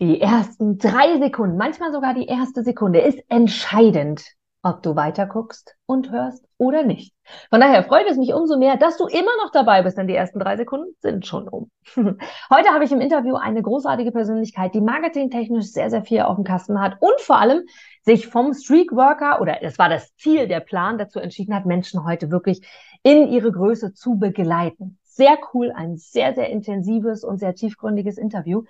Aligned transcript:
Die 0.00 0.20
ersten 0.20 0.78
drei 0.78 1.18
Sekunden, 1.18 1.56
manchmal 1.56 1.92
sogar 1.92 2.14
die 2.14 2.26
erste 2.26 2.64
Sekunde, 2.64 3.00
ist 3.00 3.20
entscheidend, 3.28 4.24
ob 4.64 4.82
du 4.82 4.96
weiterguckst 4.96 5.76
und 5.86 6.10
hörst 6.10 6.44
oder 6.58 6.82
nicht. 6.82 7.14
Von 7.48 7.60
daher 7.60 7.84
freut 7.84 8.06
es 8.08 8.16
mich 8.16 8.34
umso 8.34 8.58
mehr, 8.58 8.76
dass 8.76 8.96
du 8.96 9.06
immer 9.06 9.30
noch 9.42 9.52
dabei 9.52 9.82
bist, 9.82 9.96
denn 9.96 10.08
die 10.08 10.14
ersten 10.14 10.40
drei 10.40 10.56
Sekunden 10.56 10.94
sind 10.98 11.26
schon 11.26 11.48
um. 11.48 11.70
Heute 11.94 12.70
habe 12.70 12.84
ich 12.84 12.90
im 12.90 13.00
Interview 13.00 13.36
eine 13.36 13.62
großartige 13.62 14.10
Persönlichkeit, 14.10 14.74
die 14.74 14.80
marketingtechnisch 14.80 15.66
sehr, 15.66 15.90
sehr 15.90 16.02
viel 16.02 16.22
auf 16.22 16.34
dem 16.36 16.44
Kasten 16.44 16.80
hat 16.80 16.96
und 17.00 17.20
vor 17.20 17.38
allem 17.38 17.62
sich 18.02 18.26
vom 18.26 18.52
Streakworker 18.52 19.40
oder 19.40 19.62
es 19.62 19.78
war 19.78 19.88
das 19.88 20.16
Ziel, 20.16 20.48
der 20.48 20.60
Plan 20.60 20.98
dazu 20.98 21.20
entschieden 21.20 21.54
hat, 21.54 21.66
Menschen 21.66 22.04
heute 22.04 22.32
wirklich 22.32 22.66
in 23.04 23.28
ihre 23.28 23.52
Größe 23.52 23.92
zu 23.92 24.16
begleiten. 24.18 24.98
Sehr 25.02 25.38
cool, 25.52 25.72
ein 25.72 25.96
sehr, 25.96 26.34
sehr 26.34 26.50
intensives 26.50 27.22
und 27.22 27.38
sehr 27.38 27.54
tiefgründiges 27.54 28.18
Interview. 28.18 28.64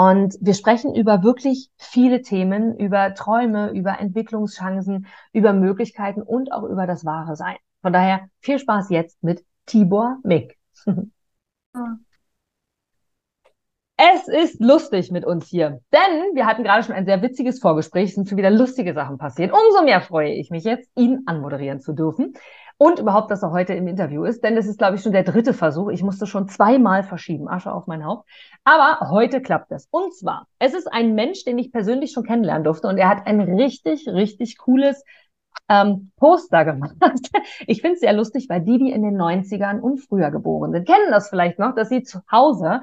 Und 0.00 0.38
wir 0.40 0.54
sprechen 0.54 0.94
über 0.94 1.22
wirklich 1.22 1.68
viele 1.76 2.22
Themen, 2.22 2.74
über 2.74 3.12
Träume, 3.12 3.70
über 3.72 4.00
Entwicklungschancen, 4.00 5.06
über 5.34 5.52
Möglichkeiten 5.52 6.22
und 6.22 6.52
auch 6.52 6.62
über 6.62 6.86
das 6.86 7.04
wahre 7.04 7.36
Sein. 7.36 7.56
Von 7.82 7.92
daher 7.92 8.26
viel 8.40 8.58
Spaß 8.58 8.88
jetzt 8.88 9.22
mit 9.22 9.44
Tibor 9.66 10.16
Mick. 10.24 10.56
Es 14.02 14.28
ist 14.28 14.60
lustig 14.62 15.10
mit 15.10 15.26
uns 15.26 15.46
hier, 15.48 15.82
denn 15.92 16.34
wir 16.34 16.46
hatten 16.46 16.64
gerade 16.64 16.82
schon 16.82 16.94
ein 16.94 17.04
sehr 17.04 17.20
witziges 17.20 17.60
Vorgespräch, 17.60 18.08
es 18.08 18.14
sind 18.14 18.26
schon 18.26 18.38
wieder 18.38 18.50
lustige 18.50 18.94
Sachen 18.94 19.18
passiert. 19.18 19.52
Umso 19.52 19.84
mehr 19.84 20.00
freue 20.00 20.32
ich 20.32 20.48
mich 20.48 20.64
jetzt, 20.64 20.90
ihn 20.96 21.24
anmoderieren 21.26 21.82
zu 21.82 21.92
dürfen 21.92 22.32
und 22.82 22.98
überhaupt, 22.98 23.30
dass 23.30 23.42
er 23.42 23.50
heute 23.50 23.74
im 23.74 23.86
Interview 23.86 24.24
ist, 24.24 24.42
denn 24.42 24.56
das 24.56 24.66
ist, 24.66 24.78
glaube 24.78 24.96
ich, 24.96 25.02
schon 25.02 25.12
der 25.12 25.22
dritte 25.22 25.52
Versuch. 25.52 25.90
Ich 25.90 26.02
musste 26.02 26.26
schon 26.26 26.48
zweimal 26.48 27.02
verschieben, 27.02 27.46
Asche 27.46 27.74
auf 27.74 27.86
mein 27.86 28.06
Haupt. 28.06 28.26
Aber 28.64 29.10
heute 29.10 29.42
klappt 29.42 29.70
es. 29.70 29.86
Und 29.90 30.14
zwar, 30.14 30.46
es 30.58 30.72
ist 30.72 30.90
ein 30.90 31.14
Mensch, 31.14 31.44
den 31.44 31.58
ich 31.58 31.72
persönlich 31.72 32.12
schon 32.12 32.24
kennenlernen 32.24 32.64
durfte 32.64 32.88
und 32.88 32.96
er 32.96 33.10
hat 33.10 33.26
ein 33.26 33.38
richtig, 33.42 34.08
richtig 34.08 34.56
cooles 34.56 35.04
ähm, 35.68 36.10
Poster 36.16 36.64
gemacht. 36.64 36.96
Ich 37.66 37.82
finde 37.82 37.96
es 37.96 38.00
sehr 38.00 38.14
lustig, 38.14 38.46
weil 38.48 38.62
die, 38.62 38.78
die 38.78 38.92
in 38.92 39.02
den 39.02 39.20
90ern 39.20 39.80
und 39.80 39.98
früher 39.98 40.30
geboren 40.30 40.72
sind, 40.72 40.86
kennen 40.86 41.10
das 41.10 41.28
vielleicht 41.28 41.58
noch, 41.58 41.74
dass 41.74 41.90
sie 41.90 42.02
zu 42.02 42.20
Hause 42.32 42.80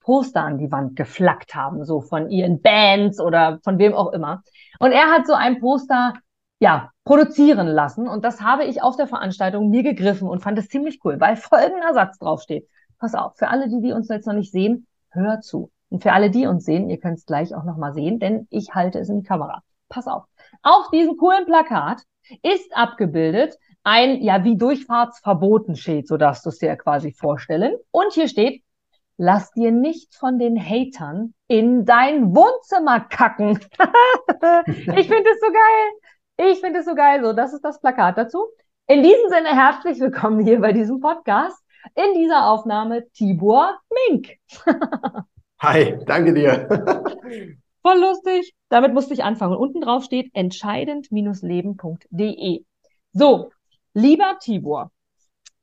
Poster 0.00 0.42
an 0.42 0.56
die 0.56 0.72
Wand 0.72 0.96
geflackt 0.96 1.54
haben, 1.54 1.84
so 1.84 2.00
von 2.00 2.30
ihren 2.30 2.62
Bands 2.62 3.20
oder 3.20 3.58
von 3.62 3.78
wem 3.78 3.92
auch 3.92 4.14
immer. 4.14 4.42
Und 4.78 4.92
er 4.92 5.10
hat 5.10 5.26
so 5.26 5.34
ein 5.34 5.60
Poster 5.60 6.14
ja, 6.58 6.90
produzieren 7.04 7.66
lassen. 7.66 8.08
Und 8.08 8.24
das 8.24 8.40
habe 8.40 8.64
ich 8.64 8.82
auf 8.82 8.96
der 8.96 9.06
Veranstaltung 9.06 9.70
mir 9.70 9.82
gegriffen 9.82 10.28
und 10.28 10.40
fand 10.40 10.58
es 10.58 10.68
ziemlich 10.68 11.00
cool, 11.04 11.20
weil 11.20 11.36
folgender 11.36 11.94
Satz 11.94 12.18
draufsteht. 12.18 12.68
Pass 12.98 13.14
auf, 13.14 13.36
für 13.36 13.48
alle, 13.48 13.68
die, 13.68 13.80
die 13.80 13.92
uns 13.92 14.08
jetzt 14.08 14.26
noch 14.26 14.34
nicht 14.34 14.52
sehen, 14.52 14.86
hör 15.10 15.40
zu. 15.40 15.70
Und 15.90 16.02
für 16.02 16.12
alle, 16.12 16.30
die 16.30 16.46
uns 16.46 16.64
sehen, 16.64 16.88
ihr 16.90 16.98
könnt 16.98 17.18
es 17.18 17.26
gleich 17.26 17.54
auch 17.54 17.64
nochmal 17.64 17.92
sehen, 17.92 18.18
denn 18.18 18.46
ich 18.50 18.74
halte 18.74 18.98
es 18.98 19.08
in 19.08 19.18
die 19.18 19.26
Kamera. 19.26 19.62
Pass 19.88 20.06
auf. 20.06 20.24
Auf 20.62 20.90
diesem 20.90 21.16
coolen 21.16 21.44
Plakat 21.44 22.02
ist 22.42 22.74
abgebildet 22.74 23.58
ein, 23.84 24.22
ja, 24.22 24.42
wie 24.44 24.56
Durchfahrtsverboten 24.56 25.76
Schild, 25.76 26.08
so 26.08 26.16
darfst 26.16 26.44
du 26.46 26.48
es 26.48 26.58
dir 26.58 26.74
quasi 26.76 27.12
vorstellen. 27.12 27.76
Und 27.90 28.12
hier 28.14 28.28
steht, 28.28 28.64
lass 29.18 29.52
dir 29.52 29.70
nicht 29.70 30.14
von 30.14 30.38
den 30.38 30.58
Hatern 30.58 31.34
in 31.46 31.84
dein 31.84 32.34
Wohnzimmer 32.34 33.00
kacken. 33.00 33.58
ich 34.66 35.06
finde 35.06 35.30
es 35.30 35.40
so 35.40 35.52
geil. 35.52 35.92
Ich 36.36 36.58
finde 36.58 36.80
es 36.80 36.86
so 36.86 36.96
geil. 36.96 37.22
So, 37.22 37.32
das 37.32 37.52
ist 37.52 37.64
das 37.64 37.80
Plakat 37.80 38.18
dazu. 38.18 38.48
In 38.88 39.04
diesem 39.04 39.28
Sinne 39.28 39.54
herzlich 39.54 40.00
willkommen 40.00 40.44
hier 40.44 40.60
bei 40.60 40.72
diesem 40.72 40.98
Podcast. 40.98 41.62
In 41.94 42.12
dieser 42.14 42.48
Aufnahme 42.48 43.08
Tibor 43.12 43.78
Mink. 44.08 44.30
Hi, 45.60 45.96
danke 46.06 46.34
dir. 46.34 46.66
Voll 47.82 48.00
lustig. 48.00 48.52
Damit 48.68 48.94
musste 48.94 49.14
ich 49.14 49.22
anfangen. 49.22 49.56
Unten 49.56 49.80
drauf 49.80 50.02
steht 50.02 50.34
entscheidend-leben.de. 50.34 52.64
So, 53.12 53.52
lieber 53.92 54.36
Tibor, 54.40 54.90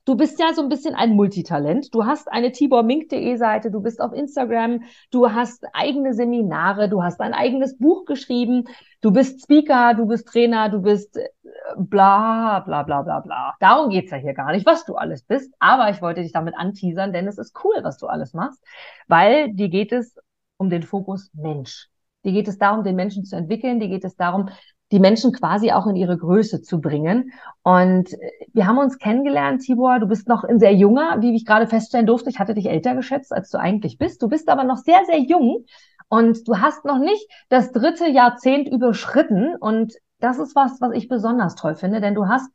Du 0.04 0.16
bist 0.16 0.40
ja 0.40 0.52
so 0.52 0.62
ein 0.62 0.68
bisschen 0.68 0.96
ein 0.96 1.14
Multitalent. 1.14 1.94
Du 1.94 2.04
hast 2.04 2.30
eine 2.30 2.50
tibormink.de 2.50 3.36
Seite, 3.36 3.70
du 3.70 3.80
bist 3.80 4.00
auf 4.00 4.12
Instagram, 4.12 4.82
du 5.12 5.30
hast 5.30 5.64
eigene 5.72 6.12
Seminare, 6.12 6.88
du 6.88 7.04
hast 7.04 7.20
ein 7.20 7.34
eigenes 7.34 7.78
Buch 7.78 8.04
geschrieben, 8.04 8.64
du 9.00 9.12
bist 9.12 9.42
Speaker, 9.42 9.94
du 9.94 10.06
bist 10.06 10.26
Trainer, 10.26 10.68
du 10.70 10.82
bist 10.82 11.16
äh, 11.16 11.28
bla 11.76 12.60
bla 12.60 12.82
bla 12.82 13.02
bla 13.02 13.20
bla. 13.20 13.54
Darum 13.60 13.90
geht's 13.90 14.10
ja 14.10 14.16
hier 14.16 14.34
gar 14.34 14.50
nicht, 14.50 14.66
was 14.66 14.84
du 14.84 14.96
alles 14.96 15.22
bist. 15.22 15.54
Aber 15.60 15.88
ich 15.90 16.02
wollte 16.02 16.22
dich 16.22 16.32
damit 16.32 16.56
anteasern, 16.56 17.12
denn 17.12 17.28
es 17.28 17.38
ist 17.38 17.56
cool, 17.62 17.76
was 17.82 17.98
du 17.98 18.08
alles 18.08 18.34
machst, 18.34 18.60
weil 19.06 19.52
dir 19.54 19.68
geht 19.68 19.92
es 19.92 20.16
um 20.56 20.68
den 20.68 20.82
Fokus 20.82 21.30
Mensch. 21.32 21.88
Dir 22.24 22.32
geht 22.32 22.48
es 22.48 22.58
darum, 22.58 22.84
den 22.84 22.96
Menschen 22.96 23.24
zu 23.24 23.36
entwickeln. 23.36 23.80
Dir 23.80 23.88
geht 23.88 24.04
es 24.04 24.16
darum, 24.16 24.48
die 24.92 25.00
Menschen 25.00 25.32
quasi 25.32 25.72
auch 25.72 25.86
in 25.86 25.96
ihre 25.96 26.16
Größe 26.16 26.62
zu 26.62 26.80
bringen. 26.80 27.32
Und 27.62 28.10
wir 28.52 28.66
haben 28.66 28.78
uns 28.78 28.98
kennengelernt, 28.98 29.62
Tibor. 29.62 29.98
Du 29.98 30.06
bist 30.06 30.28
noch 30.28 30.44
ein 30.44 30.60
sehr 30.60 30.74
junger, 30.74 31.16
wie 31.20 31.34
ich 31.34 31.46
gerade 31.46 31.66
feststellen 31.66 32.06
durfte. 32.06 32.30
Ich 32.30 32.38
hatte 32.38 32.54
dich 32.54 32.68
älter 32.68 32.94
geschätzt, 32.94 33.32
als 33.32 33.50
du 33.50 33.58
eigentlich 33.58 33.98
bist. 33.98 34.22
Du 34.22 34.28
bist 34.28 34.48
aber 34.48 34.64
noch 34.64 34.76
sehr, 34.76 35.04
sehr 35.06 35.18
jung 35.18 35.64
und 36.08 36.46
du 36.46 36.58
hast 36.58 36.84
noch 36.84 36.98
nicht 36.98 37.26
das 37.48 37.72
dritte 37.72 38.08
Jahrzehnt 38.08 38.68
überschritten. 38.68 39.56
Und 39.56 39.94
das 40.20 40.38
ist 40.38 40.54
was, 40.54 40.80
was 40.80 40.92
ich 40.94 41.08
besonders 41.08 41.54
toll 41.54 41.74
finde, 41.74 42.00
denn 42.00 42.14
du 42.14 42.28
hast 42.28 42.50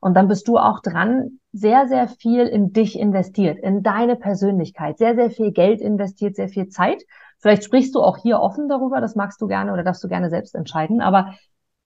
und 0.00 0.14
dann 0.14 0.28
bist 0.28 0.46
du 0.46 0.58
auch 0.58 0.80
dran, 0.80 1.40
sehr, 1.52 1.88
sehr 1.88 2.08
viel 2.08 2.46
in 2.46 2.72
dich 2.72 2.98
investiert, 2.98 3.58
in 3.58 3.82
deine 3.82 4.16
Persönlichkeit, 4.16 4.98
sehr, 4.98 5.14
sehr 5.14 5.30
viel 5.30 5.50
Geld 5.52 5.80
investiert, 5.80 6.36
sehr 6.36 6.48
viel 6.48 6.68
Zeit. 6.68 7.02
Vielleicht 7.38 7.64
sprichst 7.64 7.94
du 7.94 8.00
auch 8.00 8.16
hier 8.16 8.40
offen 8.40 8.68
darüber, 8.68 9.00
das 9.00 9.16
magst 9.16 9.40
du 9.40 9.46
gerne 9.46 9.72
oder 9.72 9.82
darfst 9.82 10.02
du 10.04 10.08
gerne 10.08 10.30
selbst 10.30 10.54
entscheiden. 10.54 11.00
Aber 11.00 11.34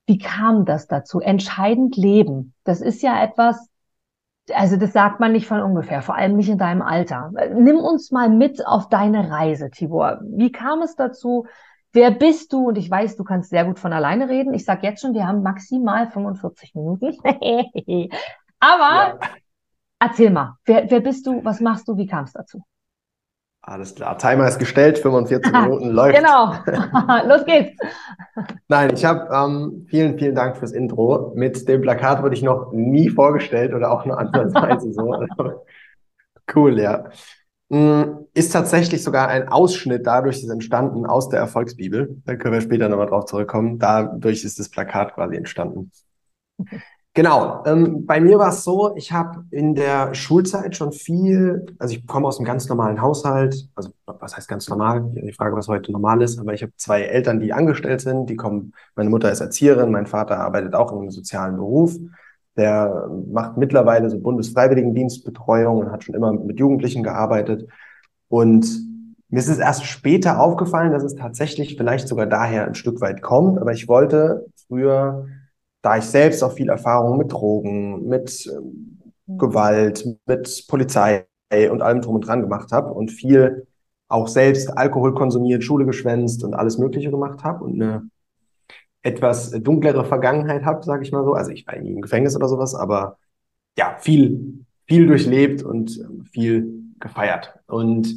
wie 0.06 0.18
kam 0.18 0.64
das 0.64 0.86
dazu? 0.86 1.20
Entscheidend 1.20 1.96
leben. 1.96 2.54
Das 2.64 2.80
ist 2.80 3.02
ja 3.02 3.22
etwas, 3.22 3.68
also 4.52 4.76
das 4.76 4.92
sagt 4.92 5.20
man 5.20 5.32
nicht 5.32 5.46
von 5.46 5.60
ungefähr, 5.60 6.02
vor 6.02 6.16
allem 6.16 6.36
nicht 6.36 6.48
in 6.48 6.58
deinem 6.58 6.82
Alter. 6.82 7.30
Nimm 7.54 7.78
uns 7.78 8.10
mal 8.10 8.28
mit 8.28 8.66
auf 8.66 8.88
deine 8.88 9.30
Reise, 9.30 9.70
Tibor. 9.70 10.20
Wie 10.22 10.52
kam 10.52 10.82
es 10.82 10.96
dazu? 10.96 11.46
Wer 11.92 12.10
bist 12.10 12.52
du? 12.52 12.68
Und 12.68 12.78
ich 12.78 12.90
weiß, 12.90 13.16
du 13.16 13.24
kannst 13.24 13.50
sehr 13.50 13.64
gut 13.64 13.78
von 13.78 13.92
alleine 13.92 14.28
reden. 14.28 14.54
Ich 14.54 14.64
sag 14.64 14.82
jetzt 14.82 15.02
schon, 15.02 15.14
wir 15.14 15.26
haben 15.26 15.42
maximal 15.42 16.08
45 16.08 16.74
Minuten. 16.74 17.16
Aber 18.58 19.18
ja. 19.18 19.18
erzähl 19.98 20.30
mal, 20.30 20.56
wer, 20.64 20.90
wer 20.90 21.00
bist 21.00 21.26
du? 21.26 21.44
Was 21.44 21.60
machst 21.60 21.86
du? 21.88 21.96
Wie 21.96 22.06
kam 22.06 22.24
es 22.24 22.32
dazu? 22.32 22.62
Alles 23.64 23.94
klar, 23.94 24.18
Timer 24.18 24.48
ist 24.48 24.58
gestellt, 24.58 24.98
45 24.98 25.52
Minuten 25.52 25.90
läuft. 25.90 26.16
Genau, 26.16 26.52
los 27.28 27.44
geht's. 27.44 27.78
Nein, 28.66 28.92
ich 28.92 29.04
habe 29.04 29.28
ähm, 29.32 29.86
vielen, 29.88 30.18
vielen 30.18 30.34
Dank 30.34 30.56
fürs 30.56 30.72
Intro. 30.72 31.32
Mit 31.36 31.68
dem 31.68 31.80
Plakat 31.80 32.22
wurde 32.22 32.34
ich 32.34 32.42
noch 32.42 32.72
nie 32.72 33.08
vorgestellt 33.08 33.72
oder 33.72 33.92
auch 33.92 34.04
nur 34.04 34.18
ansatzweise 34.18 34.92
so. 34.92 35.24
cool, 36.56 36.80
ja. 36.80 37.04
Mm, 37.68 38.26
ist 38.34 38.52
tatsächlich 38.52 39.02
sogar 39.04 39.28
ein 39.28 39.48
Ausschnitt 39.48 40.06
dadurch 40.06 40.42
ist 40.42 40.50
entstanden 40.50 41.06
aus 41.06 41.28
der 41.28 41.38
Erfolgsbibel. 41.38 42.20
Da 42.24 42.34
können 42.34 42.54
wir 42.54 42.60
später 42.60 42.88
nochmal 42.88 43.06
drauf 43.06 43.26
zurückkommen. 43.26 43.78
Dadurch 43.78 44.44
ist 44.44 44.58
das 44.58 44.70
Plakat 44.70 45.14
quasi 45.14 45.36
entstanden. 45.36 45.92
Genau. 47.14 47.62
Ähm, 47.66 48.06
bei 48.06 48.20
mir 48.20 48.38
war 48.38 48.48
es 48.48 48.64
so, 48.64 48.96
ich 48.96 49.12
habe 49.12 49.44
in 49.50 49.74
der 49.74 50.14
Schulzeit 50.14 50.74
schon 50.74 50.92
viel, 50.92 51.66
also 51.78 51.94
ich 51.94 52.06
komme 52.06 52.26
aus 52.26 52.38
einem 52.38 52.46
ganz 52.46 52.66
normalen 52.70 53.02
Haushalt, 53.02 53.68
also 53.74 53.90
was 54.06 54.34
heißt 54.34 54.48
ganz 54.48 54.66
normal? 54.70 55.12
Die 55.14 55.32
Frage, 55.32 55.54
was 55.54 55.68
heute 55.68 55.92
normal 55.92 56.22
ist, 56.22 56.38
aber 56.38 56.54
ich 56.54 56.62
habe 56.62 56.72
zwei 56.76 57.02
Eltern, 57.02 57.38
die 57.38 57.52
angestellt 57.52 58.00
sind, 58.00 58.30
die 58.30 58.36
kommen, 58.36 58.72
meine 58.96 59.10
Mutter 59.10 59.30
ist 59.30 59.40
Erzieherin, 59.40 59.90
mein 59.90 60.06
Vater 60.06 60.38
arbeitet 60.38 60.74
auch 60.74 60.90
in 60.92 61.00
einem 61.00 61.10
sozialen 61.10 61.56
Beruf. 61.56 61.98
Der 62.56 63.10
macht 63.30 63.58
mittlerweile 63.58 64.08
so 64.08 64.18
Bundesfreiwilligendienstbetreuung 64.18 65.80
und 65.80 65.92
hat 65.92 66.04
schon 66.04 66.14
immer 66.14 66.32
mit 66.32 66.58
Jugendlichen 66.58 67.02
gearbeitet. 67.02 67.68
Und 68.28 68.66
mir 69.28 69.38
ist 69.38 69.48
es 69.48 69.58
erst 69.58 69.84
später 69.84 70.40
aufgefallen, 70.40 70.92
dass 70.92 71.02
es 71.02 71.14
tatsächlich 71.14 71.76
vielleicht 71.76 72.08
sogar 72.08 72.24
daher 72.24 72.66
ein 72.66 72.74
Stück 72.74 73.02
weit 73.02 73.20
kommt, 73.20 73.58
aber 73.58 73.72
ich 73.72 73.86
wollte 73.86 74.46
früher 74.66 75.26
da 75.82 75.98
ich 75.98 76.04
selbst 76.04 76.42
auch 76.42 76.52
viel 76.52 76.68
Erfahrung 76.68 77.18
mit 77.18 77.32
Drogen, 77.32 78.08
mit 78.08 78.46
ähm, 78.46 78.98
Gewalt, 79.26 80.06
mit 80.26 80.64
Polizei 80.68 81.26
und 81.70 81.82
allem 81.82 82.00
drum 82.00 82.14
und 82.14 82.26
dran 82.26 82.40
gemacht 82.40 82.72
habe 82.72 82.92
und 82.92 83.10
viel 83.10 83.66
auch 84.08 84.28
selbst 84.28 84.68
Alkohol 84.76 85.14
konsumiert, 85.14 85.64
Schule 85.64 85.84
geschwänzt 85.84 86.44
und 86.44 86.54
alles 86.54 86.78
Mögliche 86.78 87.10
gemacht 87.10 87.44
habe 87.44 87.64
und 87.64 87.80
eine 87.80 88.08
etwas 89.02 89.50
dunklere 89.50 90.04
Vergangenheit 90.04 90.64
habe, 90.64 90.84
sage 90.84 91.02
ich 91.02 91.12
mal 91.12 91.24
so. 91.24 91.34
Also 91.34 91.50
ich 91.50 91.66
war 91.66 91.76
nie 91.78 91.90
im 91.90 92.00
Gefängnis 92.00 92.36
oder 92.36 92.48
sowas, 92.48 92.74
aber 92.74 93.18
ja, 93.76 93.96
viel, 93.98 94.64
viel 94.86 95.06
durchlebt 95.06 95.62
und 95.62 95.98
ähm, 95.98 96.24
viel 96.24 96.84
gefeiert. 97.00 97.58
Und 97.66 98.14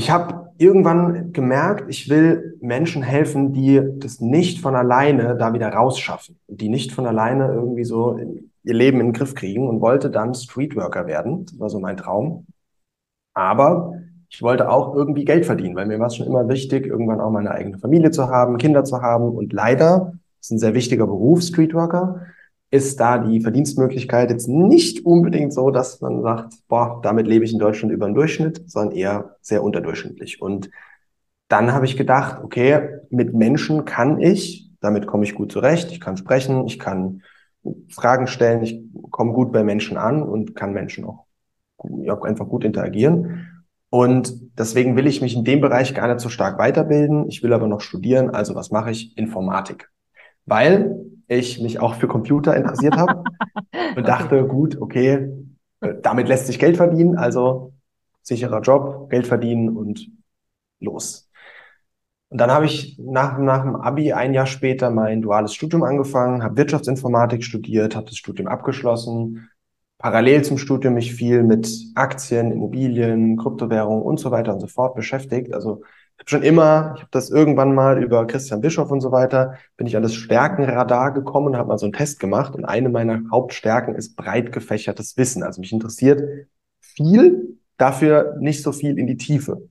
ich 0.00 0.10
habe 0.10 0.48
irgendwann 0.56 1.34
gemerkt, 1.34 1.84
ich 1.90 2.08
will 2.08 2.56
Menschen 2.62 3.02
helfen, 3.02 3.52
die 3.52 3.82
das 3.98 4.18
nicht 4.18 4.58
von 4.58 4.74
alleine 4.74 5.36
da 5.36 5.52
wieder 5.52 5.68
rausschaffen, 5.68 6.38
die 6.48 6.70
nicht 6.70 6.92
von 6.92 7.06
alleine 7.06 7.52
irgendwie 7.52 7.84
so 7.84 8.18
ihr 8.18 8.74
Leben 8.74 8.98
in 9.00 9.08
den 9.08 9.12
Griff 9.12 9.34
kriegen 9.34 9.68
und 9.68 9.82
wollte 9.82 10.08
dann 10.08 10.34
Streetworker 10.34 11.06
werden. 11.06 11.44
Das 11.44 11.60
war 11.60 11.68
so 11.68 11.80
mein 11.80 11.98
Traum. 11.98 12.46
Aber 13.34 13.92
ich 14.30 14.40
wollte 14.40 14.70
auch 14.70 14.94
irgendwie 14.94 15.26
Geld 15.26 15.44
verdienen, 15.44 15.76
weil 15.76 15.86
mir 15.86 15.98
war 15.98 16.06
es 16.06 16.16
schon 16.16 16.26
immer 16.26 16.48
wichtig, 16.48 16.86
irgendwann 16.86 17.20
auch 17.20 17.30
meine 17.30 17.50
eigene 17.50 17.78
Familie 17.78 18.10
zu 18.10 18.30
haben, 18.30 18.56
Kinder 18.56 18.84
zu 18.84 19.02
haben. 19.02 19.28
Und 19.28 19.52
leider, 19.52 20.14
ist 20.40 20.50
ein 20.50 20.58
sehr 20.58 20.72
wichtiger 20.72 21.06
Beruf, 21.06 21.42
Streetworker, 21.42 22.22
ist 22.70 23.00
da 23.00 23.18
die 23.18 23.40
Verdienstmöglichkeit 23.40 24.30
jetzt 24.30 24.48
nicht 24.48 25.04
unbedingt 25.04 25.52
so, 25.52 25.70
dass 25.70 26.00
man 26.00 26.22
sagt, 26.22 26.54
boah, 26.68 27.00
damit 27.02 27.26
lebe 27.26 27.44
ich 27.44 27.52
in 27.52 27.58
Deutschland 27.58 27.92
über 27.92 28.06
den 28.06 28.14
Durchschnitt, 28.14 28.62
sondern 28.70 28.96
eher 28.96 29.36
sehr 29.40 29.64
unterdurchschnittlich. 29.64 30.40
Und 30.40 30.70
dann 31.48 31.72
habe 31.72 31.84
ich 31.84 31.96
gedacht, 31.96 32.42
okay, 32.44 33.00
mit 33.10 33.34
Menschen 33.34 33.84
kann 33.84 34.20
ich, 34.20 34.70
damit 34.80 35.08
komme 35.08 35.24
ich 35.24 35.34
gut 35.34 35.50
zurecht, 35.50 35.90
ich 35.90 36.00
kann 36.00 36.16
sprechen, 36.16 36.64
ich 36.66 36.78
kann 36.78 37.22
Fragen 37.88 38.28
stellen, 38.28 38.62
ich 38.62 38.80
komme 39.10 39.32
gut 39.32 39.52
bei 39.52 39.64
Menschen 39.64 39.96
an 39.96 40.22
und 40.22 40.54
kann 40.54 40.72
Menschen 40.72 41.04
auch, 41.04 41.26
auch 41.76 42.22
einfach 42.22 42.48
gut 42.48 42.64
interagieren. 42.64 43.64
Und 43.90 44.32
deswegen 44.56 44.94
will 44.94 45.08
ich 45.08 45.20
mich 45.20 45.34
in 45.34 45.44
dem 45.44 45.60
Bereich 45.60 45.92
gar 45.92 46.06
nicht 46.06 46.20
so 46.20 46.28
stark 46.28 46.56
weiterbilden. 46.58 47.28
Ich 47.28 47.42
will 47.42 47.52
aber 47.52 47.66
noch 47.66 47.80
studieren. 47.80 48.30
Also 48.30 48.54
was 48.54 48.70
mache 48.70 48.92
ich? 48.92 49.18
Informatik. 49.18 49.90
Weil 50.46 50.94
ich 51.30 51.60
mich 51.60 51.80
auch 51.80 51.94
für 51.94 52.08
Computer 52.08 52.56
interessiert 52.56 52.96
habe 52.96 53.22
und 53.96 54.06
dachte, 54.06 54.44
gut, 54.46 54.80
okay, 54.80 55.30
äh, 55.80 55.94
damit 56.02 56.28
lässt 56.28 56.46
sich 56.46 56.58
Geld 56.58 56.76
verdienen. 56.76 57.16
Also 57.16 57.72
sicherer 58.22 58.60
Job, 58.60 59.08
Geld 59.10 59.26
verdienen 59.26 59.76
und 59.76 60.10
los. 60.80 61.30
Und 62.30 62.38
dann 62.40 62.50
habe 62.50 62.66
ich 62.66 62.98
nach, 62.98 63.38
nach 63.38 63.62
dem 63.62 63.76
Abi 63.76 64.12
ein 64.12 64.34
Jahr 64.34 64.46
später 64.46 64.90
mein 64.90 65.22
duales 65.22 65.54
Studium 65.54 65.82
angefangen, 65.82 66.42
habe 66.42 66.56
Wirtschaftsinformatik 66.56 67.44
studiert, 67.44 67.96
habe 67.96 68.06
das 68.06 68.16
Studium 68.16 68.48
abgeschlossen, 68.48 69.48
parallel 69.98 70.42
zum 70.42 70.58
Studium 70.58 70.94
mich 70.94 71.14
viel 71.14 71.42
mit 71.42 71.68
Aktien, 71.94 72.52
Immobilien, 72.52 73.36
Kryptowährungen 73.36 74.02
und 74.02 74.18
so 74.18 74.30
weiter 74.30 74.52
und 74.52 74.60
so 74.60 74.66
fort 74.66 74.94
beschäftigt. 74.94 75.52
Also 75.54 75.82
schon 76.26 76.42
immer, 76.42 76.92
ich 76.96 77.02
habe 77.02 77.10
das 77.10 77.30
irgendwann 77.30 77.74
mal 77.74 78.02
über 78.02 78.26
Christian 78.26 78.60
Bischof 78.60 78.90
und 78.90 79.00
so 79.00 79.12
weiter, 79.12 79.54
bin 79.76 79.86
ich 79.86 79.96
an 79.96 80.02
das 80.02 80.14
Stärkenradar 80.14 81.12
gekommen, 81.12 81.56
habe 81.56 81.68
mal 81.68 81.78
so 81.78 81.86
einen 81.86 81.92
Test 81.92 82.20
gemacht 82.20 82.54
und 82.54 82.64
eine 82.64 82.88
meiner 82.88 83.22
Hauptstärken 83.30 83.94
ist 83.94 84.16
breit 84.16 84.52
gefächertes 84.52 85.16
Wissen. 85.16 85.42
Also 85.42 85.60
mich 85.60 85.72
interessiert 85.72 86.48
viel, 86.80 87.58
dafür 87.76 88.36
nicht 88.38 88.62
so 88.62 88.72
viel 88.72 88.98
in 88.98 89.06
die 89.06 89.16
Tiefe. 89.16 89.68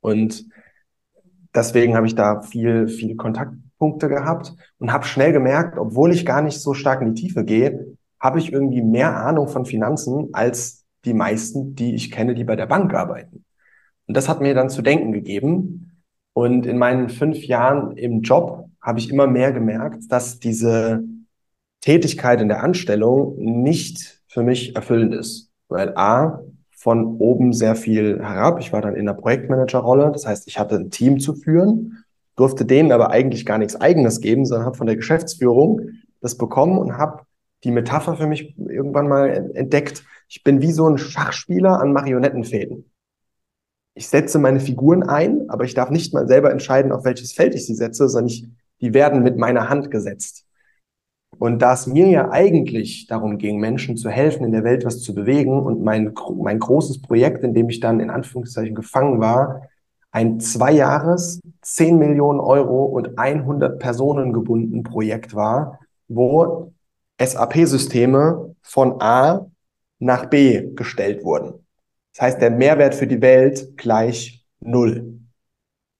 Und 0.00 0.44
deswegen 1.54 1.96
habe 1.96 2.06
ich 2.06 2.14
da 2.14 2.42
viel, 2.42 2.88
viel 2.88 3.16
Kontaktpunkte 3.16 4.08
gehabt 4.08 4.54
und 4.78 4.92
habe 4.92 5.04
schnell 5.04 5.32
gemerkt, 5.32 5.78
obwohl 5.78 6.12
ich 6.12 6.26
gar 6.26 6.42
nicht 6.42 6.60
so 6.60 6.74
stark 6.74 7.02
in 7.02 7.14
die 7.14 7.20
Tiefe 7.22 7.44
gehe, 7.44 7.96
habe 8.18 8.38
ich 8.38 8.52
irgendwie 8.52 8.82
mehr 8.82 9.16
Ahnung 9.16 9.48
von 9.48 9.66
Finanzen 9.66 10.28
als 10.32 10.84
die 11.04 11.14
meisten, 11.14 11.74
die 11.74 11.94
ich 11.94 12.10
kenne, 12.10 12.34
die 12.34 12.44
bei 12.44 12.56
der 12.56 12.66
Bank 12.66 12.94
arbeiten. 12.94 13.44
Und 14.06 14.16
das 14.16 14.28
hat 14.28 14.40
mir 14.40 14.54
dann 14.54 14.70
zu 14.70 14.82
denken 14.82 15.12
gegeben. 15.12 15.81
Und 16.34 16.66
in 16.66 16.78
meinen 16.78 17.08
fünf 17.08 17.44
Jahren 17.44 17.96
im 17.96 18.22
Job 18.22 18.68
habe 18.80 18.98
ich 18.98 19.10
immer 19.10 19.26
mehr 19.26 19.52
gemerkt, 19.52 20.04
dass 20.10 20.38
diese 20.40 21.04
Tätigkeit 21.80 22.40
in 22.40 22.48
der 22.48 22.62
Anstellung 22.62 23.36
nicht 23.38 24.22
für 24.28 24.42
mich 24.42 24.74
erfüllend 24.74 25.14
ist. 25.14 25.50
Weil 25.68 25.96
A, 25.96 26.40
von 26.82 27.16
oben 27.18 27.52
sehr 27.52 27.76
viel 27.76 28.18
herab. 28.20 28.58
Ich 28.58 28.72
war 28.72 28.82
dann 28.82 28.96
in 28.96 29.06
der 29.06 29.12
Projektmanagerrolle. 29.12 30.10
Das 30.10 30.26
heißt, 30.26 30.48
ich 30.48 30.58
hatte 30.58 30.74
ein 30.74 30.90
Team 30.90 31.20
zu 31.20 31.34
führen, 31.34 32.04
durfte 32.34 32.64
denen 32.64 32.90
aber 32.90 33.10
eigentlich 33.10 33.46
gar 33.46 33.58
nichts 33.58 33.80
Eigenes 33.80 34.20
geben, 34.20 34.44
sondern 34.44 34.66
habe 34.66 34.76
von 34.76 34.88
der 34.88 34.96
Geschäftsführung 34.96 35.80
das 36.20 36.36
bekommen 36.36 36.78
und 36.78 36.98
habe 36.98 37.22
die 37.62 37.70
Metapher 37.70 38.16
für 38.16 38.26
mich 38.26 38.56
irgendwann 38.58 39.06
mal 39.06 39.52
entdeckt. 39.54 40.02
Ich 40.28 40.42
bin 40.42 40.60
wie 40.60 40.72
so 40.72 40.88
ein 40.88 40.98
Schachspieler 40.98 41.80
an 41.80 41.92
Marionettenfäden. 41.92 42.90
Ich 43.94 44.08
setze 44.08 44.38
meine 44.38 44.60
Figuren 44.60 45.02
ein, 45.02 45.48
aber 45.48 45.64
ich 45.64 45.74
darf 45.74 45.90
nicht 45.90 46.14
mal 46.14 46.26
selber 46.26 46.50
entscheiden, 46.50 46.92
auf 46.92 47.04
welches 47.04 47.32
Feld 47.32 47.54
ich 47.54 47.66
sie 47.66 47.74
setze, 47.74 48.08
sondern 48.08 48.28
ich, 48.28 48.46
die 48.80 48.94
werden 48.94 49.22
mit 49.22 49.36
meiner 49.36 49.68
Hand 49.68 49.90
gesetzt. 49.90 50.46
Und 51.38 51.60
da 51.60 51.72
es 51.72 51.86
mir 51.86 52.08
ja 52.08 52.30
eigentlich 52.30 53.06
darum 53.06 53.38
ging, 53.38 53.58
Menschen 53.58 53.96
zu 53.96 54.08
helfen, 54.10 54.44
in 54.44 54.52
der 54.52 54.64
Welt 54.64 54.84
was 54.84 55.00
zu 55.00 55.14
bewegen 55.14 55.60
und 55.60 55.82
mein, 55.82 56.14
mein 56.36 56.58
großes 56.58 57.02
Projekt, 57.02 57.42
in 57.42 57.54
dem 57.54 57.68
ich 57.68 57.80
dann 57.80 58.00
in 58.00 58.10
Anführungszeichen 58.10 58.74
gefangen 58.74 59.20
war, 59.20 59.68
ein 60.12 60.40
zwei 60.40 60.72
Jahres, 60.72 61.40
10 61.62 61.98
Millionen 61.98 62.38
Euro 62.38 62.84
und 62.84 63.18
100 63.18 63.78
Personen 63.78 64.32
gebunden 64.32 64.82
Projekt 64.82 65.34
war, 65.34 65.80
wo 66.06 66.72
SAP-Systeme 67.20 68.54
von 68.62 69.00
A 69.00 69.46
nach 69.98 70.26
B 70.26 70.70
gestellt 70.74 71.24
wurden. 71.24 71.61
Das 72.12 72.22
heißt, 72.22 72.42
der 72.42 72.50
Mehrwert 72.50 72.94
für 72.94 73.06
die 73.06 73.22
Welt 73.22 73.76
gleich 73.76 74.44
null. 74.60 75.18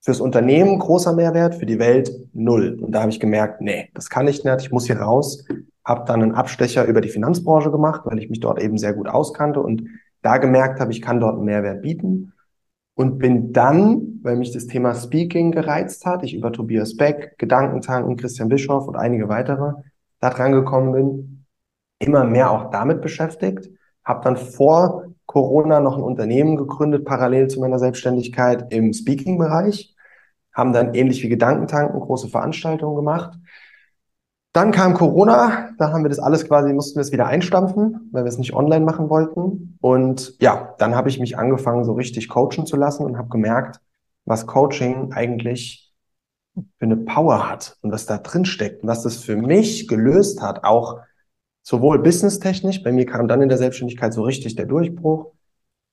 Fürs 0.00 0.20
Unternehmen 0.20 0.78
großer 0.78 1.12
Mehrwert, 1.12 1.54
für 1.54 1.66
die 1.66 1.78
Welt 1.78 2.12
null. 2.32 2.78
Und 2.80 2.92
da 2.92 3.02
habe 3.02 3.10
ich 3.10 3.20
gemerkt, 3.20 3.60
nee, 3.60 3.88
das 3.94 4.10
kann 4.10 4.26
ich 4.26 4.44
nicht, 4.44 4.60
ich 4.60 4.72
muss 4.72 4.86
hier 4.86 4.98
raus. 4.98 5.44
Habe 5.84 6.04
dann 6.06 6.22
einen 6.22 6.34
Abstecher 6.34 6.84
über 6.86 7.00
die 7.00 7.08
Finanzbranche 7.08 7.70
gemacht, 7.70 8.02
weil 8.04 8.18
ich 8.18 8.28
mich 8.28 8.40
dort 8.40 8.60
eben 8.60 8.78
sehr 8.78 8.94
gut 8.94 9.08
auskannte 9.08 9.60
und 9.60 9.84
da 10.22 10.38
gemerkt 10.38 10.80
habe, 10.80 10.92
ich 10.92 11.02
kann 11.02 11.20
dort 11.20 11.36
einen 11.36 11.44
Mehrwert 11.44 11.82
bieten. 11.82 12.32
Und 12.94 13.18
bin 13.18 13.52
dann, 13.54 14.20
weil 14.22 14.36
mich 14.36 14.52
das 14.52 14.66
Thema 14.66 14.94
Speaking 14.94 15.50
gereizt 15.50 16.04
hat, 16.04 16.22
ich 16.24 16.34
über 16.34 16.52
Tobias 16.52 16.96
Beck, 16.96 17.36
Gedankentanken, 17.38 18.16
Christian 18.16 18.50
Bischoff 18.50 18.86
und 18.86 18.96
einige 18.96 19.30
weitere, 19.30 19.72
da 20.20 20.28
dran 20.28 20.52
gekommen 20.52 20.92
bin, 20.92 21.46
immer 21.98 22.24
mehr 22.24 22.50
auch 22.50 22.70
damit 22.70 23.00
beschäftigt. 23.00 23.70
Habe 24.04 24.22
dann 24.24 24.36
vor 24.36 25.11
Corona 25.26 25.80
noch 25.80 25.96
ein 25.96 26.02
Unternehmen 26.02 26.56
gegründet, 26.56 27.04
parallel 27.04 27.48
zu 27.48 27.60
meiner 27.60 27.78
Selbstständigkeit 27.78 28.72
im 28.72 28.92
Speaking-Bereich. 28.92 29.94
Haben 30.52 30.72
dann 30.72 30.94
ähnlich 30.94 31.22
wie 31.22 31.28
Gedankentanken 31.28 32.00
große 32.00 32.28
Veranstaltungen 32.28 32.96
gemacht. 32.96 33.38
Dann 34.52 34.70
kam 34.70 34.92
Corona, 34.92 35.70
da 35.78 35.92
haben 35.92 36.04
wir 36.04 36.10
das 36.10 36.19
alles 36.19 36.46
quasi, 36.46 36.74
mussten 36.74 36.96
wir 36.96 37.00
es 37.00 37.12
wieder 37.12 37.26
einstampfen, 37.26 38.10
weil 38.12 38.24
wir 38.24 38.28
es 38.28 38.36
nicht 38.36 38.52
online 38.52 38.84
machen 38.84 39.08
wollten. 39.08 39.78
Und 39.80 40.36
ja, 40.42 40.74
dann 40.78 40.94
habe 40.94 41.08
ich 41.08 41.19
mich 41.19 41.38
angefangen, 41.38 41.84
so 41.84 41.94
richtig 41.94 42.28
coachen 42.28 42.66
zu 42.66 42.76
lassen 42.76 43.06
und 43.06 43.16
habe 43.16 43.30
gemerkt, 43.30 43.80
was 44.26 44.46
Coaching 44.46 45.12
eigentlich 45.12 45.94
für 46.54 46.84
eine 46.84 46.98
Power 46.98 47.48
hat 47.48 47.78
und 47.80 47.92
was 47.92 48.04
da 48.04 48.19
drin 48.19 48.44
steckt 48.44 48.82
und 48.82 48.88
was 48.88 49.02
das 49.02 49.16
für 49.16 49.36
mich 49.36 49.88
gelöst 49.88 50.42
hat, 50.42 50.64
auch 50.64 51.00
sowohl 51.62 51.98
businesstechnisch, 52.00 52.82
bei 52.82 52.92
mir 52.92 53.06
kam 53.06 53.28
dann 53.28 53.42
in 53.42 53.48
der 53.48 53.58
Selbstständigkeit 53.58 54.12
so 54.12 54.22
richtig 54.22 54.56
der 54.56 54.66
Durchbruch, 54.66 55.32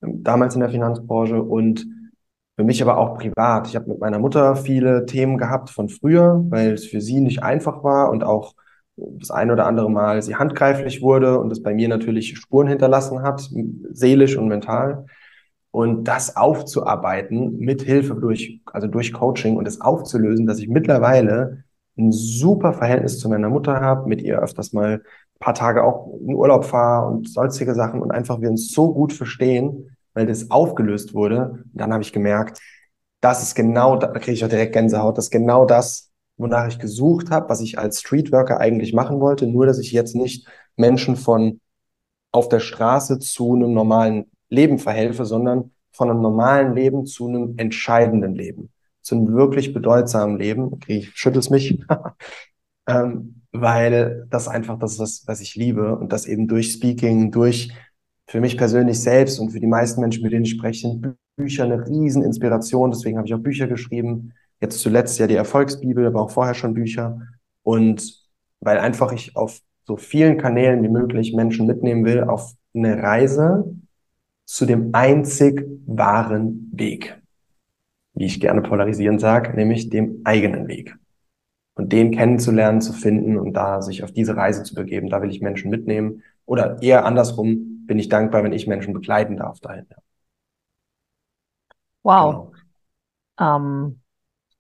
damals 0.02 0.56
in 0.56 0.62
der 0.62 0.70
Finanzbranche 0.70 1.42
und 1.42 1.86
für 2.56 2.64
mich 2.64 2.82
aber 2.82 2.98
auch 2.98 3.18
privat. 3.18 3.68
Ich 3.68 3.76
habe 3.76 3.90
mit 3.90 4.00
meiner 4.00 4.20
Mutter 4.20 4.56
viele 4.56 5.06
Themen 5.06 5.38
gehabt 5.38 5.70
von 5.70 5.88
früher, 5.88 6.44
weil 6.50 6.74
es 6.74 6.86
für 6.86 7.00
sie 7.00 7.22
nicht 7.22 7.42
einfach 7.44 7.84
war 7.84 8.10
und 8.10 8.24
auch 8.24 8.54
das 8.98 9.32
ein 9.32 9.50
oder 9.50 9.66
andere 9.66 9.90
Mal 9.90 10.22
sie 10.22 10.36
handgreiflich 10.36 11.02
wurde 11.02 11.40
und 11.40 11.52
es 11.52 11.64
bei 11.64 11.74
mir 11.74 11.88
natürlich 11.88 12.38
Spuren 12.38 12.68
hinterlassen 12.68 13.22
hat, 13.22 13.50
seelisch 13.92 14.36
und 14.36 14.50
mental. 14.50 15.06
Und 15.72 16.06
das 16.06 16.36
aufzuarbeiten 16.36 17.60
mit 17.60 17.84
Hilfe 17.84 18.16
durch, 18.16 18.60
also 18.66 18.88
durch 18.88 19.14
Coaching 19.14 19.56
und 19.56 19.68
es 19.68 19.82
aufzulösen, 19.82 20.48
dass 20.48 20.60
ich 20.60 20.68
mittlerweile 20.68 21.64
ein 21.98 22.12
super 22.12 22.74
Verhältnis 22.74 23.20
zu 23.20 23.30
meiner 23.30 23.50
Mutter 23.50 23.80
habe, 23.80 24.10
mit 24.10 24.22
ihr 24.22 24.40
öfters 24.40 24.74
mal 24.74 25.02
paar 25.40 25.54
Tage 25.54 25.84
auch 25.84 26.14
in 26.20 26.36
Urlaub 26.36 26.66
fahre 26.66 27.08
und 27.08 27.30
sonstige 27.30 27.74
Sachen 27.74 28.02
und 28.02 28.12
einfach 28.12 28.42
wir 28.42 28.50
uns 28.50 28.72
so 28.72 28.94
gut 28.94 29.14
verstehen, 29.14 29.96
weil 30.14 30.26
das 30.26 30.52
aufgelöst 30.52 31.14
wurde. 31.14 31.64
Und 31.64 31.72
dann 31.74 31.94
habe 31.94 32.04
ich 32.04 32.14
gemerkt, 32.14 32.60
das 33.22 33.44
ist 33.44 33.56
genau, 33.56 33.98
da 33.98 34.08
kriege 34.08 34.34
ich 34.34 34.46
auch 34.46 34.50
direkt 34.50 34.74
Gänsehaut, 34.74 35.18
das 35.18 35.26
ist 35.26 35.32
genau 35.32 35.66
das, 35.66 36.12
wonach 36.38 36.68
ich 36.68 36.80
gesucht 36.80 37.32
habe, 37.32 37.50
was 37.50 37.62
ich 37.62 37.78
als 37.78 38.02
Streetworker 38.02 38.60
eigentlich 38.60 38.94
machen 38.94 39.20
wollte, 39.20 39.48
nur 39.48 39.66
dass 39.66 39.80
ich 39.80 39.92
jetzt 39.92 40.16
nicht 40.16 40.48
Menschen 40.76 41.16
von 41.16 41.60
auf 42.32 42.48
der 42.50 42.60
Straße 42.60 43.20
zu 43.20 43.56
einem 43.56 43.74
normalen 43.74 44.32
Leben 44.50 44.80
verhelfe, 44.80 45.26
sondern 45.26 45.72
von 45.92 46.10
einem 46.10 46.22
normalen 46.22 46.76
Leben 46.76 47.06
zu 47.06 47.28
einem 47.28 47.56
entscheidenden 47.58 48.36
Leben, 48.36 48.72
zu 49.02 49.16
einem 49.16 49.34
wirklich 49.34 49.74
bedeutsamen 49.74 50.38
Leben. 50.38 50.72
Okay, 50.72 51.00
ich 51.00 51.12
schüttel 51.16 51.40
es 51.40 51.50
mich, 51.50 51.80
ähm, 52.88 53.39
weil 53.52 54.26
das 54.30 54.48
einfach 54.48 54.78
das 54.78 55.00
ist, 55.00 55.28
was 55.28 55.42
ich 55.42 55.56
liebe 55.56 55.96
und 55.98 56.12
das 56.12 56.26
eben 56.26 56.48
durch 56.48 56.74
Speaking, 56.74 57.32
durch 57.32 57.72
für 58.28 58.42
mich 58.42 58.58
persönlich 58.58 59.00
selbst 59.00 59.40
und 59.40 59.50
für 59.50 59.60
die 59.60 59.68
meisten 59.68 60.02
Menschen, 60.02 60.24
mit 60.24 60.32
denen 60.32 60.46
ich 60.46 60.52
spreche, 60.52 61.00
Bücher 61.36 61.64
eine 61.64 61.88
Rieseninspiration. 61.88 62.92
Deswegen 62.92 63.18
habe 63.18 63.28
ich 63.28 63.34
auch 63.34 63.40
Bücher 63.40 63.68
geschrieben. 63.68 64.34
Jetzt 64.62 64.80
zuletzt 64.80 65.18
ja 65.20 65.26
die 65.26 65.36
Erfolgsbibel, 65.36 66.06
aber 66.06 66.22
auch 66.22 66.32
vorher 66.32 66.54
schon 66.54 66.76
Bücher. 66.76 67.20
Und 67.64 68.24
weil 68.60 68.78
einfach 68.78 69.12
ich 69.14 69.36
auf 69.36 69.62
so 69.86 69.98
vielen 69.98 70.38
Kanälen 70.38 70.84
wie 70.84 70.90
möglich 70.90 71.34
Menschen 71.34 71.66
mitnehmen 71.66 72.06
will 72.06 72.24
auf 72.24 72.54
eine 72.76 73.02
Reise, 73.02 73.66
zu 74.46 74.66
dem 74.66 74.90
einzig 74.94 75.66
wahren 75.88 76.70
Weg. 76.74 77.20
Wie 78.14 78.26
ich 78.26 78.40
gerne 78.40 78.62
polarisierend 78.62 79.22
sage, 79.22 79.56
nämlich 79.56 79.90
dem 79.90 80.22
eigenen 80.24 80.68
Weg. 80.68 80.96
Und 81.80 81.94
den 81.94 82.12
kennenzulernen, 82.12 82.82
zu 82.82 82.92
finden 82.92 83.38
und 83.38 83.54
da 83.54 83.82
sich 83.82 84.04
auf 84.04 84.12
diese 84.12 84.36
Reise 84.36 84.64
zu 84.64 84.76
begeben, 84.76 85.10
da 85.10 85.22
will 85.22 85.30
ich 85.30 85.40
Menschen 85.40 85.72
mitnehmen. 85.72 86.24
Oder 86.46 86.82
eher 86.82 87.06
andersrum 87.06 87.86
bin 87.88 87.98
ich 87.98 88.10
dankbar, 88.10 88.44
wenn 88.44 88.52
ich 88.52 88.68
Menschen 88.68 88.94
begleiten 88.94 89.38
darf 89.38 89.62
dahin. 89.62 89.86
Wow. 92.04 92.52
Genau. 93.38 93.56
Ähm, 93.56 93.99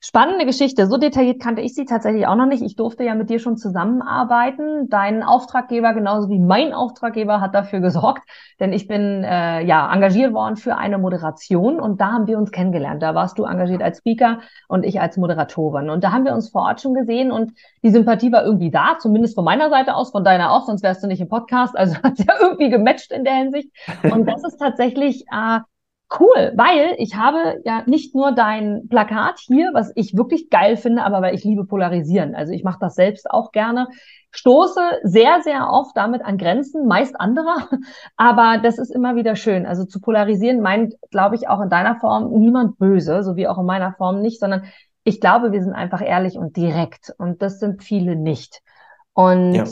Spannende 0.01 0.45
Geschichte. 0.45 0.87
So 0.87 0.95
detailliert 0.95 1.41
kannte 1.41 1.61
ich 1.61 1.75
sie 1.75 1.83
tatsächlich 1.83 2.25
auch 2.25 2.35
noch 2.35 2.45
nicht. 2.45 2.63
Ich 2.63 2.77
durfte 2.77 3.03
ja 3.03 3.15
mit 3.15 3.29
dir 3.29 3.39
schon 3.39 3.57
zusammenarbeiten. 3.57 4.87
Dein 4.87 5.23
Auftraggeber, 5.23 5.93
genauso 5.93 6.29
wie 6.29 6.39
mein 6.39 6.73
Auftraggeber, 6.73 7.41
hat 7.41 7.53
dafür 7.53 7.81
gesorgt, 7.81 8.21
denn 8.61 8.71
ich 8.71 8.87
bin 8.87 9.25
äh, 9.25 9.61
ja 9.61 9.93
engagiert 9.93 10.33
worden 10.33 10.55
für 10.55 10.77
eine 10.77 10.97
Moderation 10.99 11.81
und 11.81 11.99
da 11.99 12.13
haben 12.13 12.27
wir 12.27 12.37
uns 12.37 12.51
kennengelernt. 12.51 13.03
Da 13.03 13.13
warst 13.13 13.37
du 13.37 13.43
engagiert 13.43 13.83
als 13.83 13.97
Speaker 13.97 14.39
und 14.69 14.85
ich 14.85 15.01
als 15.01 15.17
Moderatorin. 15.17 15.89
Und 15.89 16.01
da 16.01 16.13
haben 16.13 16.23
wir 16.23 16.33
uns 16.33 16.49
vor 16.49 16.61
Ort 16.61 16.79
schon 16.79 16.93
gesehen 16.93 17.29
und 17.29 17.51
die 17.83 17.89
Sympathie 17.89 18.31
war 18.31 18.45
irgendwie 18.45 18.71
da, 18.71 18.99
zumindest 18.99 19.35
von 19.35 19.43
meiner 19.43 19.69
Seite 19.69 19.95
aus, 19.95 20.11
von 20.11 20.23
deiner 20.23 20.53
auch, 20.53 20.65
sonst 20.65 20.81
wärst 20.81 21.03
du 21.03 21.07
nicht 21.07 21.19
im 21.19 21.27
Podcast. 21.27 21.77
Also 21.77 21.95
hat 22.03 22.19
ja 22.19 22.35
irgendwie 22.39 22.69
gematcht 22.69 23.11
in 23.11 23.25
der 23.25 23.35
Hinsicht. 23.35 23.69
Und 24.03 24.25
das 24.29 24.45
ist 24.45 24.59
tatsächlich 24.59 25.25
äh, 25.29 25.59
Cool, 26.17 26.53
weil 26.55 26.95
ich 26.97 27.15
habe 27.15 27.61
ja 27.65 27.83
nicht 27.85 28.15
nur 28.15 28.31
dein 28.31 28.87
Plakat 28.89 29.39
hier, 29.39 29.69
was 29.73 29.91
ich 29.93 30.17
wirklich 30.17 30.49
geil 30.49 30.75
finde, 30.75 31.03
aber 31.03 31.21
weil 31.21 31.35
ich 31.35 31.43
liebe 31.43 31.65
Polarisieren. 31.65 32.33
Also 32.33 32.51
ich 32.51 32.63
mache 32.63 32.79
das 32.81 32.95
selbst 32.95 33.29
auch 33.29 33.51
gerne. 33.51 33.87
Stoße 34.31 34.79
sehr, 35.03 35.41
sehr 35.43 35.69
oft 35.69 35.95
damit 35.95 36.23
an 36.23 36.39
Grenzen, 36.39 36.87
meist 36.87 37.19
anderer, 37.19 37.67
aber 38.17 38.57
das 38.57 38.79
ist 38.79 38.89
immer 38.89 39.15
wieder 39.15 39.35
schön. 39.35 39.67
Also 39.67 39.85
zu 39.85 40.01
polarisieren 40.01 40.61
meint, 40.61 40.95
glaube 41.11 41.35
ich, 41.35 41.47
auch 41.47 41.61
in 41.61 41.69
deiner 41.69 41.95
Form 41.99 42.31
niemand 42.39 42.79
böse, 42.79 43.21
so 43.23 43.35
wie 43.35 43.47
auch 43.47 43.59
in 43.59 43.65
meiner 43.65 43.93
Form 43.93 44.21
nicht, 44.21 44.39
sondern 44.39 44.63
ich 45.03 45.21
glaube, 45.21 45.51
wir 45.51 45.61
sind 45.61 45.73
einfach 45.73 46.01
ehrlich 46.01 46.37
und 46.37 46.57
direkt 46.57 47.13
und 47.17 47.41
das 47.41 47.59
sind 47.59 47.83
viele 47.83 48.15
nicht. 48.15 48.61
Und 49.13 49.53
ja. 49.53 49.65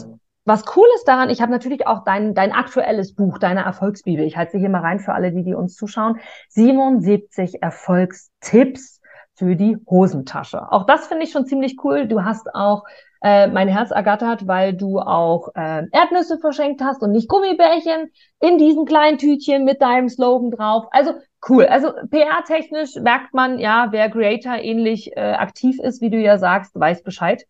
Was 0.47 0.63
cool 0.77 0.87
ist 0.95 1.05
daran, 1.09 1.29
ich 1.29 1.41
habe 1.41 1.51
natürlich 1.51 1.87
auch 1.87 2.05
dein, 2.05 2.33
dein 2.33 2.53
aktuelles 2.53 3.13
Buch, 3.13 3.37
deine 3.37 3.65
Erfolgsbibel. 3.65 4.25
Ich 4.25 4.37
halte 4.37 4.53
sie 4.53 4.59
hier 4.59 4.69
mal 4.69 4.79
rein 4.79 5.01
für 5.01 5.13
alle, 5.13 5.33
die, 5.33 5.43
die 5.43 5.53
uns 5.53 5.75
zuschauen. 5.75 6.21
77 6.47 7.61
Erfolgstipps 7.61 9.01
für 9.35 9.57
die 9.57 9.75
Hosentasche. 9.89 10.71
Auch 10.71 10.85
das 10.85 11.07
finde 11.07 11.25
ich 11.25 11.33
schon 11.33 11.47
ziemlich 11.47 11.75
cool. 11.83 12.07
Du 12.07 12.23
hast 12.23 12.47
auch 12.55 12.85
äh, 13.21 13.47
mein 13.47 13.67
Herz 13.67 13.91
ergattert, 13.91 14.47
weil 14.47 14.73
du 14.73 14.99
auch 14.99 15.49
äh, 15.53 15.83
Erdnüsse 15.91 16.37
verschenkt 16.37 16.81
hast 16.81 17.03
und 17.03 17.11
nicht 17.11 17.27
Gummibärchen 17.27 18.09
in 18.39 18.57
diesem 18.57 18.85
kleinen 18.85 19.17
Tütchen 19.17 19.65
mit 19.65 19.81
deinem 19.81 20.07
Slogan 20.07 20.51
drauf. 20.51 20.85
Also 20.91 21.15
cool. 21.49 21.65
Also 21.65 21.91
PR-technisch 22.09 22.95
merkt 22.95 23.33
man, 23.33 23.59
ja, 23.59 23.87
wer 23.91 24.09
Creator 24.09 24.55
ähnlich 24.55 25.11
äh, 25.17 25.19
aktiv 25.19 25.77
ist, 25.81 26.01
wie 26.01 26.09
du 26.09 26.17
ja 26.17 26.37
sagst, 26.37 26.79
weiß 26.79 27.03
Bescheid 27.03 27.43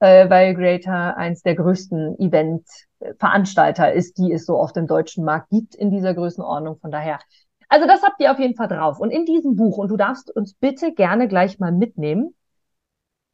äh, 0.00 0.28
weil 0.28 0.54
Greater 0.54 1.16
eins 1.16 1.42
der 1.42 1.54
größten 1.54 2.18
Event-Veranstalter 2.18 3.92
ist, 3.92 4.18
die 4.18 4.32
es 4.32 4.46
so 4.46 4.58
auf 4.58 4.72
dem 4.72 4.86
deutschen 4.86 5.24
Markt 5.24 5.50
gibt 5.50 5.74
in 5.74 5.90
dieser 5.90 6.14
Größenordnung. 6.14 6.78
Von 6.80 6.90
daher, 6.90 7.20
also 7.68 7.86
das 7.86 8.02
habt 8.02 8.20
ihr 8.20 8.32
auf 8.32 8.38
jeden 8.38 8.56
Fall 8.56 8.68
drauf. 8.68 8.98
Und 8.98 9.10
in 9.10 9.26
diesem 9.26 9.56
Buch, 9.56 9.78
und 9.78 9.88
du 9.88 9.96
darfst 9.96 10.34
uns 10.34 10.54
bitte 10.54 10.92
gerne 10.92 11.28
gleich 11.28 11.58
mal 11.58 11.70
mitnehmen, 11.70 12.34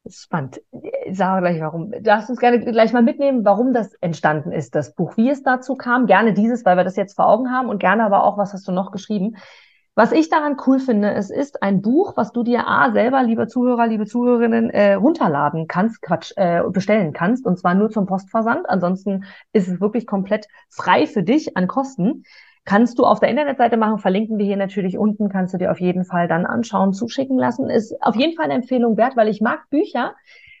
spannend. 0.09 0.61
Ich 1.05 1.17
sage 1.17 1.41
gleich 1.41 1.59
warum. 1.61 1.91
Du 1.91 2.01
darfst 2.01 2.29
uns 2.29 2.39
gerne 2.39 2.59
gleich 2.59 2.93
mal 2.93 3.03
mitnehmen, 3.03 3.43
warum 3.43 3.73
das 3.73 3.93
entstanden 3.95 4.51
ist, 4.51 4.75
das 4.75 4.93
Buch, 4.93 5.17
wie 5.17 5.29
es 5.29 5.43
dazu 5.43 5.75
kam. 5.75 6.05
Gerne 6.05 6.33
dieses, 6.33 6.63
weil 6.65 6.77
wir 6.77 6.83
das 6.83 6.95
jetzt 6.95 7.15
vor 7.15 7.27
Augen 7.27 7.51
haben 7.51 7.69
und 7.69 7.79
gerne 7.79 8.05
aber 8.05 8.23
auch, 8.23 8.37
was 8.37 8.53
hast 8.53 8.67
du 8.67 8.71
noch 8.71 8.91
geschrieben. 8.91 9.35
Was 9.97 10.11
ich 10.11 10.29
daran 10.29 10.57
cool 10.67 10.77
finde, 10.77 11.15
es 11.15 11.31
ist 11.31 11.63
ein 11.63 11.81
Buch, 11.81 12.13
was 12.15 12.31
du 12.31 12.43
dir 12.43 12.67
A 12.67 12.91
selber, 12.91 13.23
liebe 13.23 13.47
Zuhörer, 13.47 13.87
liebe 13.87 14.05
Zuhörerinnen, 14.05 14.69
äh, 14.69 14.93
runterladen 14.93 15.67
kannst, 15.67 16.03
Quatsch, 16.03 16.33
äh, 16.35 16.61
bestellen 16.69 17.13
kannst, 17.13 17.47
und 17.47 17.57
zwar 17.57 17.73
nur 17.73 17.89
zum 17.89 18.05
Postversand. 18.05 18.69
Ansonsten 18.69 19.23
ist 19.53 19.67
es 19.67 19.81
wirklich 19.81 20.05
komplett 20.05 20.45
frei 20.69 21.07
für 21.07 21.23
dich 21.23 21.57
an 21.57 21.67
Kosten. 21.67 22.25
Kannst 22.63 22.99
du 22.99 23.05
auf 23.05 23.19
der 23.19 23.29
Internetseite 23.29 23.75
machen, 23.75 23.97
verlinken 23.97 24.37
wir 24.37 24.45
hier 24.45 24.55
natürlich 24.55 24.99
unten, 24.99 25.29
kannst 25.29 25.55
du 25.55 25.57
dir 25.57 25.71
auf 25.71 25.79
jeden 25.79 26.05
Fall 26.05 26.27
dann 26.27 26.45
anschauen, 26.45 26.93
zuschicken 26.93 27.39
lassen. 27.39 27.67
Ist 27.67 27.99
auf 27.99 28.15
jeden 28.15 28.35
Fall 28.35 28.45
eine 28.45 28.53
Empfehlung 28.53 28.97
wert, 28.97 29.17
weil 29.17 29.29
ich 29.29 29.41
mag 29.41 29.67
Bücher, 29.71 30.13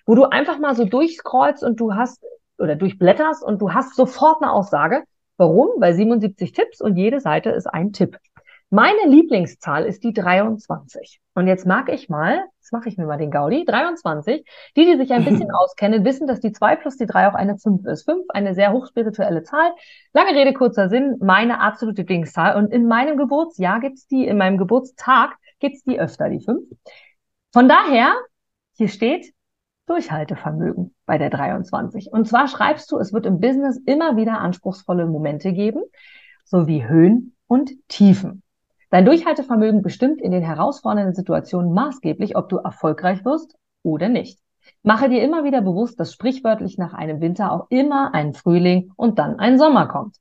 wo 0.07 0.15
du 0.15 0.23
einfach 0.23 0.57
mal 0.57 0.73
so 0.73 0.83
durchscrollst 0.83 1.63
und 1.63 1.79
du 1.79 1.93
hast 1.93 2.23
oder 2.57 2.75
durchblätterst 2.75 3.43
und 3.43 3.61
du 3.61 3.71
hast 3.71 3.93
sofort 3.95 4.41
eine 4.41 4.51
Aussage. 4.51 5.03
Warum? 5.37 5.79
Weil 5.79 5.93
77 5.93 6.53
Tipps 6.53 6.81
und 6.81 6.97
jede 6.97 7.19
Seite 7.19 7.51
ist 7.51 7.67
ein 7.67 7.93
Tipp. 7.93 8.17
Meine 8.69 9.07
Lieblingszahl 9.07 9.85
ist 9.85 10.03
die 10.03 10.11
23. 10.11 11.21
Und 11.35 11.47
jetzt 11.47 11.65
mag 11.65 11.87
ich 11.87 12.09
mal, 12.09 12.43
jetzt 12.59 12.73
mache 12.73 12.89
ich 12.89 12.97
mir 12.97 13.05
mal 13.05 13.17
den 13.17 13.31
Gaudi, 13.31 13.63
23. 13.63 14.43
Die, 14.75 14.85
die 14.85 14.97
sich 14.97 15.13
ein 15.13 15.23
bisschen 15.23 15.51
auskennen, 15.55 16.03
wissen, 16.03 16.27
dass 16.27 16.41
die 16.41 16.51
2 16.51 16.75
plus 16.75 16.97
die 16.97 17.05
3 17.05 17.29
auch 17.29 17.33
eine 17.33 17.57
5 17.57 17.85
ist. 17.85 18.03
5, 18.03 18.25
eine 18.29 18.55
sehr 18.55 18.73
hochspirituelle 18.73 19.43
Zahl. 19.43 19.71
Lange 20.11 20.31
Rede, 20.31 20.53
kurzer 20.53 20.89
Sinn, 20.89 21.15
meine 21.21 21.61
absolute 21.61 22.01
Lieblingszahl. 22.01 22.57
Und 22.57 22.73
in 22.73 22.87
meinem 22.87 23.15
Geburtsjahr 23.15 23.79
gibt's 23.79 24.05
die, 24.07 24.27
in 24.27 24.37
meinem 24.37 24.57
Geburtstag 24.57 25.37
gibt's 25.59 25.83
die 25.83 25.97
öfter, 25.97 26.29
die 26.29 26.41
5. 26.41 26.59
Von 27.53 27.69
daher, 27.69 28.15
hier 28.75 28.89
steht 28.89 29.33
Durchhaltevermögen 29.85 30.93
bei 31.05 31.17
der 31.17 31.29
23. 31.29 32.11
Und 32.11 32.27
zwar 32.27 32.49
schreibst 32.49 32.91
du, 32.91 32.97
es 32.97 33.13
wird 33.13 33.25
im 33.25 33.39
Business 33.39 33.79
immer 33.85 34.17
wieder 34.17 34.39
anspruchsvolle 34.39 35.05
Momente 35.05 35.53
geben, 35.53 35.83
sowie 36.43 36.85
Höhen 36.85 37.33
und 37.47 37.71
Tiefen. 37.87 38.43
Dein 38.89 39.05
Durchhaltevermögen 39.05 39.81
bestimmt 39.81 40.21
in 40.21 40.31
den 40.31 40.43
herausfordernden 40.43 41.13
Situationen 41.13 41.73
maßgeblich, 41.73 42.37
ob 42.37 42.47
du 42.49 42.57
erfolgreich 42.57 43.25
wirst 43.25 43.55
oder 43.83 44.07
nicht. 44.07 44.39
Mache 44.83 45.09
dir 45.09 45.23
immer 45.23 45.43
wieder 45.43 45.61
bewusst, 45.61 45.99
dass 45.99 46.13
sprichwörtlich 46.13 46.77
nach 46.77 46.93
einem 46.93 47.19
Winter 47.19 47.51
auch 47.51 47.67
immer 47.69 48.13
ein 48.13 48.33
Frühling 48.33 48.91
und 48.95 49.19
dann 49.19 49.39
ein 49.39 49.57
Sommer 49.57 49.87
kommt. 49.87 50.15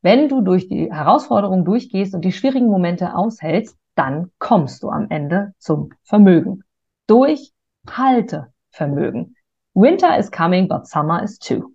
Wenn 0.00 0.28
du 0.28 0.40
durch 0.40 0.68
die 0.68 0.92
Herausforderungen 0.92 1.64
durchgehst 1.64 2.14
und 2.14 2.24
die 2.24 2.32
schwierigen 2.32 2.68
Momente 2.68 3.14
aushältst, 3.14 3.76
dann 3.94 4.30
kommst 4.38 4.82
du 4.82 4.90
am 4.90 5.06
Ende 5.10 5.52
zum 5.58 5.90
Vermögen. 6.04 6.62
Durchhaltevermögen. 7.08 9.34
Winter 9.74 10.16
is 10.16 10.30
coming, 10.30 10.68
but 10.68 10.86
summer 10.86 11.22
is 11.22 11.38
too. 11.38 11.74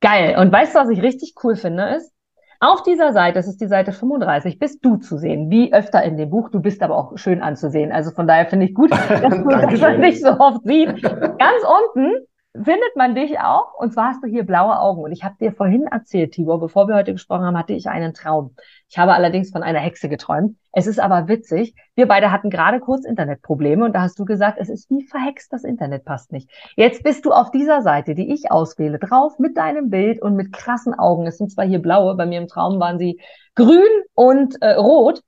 Geil. 0.00 0.38
Und 0.38 0.52
weißt 0.52 0.74
du, 0.74 0.80
was 0.80 0.90
ich 0.90 1.02
richtig 1.02 1.34
cool 1.42 1.56
finde, 1.56 1.96
ist, 1.96 2.11
auf 2.62 2.82
dieser 2.84 3.12
Seite, 3.12 3.34
das 3.34 3.48
ist 3.48 3.60
die 3.60 3.66
Seite 3.66 3.90
35, 3.90 4.60
bist 4.60 4.84
du 4.84 4.96
zu 4.96 5.18
sehen, 5.18 5.50
wie 5.50 5.74
öfter 5.74 6.02
in 6.04 6.16
dem 6.16 6.30
Buch. 6.30 6.48
Du 6.48 6.60
bist 6.60 6.80
aber 6.82 6.96
auch 6.96 7.18
schön 7.18 7.42
anzusehen. 7.42 7.90
Also 7.90 8.12
von 8.12 8.28
daher 8.28 8.46
finde 8.46 8.66
ich 8.66 8.74
gut, 8.74 8.92
dass, 9.08 9.80
man 9.80 10.00
dich 10.00 10.20
so 10.20 10.28
oft 10.38 10.64
sieht. 10.64 11.02
Ganz 11.02 11.62
unten 11.94 12.12
findet 12.54 12.96
man 12.96 13.14
dich 13.14 13.38
auch. 13.40 13.74
Und 13.78 13.92
zwar 13.92 14.08
hast 14.08 14.22
du 14.22 14.28
hier 14.28 14.44
blaue 14.44 14.78
Augen. 14.78 15.02
Und 15.02 15.12
ich 15.12 15.24
habe 15.24 15.36
dir 15.40 15.52
vorhin 15.52 15.86
erzählt, 15.86 16.32
Tibor, 16.32 16.60
bevor 16.60 16.86
wir 16.86 16.94
heute 16.94 17.12
gesprochen 17.12 17.44
haben, 17.44 17.56
hatte 17.56 17.72
ich 17.72 17.88
einen 17.88 18.14
Traum. 18.14 18.54
Ich 18.88 18.98
habe 18.98 19.14
allerdings 19.14 19.50
von 19.50 19.62
einer 19.62 19.78
Hexe 19.78 20.08
geträumt. 20.08 20.56
Es 20.72 20.86
ist 20.86 21.00
aber 21.00 21.28
witzig. 21.28 21.74
Wir 21.94 22.06
beide 22.06 22.30
hatten 22.30 22.50
gerade 22.50 22.80
kurz 22.80 23.04
Internetprobleme 23.04 23.84
und 23.84 23.94
da 23.94 24.02
hast 24.02 24.18
du 24.18 24.24
gesagt, 24.24 24.58
es 24.60 24.68
ist 24.68 24.90
wie 24.90 25.04
verhext, 25.06 25.52
das 25.52 25.64
Internet 25.64 26.04
passt 26.04 26.32
nicht. 26.32 26.50
Jetzt 26.76 27.02
bist 27.02 27.24
du 27.24 27.32
auf 27.32 27.50
dieser 27.50 27.82
Seite, 27.82 28.14
die 28.14 28.32
ich 28.32 28.50
auswähle, 28.50 28.98
drauf 28.98 29.38
mit 29.38 29.56
deinem 29.56 29.90
Bild 29.90 30.20
und 30.20 30.34
mit 30.34 30.52
krassen 30.52 30.94
Augen. 30.94 31.26
Es 31.26 31.38
sind 31.38 31.50
zwar 31.50 31.66
hier 31.66 31.80
blaue, 31.80 32.14
bei 32.16 32.26
mir 32.26 32.40
im 32.40 32.48
Traum 32.48 32.80
waren 32.80 32.98
sie 32.98 33.20
grün 33.54 33.88
und 34.14 34.60
äh, 34.60 34.74
rot. 34.74 35.22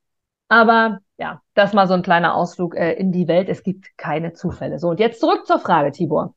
Aber 0.47 0.99
ja, 1.17 1.41
das 1.53 1.73
mal 1.73 1.87
so 1.87 1.93
ein 1.93 2.01
kleiner 2.01 2.35
Ausflug 2.35 2.75
äh, 2.75 2.93
in 2.93 3.11
die 3.11 3.27
Welt. 3.27 3.49
Es 3.49 3.63
gibt 3.63 3.97
keine 3.97 4.33
Zufälle. 4.33 4.79
So, 4.79 4.89
und 4.89 4.99
jetzt 4.99 5.19
zurück 5.19 5.47
zur 5.47 5.59
Frage, 5.59 5.91
Tibor. 5.91 6.35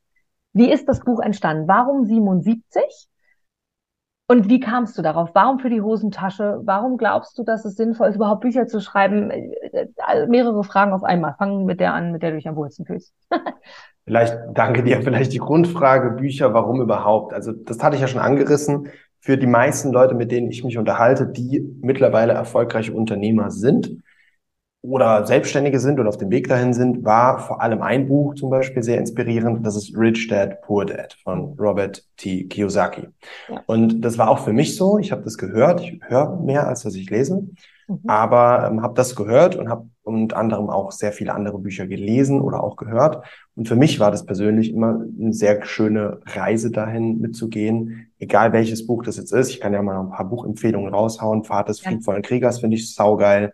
Wie 0.53 0.71
ist 0.71 0.89
das 0.89 1.01
Buch 1.01 1.21
entstanden? 1.21 1.69
Warum 1.69 2.05
77? 2.05 3.09
Und 4.31 4.51
wie 4.51 4.61
kamst 4.61 4.99
du 4.99 5.03
darauf? 5.03 5.31
Warum 5.33 5.59
für 5.59 5.71
die 5.71 5.81
Hosentasche? 5.81 6.61
Warum 6.65 6.99
glaubst 6.99 7.39
du, 7.39 7.45
dass 7.45 7.65
es 7.65 7.77
sinnvoll 7.77 8.09
ist, 8.09 8.17
überhaupt 8.17 8.43
Bücher 8.43 8.67
zu 8.67 8.81
schreiben? 8.81 9.31
Äh, 9.31 10.27
mehrere 10.29 10.63
Fragen 10.65 10.93
auf 10.93 11.03
einmal. 11.03 11.35
Fangen 11.39 11.65
mit 11.65 11.81
der 11.81 11.95
an, 11.95 12.13
mit 12.13 12.23
der 12.23 12.33
du 12.33 12.37
dich 12.37 12.47
am 12.47 12.55
wohlsten 12.55 12.85
fühlst. 12.85 13.15
vielleicht, 14.05 14.37
danke 14.53 14.83
dir, 14.83 15.01
vielleicht 15.01 15.33
die 15.33 15.39
Grundfrage, 15.39 16.11
Bücher, 16.11 16.53
warum 16.53 16.83
überhaupt? 16.83 17.33
Also, 17.33 17.53
das 17.53 17.83
hatte 17.83 17.97
ich 17.97 18.03
ja 18.03 18.09
schon 18.09 18.21
angerissen. 18.21 18.89
Für 19.21 19.39
die 19.39 19.47
meisten 19.47 19.93
Leute, 19.93 20.15
mit 20.15 20.31
denen 20.31 20.51
ich 20.51 20.63
mich 20.63 20.77
unterhalte, 20.77 21.27
die 21.27 21.67
mittlerweile 21.81 22.35
erfolgreiche 22.35 22.93
Unternehmer 22.93 23.51
sind, 23.51 23.97
oder 24.81 25.27
Selbstständige 25.27 25.81
sind 25.81 25.99
oder 25.99 26.09
auf 26.09 26.19
dem 26.19 26.31
Weg 26.31 26.49
dahin 26.49 26.73
sind, 26.73 27.05
war 27.05 27.41
vor 27.41 27.61
allem 27.61 27.83
ein 27.83 28.07
Buch 28.07 28.35
zum 28.35 28.49
Beispiel 28.49 28.83
sehr 28.83 28.99
inspirierend. 28.99 29.67
Das 29.67 29.75
ist 29.75 29.97
Rich 29.97 30.29
Dad, 30.29 30.63
Poor 30.63 30.87
Dad 30.87 31.17
von 31.25 31.57
Robert 31.59 32.05
T. 32.17 32.45
Kiyosaki. 32.45 33.09
Ja. 33.49 33.63
Und 33.67 34.03
das 34.03 34.19
war 34.19 34.31
auch 34.31 34.39
für 34.39 34.53
mich 34.53 34.77
so. 34.77 34.99
Ich 34.99 35.11
habe 35.11 35.23
das 35.23 35.37
gehört. 35.37 35.81
Ich 35.81 36.01
höre 36.07 36.41
mehr, 36.41 36.69
als 36.69 36.83
dass 36.83 36.95
ich 36.95 37.11
lese. 37.11 37.49
Mhm. 37.89 37.99
Aber 38.07 38.69
ähm, 38.71 38.83
habe 38.83 38.95
das 38.95 39.17
gehört 39.17 39.57
und 39.57 39.69
habe 39.69 39.89
unter 40.03 40.37
anderem 40.37 40.71
auch 40.71 40.93
sehr 40.93 41.13
viele 41.13 41.35
andere 41.35 41.59
Bücher 41.59 41.87
gelesen 41.89 42.41
oder 42.41 42.63
auch 42.63 42.77
gehört. 42.77 43.27
Und 43.57 43.67
für 43.67 43.77
mich 43.77 43.99
war 43.99 44.13
das 44.13 44.27
persönlich 44.27 44.71
immer 44.73 45.01
eine 45.21 45.33
sehr 45.33 45.65
schöne 45.65 46.21
Reise 46.25 46.71
dahin 46.71 47.21
mitzugehen, 47.21 48.13
egal 48.21 48.53
welches 48.53 48.87
Buch 48.87 49.03
das 49.03 49.17
jetzt 49.17 49.33
ist. 49.33 49.51
Ich 49.51 49.61
kann 49.61 49.73
ja 49.73 49.83
mal 49.83 50.01
ein 50.01 50.11
paar 50.11 50.29
Buchempfehlungen 50.29 50.95
raushauen. 50.95 51.45
Pfad 51.45 51.69
des 51.69 51.83
ja. 51.83 51.91
friedvollen 51.91 52.23
Kriegers 52.23 52.61
finde 52.61 52.77
ich 52.77 52.95
saugeil. 52.95 53.53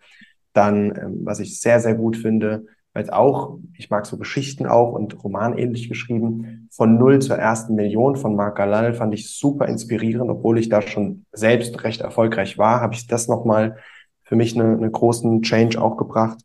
Dann, 0.55 0.97
ähm, 0.97 1.21
was 1.25 1.41
ich 1.41 1.61
sehr, 1.61 1.81
sehr 1.81 1.95
gut 1.95 2.17
finde, 2.17 2.65
weil 2.95 3.11
auch, 3.11 3.59
ich 3.77 3.91
mag 3.91 4.07
so 4.07 4.17
Geschichten 4.17 4.67
auch 4.67 4.93
und 4.93 5.23
romanähnlich 5.23 5.89
geschrieben, 5.89 6.69
von 6.71 6.97
Null 6.97 7.21
zur 7.21 7.37
ersten 7.37 7.75
Million 7.75 8.17
von 8.17 8.37
Marc 8.37 8.57
Galal 8.57 8.95
fand 8.95 9.13
ich 9.13 9.37
super 9.37 9.67
inspirierend, 9.67 10.31
obwohl 10.31 10.59
ich 10.59 10.69
da 10.69 10.81
schon 10.81 11.27
selbst 11.33 11.83
recht 11.85 12.01
erfolgreich 12.01 12.57
war, 12.57 12.81
habe 12.81 12.95
ich 12.95 13.07
das 13.07 13.29
nochmal 13.29 13.77
für 14.23 14.37
mich 14.37 14.59
einen 14.59 14.79
eine 14.79 14.91
großen 14.91 15.43
Change 15.43 15.81
auch 15.83 15.97
gebracht. 15.97 16.39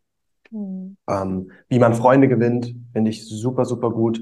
Mhm. 0.51 0.97
Ähm, 1.07 1.51
wie 1.69 1.79
man 1.79 1.93
Freunde 1.93 2.27
gewinnt, 2.27 2.75
finde 2.93 3.11
ich 3.11 3.27
super, 3.27 3.65
super 3.65 3.91
gut. 3.91 4.21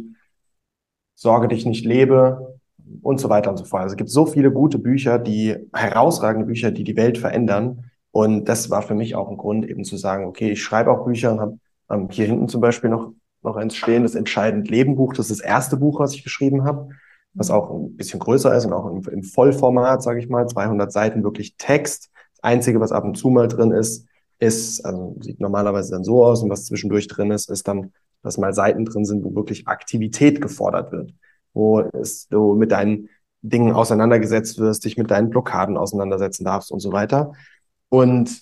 Sorge 1.15 1.47
dich 1.47 1.65
nicht 1.65 1.85
lebe 1.85 2.59
und 3.01 3.19
so 3.19 3.29
weiter 3.29 3.49
und 3.49 3.57
so 3.57 3.65
fort. 3.65 3.83
Also 3.83 3.93
es 3.93 3.97
gibt 3.97 4.09
so 4.09 4.25
viele 4.25 4.51
gute 4.51 4.79
Bücher, 4.79 5.17
die 5.17 5.55
herausragende 5.73 6.45
Bücher, 6.45 6.71
die 6.71 6.83
die 6.83 6.95
Welt 6.95 7.17
verändern. 7.17 7.89
Und 8.17 8.45
das 8.45 8.71
war 8.71 8.81
für 8.81 8.95
mich 8.95 9.13
auch 9.13 9.29
ein 9.29 9.37
Grund, 9.37 9.69
eben 9.69 9.83
zu 9.83 9.95
sagen, 9.95 10.25
okay, 10.25 10.49
ich 10.49 10.63
schreibe 10.63 10.89
auch 10.89 11.05
Bücher 11.05 11.31
und 11.31 11.39
habe 11.39 11.59
ähm, 11.91 12.09
hier 12.09 12.25
hinten 12.25 12.47
zum 12.47 12.61
Beispiel 12.61 12.89
noch, 12.89 13.11
noch 13.43 13.57
eins 13.57 13.75
stehen, 13.75 14.01
das 14.01 14.15
Entscheidend 14.15 14.71
Leben 14.71 14.95
Buch. 14.95 15.13
Das 15.13 15.29
ist 15.29 15.39
das 15.39 15.47
erste 15.47 15.77
Buch, 15.77 15.99
was 15.99 16.15
ich 16.15 16.23
geschrieben 16.23 16.63
habe, 16.63 16.89
was 17.35 17.51
auch 17.51 17.69
ein 17.69 17.95
bisschen 17.95 18.19
größer 18.19 18.57
ist 18.57 18.65
und 18.65 18.73
auch 18.73 18.89
im, 18.89 19.03
im 19.07 19.21
Vollformat, 19.21 20.01
sage 20.01 20.19
ich 20.19 20.29
mal, 20.29 20.47
200 20.47 20.91
Seiten 20.91 21.23
wirklich 21.23 21.57
Text. 21.57 22.09
Das 22.31 22.43
Einzige, 22.43 22.79
was 22.79 22.91
ab 22.91 23.03
und 23.03 23.19
zu 23.19 23.29
mal 23.29 23.47
drin 23.47 23.69
ist, 23.69 24.07
ist, 24.39 24.83
also 24.83 25.15
sieht 25.21 25.39
normalerweise 25.39 25.91
dann 25.91 26.03
so 26.03 26.25
aus 26.25 26.41
und 26.41 26.49
was 26.49 26.65
zwischendurch 26.65 27.07
drin 27.07 27.29
ist, 27.29 27.51
ist 27.51 27.67
dann, 27.67 27.93
dass 28.23 28.39
mal 28.39 28.51
Seiten 28.51 28.85
drin 28.85 29.05
sind, 29.05 29.23
wo 29.25 29.35
wirklich 29.35 29.67
Aktivität 29.67 30.41
gefordert 30.41 30.91
wird, 30.91 31.13
wo 31.53 31.81
es, 31.81 32.27
du 32.29 32.55
mit 32.55 32.71
deinen 32.71 33.09
Dingen 33.43 33.73
auseinandergesetzt 33.73 34.57
wirst, 34.57 34.85
dich 34.85 34.97
mit 34.97 35.11
deinen 35.11 35.29
Blockaden 35.29 35.77
auseinandersetzen 35.77 36.45
darfst 36.45 36.71
und 36.71 36.79
so 36.79 36.91
weiter. 36.91 37.33
Und 37.89 38.41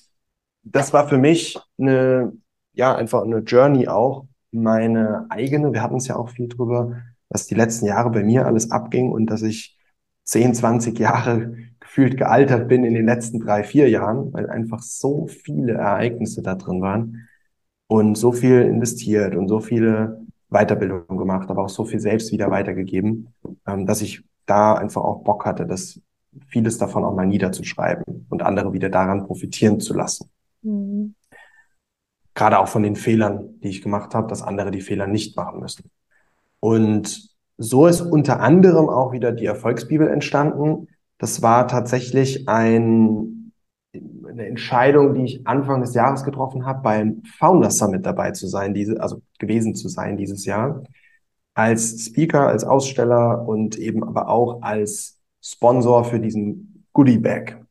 das 0.64 0.94
war 0.94 1.08
für 1.08 1.18
mich 1.18 1.58
eine, 1.80 2.34
ja, 2.74 2.96
einfach 2.96 3.24
eine 3.24 3.40
Journey 3.40 3.88
auch, 3.88 4.25
meine 4.52 5.25
eigene. 5.30 5.74
Wir 5.74 5.82
hatten 5.82 5.98
es 5.98 6.08
ja 6.08 6.16
auch 6.16 6.30
viel 6.30 6.48
drüber, 6.48 7.02
was 7.30 7.48
die 7.48 7.56
letzten 7.56 7.86
Jahre 7.86 8.10
bei 8.12 8.24
mir 8.24 8.46
alles 8.46 8.72
abging 8.72 9.12
und 9.12 9.28
dass 9.28 9.42
ich 9.42 9.78
10, 10.24 10.54
20 10.56 10.98
Jahre 11.00 11.56
gefühlt 11.80 12.18
gealtert 12.18 12.68
bin 12.68 12.84
in 12.84 12.94
den 12.94 13.06
letzten 13.06 13.40
drei, 13.40 13.64
vier 13.64 13.90
Jahren, 13.90 14.34
weil 14.34 14.50
einfach 14.50 14.82
so 14.82 15.28
viele 15.28 15.74
Ereignisse 15.74 16.42
da 16.42 16.56
drin 16.56 16.82
waren 16.82 17.28
und 17.88 18.16
so 18.16 18.32
viel 18.32 18.62
investiert 18.62 19.36
und 19.36 19.48
so 19.48 19.60
viele 19.60 20.25
Weiterbildungen 20.50 21.18
gemacht, 21.18 21.50
aber 21.50 21.64
auch 21.64 21.70
so 21.70 21.86
viel 21.86 22.00
selbst 22.00 22.32
wieder 22.32 22.50
weitergegeben, 22.52 23.34
ähm, 23.68 23.86
dass 23.86 24.02
ich 24.02 24.24
da 24.46 24.74
einfach 24.75 25.04
auch 25.04 25.24
Bock 25.24 25.46
hatte, 25.46 25.66
das 25.66 26.00
vieles 26.48 26.77
davon 26.77 27.04
auch 27.04 27.15
mal 27.15 27.25
niederzuschreiben 27.25 28.27
und 28.30 28.42
andere 28.42 28.74
wieder 28.74 28.89
daran 28.89 29.25
profitieren 29.25 29.80
zu 29.80 29.94
lassen. 29.94 30.30
Mhm. 30.62 31.15
Gerade 32.34 32.60
auch 32.60 32.68
von 32.68 32.84
den 32.84 32.96
Fehlern, 32.96 33.60
die 33.62 33.70
ich 33.70 33.82
gemacht 33.82 34.13
habe, 34.13 34.27
dass 34.27 34.42
andere 34.42 34.72
die 34.72 34.82
Fehler 34.82 35.08
nicht 35.08 35.38
machen 35.38 35.60
müssen. 35.62 35.89
Und 36.60 37.36
so 37.58 37.88
ist 37.88 38.01
unter 38.01 38.42
anderem 38.42 38.89
auch 38.89 39.13
wieder 39.13 39.32
die 39.32 39.46
Erfolgsbibel 39.46 40.08
entstanden. 40.08 40.88
Das 41.18 41.42
war 41.42 41.68
tatsächlich 41.68 42.50
ein, 42.50 43.54
eine 43.94 44.48
Entscheidung, 44.48 45.13
die 45.13 45.24
ich 45.24 45.48
Anfang 45.48 45.82
des 45.82 45.94
Jahres 45.94 46.25
getroffen 46.25 46.65
habe, 46.65 46.82
beim 46.82 47.24
Founder 47.38 47.72
Summit 47.72 48.06
dabei 48.06 48.32
zu 48.32 48.48
sein, 48.48 48.74
diese, 48.74 49.01
also 49.01 49.22
gewesen 49.39 49.75
zu 49.75 49.88
sein 49.88 50.18
dieses 50.18 50.46
Jahr. 50.46 50.84
Als 51.54 52.08
Speaker, 52.08 52.48
als 52.48 52.65
Aussteller 52.65 53.48
und 53.48 53.77
eben 53.77 54.04
aber 54.04 54.27
auch 54.27 54.62
als 54.62 55.14
Sponsor 55.46 56.04
für 56.04 56.20
diesen 56.20 56.86
Goodie 56.92 57.20
Bag 57.20 57.64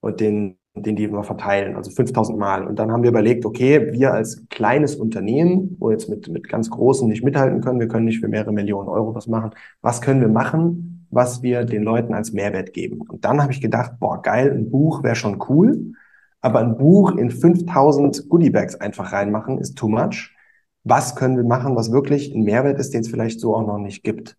und 0.00 0.20
den, 0.20 0.58
den 0.74 0.94
die 0.94 1.10
wir 1.10 1.22
verteilen, 1.22 1.74
also 1.74 1.90
5000 1.90 2.38
Mal. 2.38 2.66
Und 2.66 2.78
dann 2.78 2.92
haben 2.92 3.02
wir 3.02 3.10
überlegt, 3.10 3.46
okay, 3.46 3.92
wir 3.92 4.12
als 4.12 4.46
kleines 4.50 4.96
Unternehmen, 4.96 5.76
wo 5.78 5.90
jetzt 5.90 6.10
mit, 6.10 6.28
mit 6.28 6.48
ganz 6.48 6.68
Großen 6.68 7.08
nicht 7.08 7.24
mithalten 7.24 7.62
können, 7.62 7.80
wir 7.80 7.88
können 7.88 8.04
nicht 8.04 8.20
für 8.20 8.28
mehrere 8.28 8.52
Millionen 8.52 8.88
Euro 8.88 9.14
was 9.14 9.26
machen, 9.26 9.52
was 9.80 10.02
können 10.02 10.20
wir 10.20 10.28
machen, 10.28 11.06
was 11.10 11.42
wir 11.42 11.64
den 11.64 11.82
Leuten 11.82 12.12
als 12.12 12.32
Mehrwert 12.32 12.74
geben? 12.74 13.00
Und 13.00 13.24
dann 13.24 13.40
habe 13.40 13.52
ich 13.52 13.62
gedacht, 13.62 13.92
boah, 13.98 14.20
geil, 14.20 14.50
ein 14.50 14.70
Buch 14.70 15.02
wäre 15.02 15.16
schon 15.16 15.42
cool, 15.48 15.94
aber 16.42 16.58
ein 16.60 16.76
Buch 16.76 17.16
in 17.16 17.30
5000 17.30 18.28
Goodie 18.28 18.50
Bags 18.50 18.74
einfach 18.74 19.12
reinmachen 19.12 19.58
ist 19.58 19.78
too 19.78 19.88
much. 19.88 20.34
Was 20.84 21.16
können 21.16 21.36
wir 21.36 21.44
machen, 21.44 21.74
was 21.74 21.90
wirklich 21.92 22.34
ein 22.34 22.42
Mehrwert 22.42 22.78
ist, 22.78 22.92
den 22.92 23.00
es 23.00 23.08
vielleicht 23.08 23.40
so 23.40 23.54
auch 23.56 23.66
noch 23.66 23.78
nicht 23.78 24.02
gibt? 24.04 24.36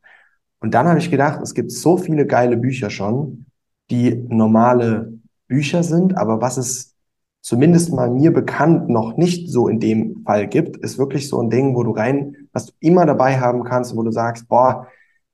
Und 0.63 0.73
dann 0.73 0.87
habe 0.87 0.97
ich 0.97 1.11
gedacht, 1.11 1.41
es 1.43 1.53
gibt 1.53 1.73
so 1.73 1.97
viele 1.97 2.25
geile 2.25 2.55
Bücher 2.55 2.89
schon, 2.89 3.47
die 3.91 4.15
normale 4.29 5.11
Bücher 5.49 5.83
sind, 5.83 6.17
aber 6.17 6.39
was 6.39 6.55
es 6.55 6.95
zumindest 7.41 7.91
mal 7.91 8.09
mir 8.09 8.31
bekannt 8.31 8.87
noch 8.87 9.17
nicht 9.17 9.51
so 9.51 9.67
in 9.67 9.81
dem 9.81 10.23
Fall 10.23 10.47
gibt, 10.47 10.77
ist 10.77 10.97
wirklich 10.97 11.27
so 11.27 11.41
ein 11.41 11.49
Ding, 11.49 11.75
wo 11.75 11.83
du 11.83 11.91
rein, 11.91 12.47
was 12.53 12.67
du 12.67 12.71
immer 12.79 13.05
dabei 13.05 13.41
haben 13.41 13.65
kannst, 13.65 13.93
wo 13.97 14.03
du 14.03 14.11
sagst, 14.11 14.47
boah, 14.47 14.87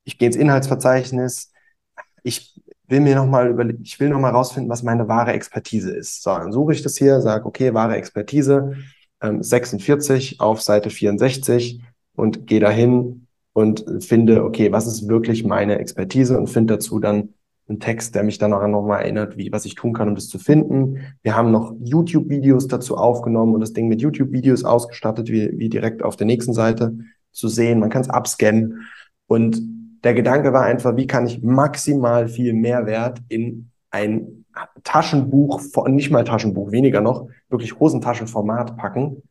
ich 0.04 0.18
gehe 0.18 0.26
ins 0.26 0.36
Inhaltsverzeichnis, 0.36 1.52
ich 2.24 2.60
will 2.88 3.02
mir 3.02 3.14
noch 3.16 3.28
mal 3.28 3.50
über, 3.50 3.70
ich 3.70 4.00
will 4.00 4.10
noch 4.10 4.20
mal 4.20 4.32
rausfinden, 4.32 4.72
was 4.72 4.82
meine 4.82 5.08
wahre 5.08 5.34
Expertise 5.34 5.92
ist. 5.92 6.24
So, 6.24 6.32
dann 6.32 6.52
suche 6.52 6.74
ich 6.74 6.82
das 6.82 6.98
hier, 6.98 7.22
sage, 7.22 7.46
okay, 7.46 7.76
wahre 7.76 7.98
Expertise, 7.98 8.78
ähm, 9.22 9.44
46 9.44 10.42
auf 10.42 10.64
Seite 10.64 10.90
64 10.90 11.84
und 12.16 12.48
gehe 12.48 12.60
dahin 12.60 13.28
und 13.54 13.86
finde, 14.00 14.44
okay, 14.44 14.72
was 14.72 14.88
ist 14.88 15.08
wirklich 15.08 15.44
meine 15.44 15.80
Expertise 15.80 16.38
und 16.38 16.48
finde 16.48 16.76
dazu 16.76 17.00
dann 17.00 17.34
einen 17.68 17.80
Text, 17.80 18.16
der 18.16 18.24
mich 18.24 18.38
dann 18.38 18.54
auch 18.54 18.68
nochmal 18.68 19.04
erinnert, 19.04 19.38
wie, 19.38 19.52
was 19.52 19.66
ich 19.66 19.76
tun 19.76 19.94
kann, 19.94 20.10
um 20.10 20.16
das 20.16 20.28
zu 20.28 20.40
finden. 20.40 21.00
Wir 21.22 21.36
haben 21.36 21.52
noch 21.52 21.74
YouTube-Videos 21.84 22.68
dazu 22.68 22.98
aufgenommen 22.98 23.54
und 23.54 23.62
das 23.62 23.74
Ding 23.74 23.88
mit 23.88 24.02
YouTube-Videos 24.02 24.64
ausgestattet, 24.64 25.30
wie, 25.30 25.52
wie 25.58 25.70
direkt 25.70 26.04
auf 26.04 26.16
der 26.16 26.26
nächsten 26.26 26.54
Seite 26.54 26.98
zu 27.32 27.48
sehen. 27.48 27.80
Man 27.80 27.90
kann 27.90 28.02
es 28.02 28.10
abscannen. 28.10 28.88
Und 29.28 29.62
der 30.04 30.16
Gedanke 30.16 30.52
war 30.52 30.64
einfach, 30.64 30.96
wie 30.96 31.08
kann 31.08 31.28
ich 31.28 31.44
maximal 31.44 32.28
viel 32.28 32.54
Mehrwert 32.54 33.20
in 33.28 33.70
ein 33.92 34.46
Taschenbuch, 34.84 35.62
nicht 35.88 36.12
mal 36.12 36.24
Taschenbuch, 36.24 36.72
weniger 36.72 37.02
noch, 37.02 37.28
wirklich 37.50 37.80
Hosentaschenformat 37.80 38.78
packen, 38.78 39.24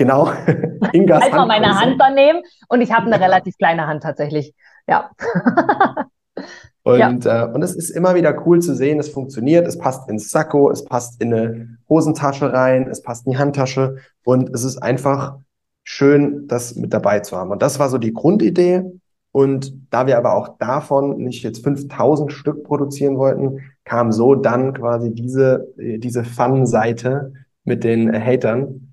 Genau. 0.00 0.32
Ingas 0.94 1.24
Einfach 1.24 1.46
meine 1.46 1.78
Hand 1.78 2.00
dann 2.00 2.14
nehmen 2.14 2.40
und 2.70 2.80
ich 2.80 2.90
habe 2.90 3.04
eine 3.04 3.20
relativ 3.20 3.58
kleine 3.58 3.86
Hand 3.86 4.02
tatsächlich. 4.02 4.54
Ja. 4.88 5.10
und, 6.84 7.24
ja. 7.26 7.44
Äh, 7.44 7.52
und 7.52 7.60
es 7.60 7.76
ist 7.76 7.90
immer 7.90 8.14
wieder 8.14 8.46
cool 8.46 8.60
zu 8.62 8.74
sehen, 8.74 8.98
es 8.98 9.10
funktioniert, 9.10 9.68
es 9.68 9.76
passt 9.76 10.08
ins 10.08 10.30
Sakko, 10.30 10.70
es 10.70 10.86
passt 10.86 11.20
in 11.20 11.34
eine 11.34 11.78
Hosentasche 11.86 12.50
rein, 12.50 12.88
es 12.88 13.02
passt 13.02 13.26
in 13.26 13.32
die 13.32 13.38
Handtasche 13.38 13.96
und 14.24 14.48
es 14.54 14.64
ist 14.64 14.78
einfach 14.78 15.36
schön, 15.84 16.48
das 16.48 16.76
mit 16.76 16.94
dabei 16.94 17.20
zu 17.20 17.36
haben. 17.36 17.50
Und 17.50 17.60
das 17.60 17.78
war 17.78 17.90
so 17.90 17.98
die 17.98 18.14
Grundidee. 18.14 18.90
Und 19.32 19.74
da 19.90 20.06
wir 20.06 20.16
aber 20.16 20.34
auch 20.34 20.56
davon 20.56 21.18
nicht 21.18 21.42
jetzt 21.42 21.62
5000 21.62 22.32
Stück 22.32 22.64
produzieren 22.64 23.18
wollten, 23.18 23.60
kam 23.84 24.12
so 24.12 24.34
dann 24.34 24.72
quasi 24.72 25.12
diese, 25.12 25.68
diese 25.76 26.24
Fun-Seite 26.24 27.34
mit 27.64 27.84
den 27.84 28.10
Hatern, 28.10 28.89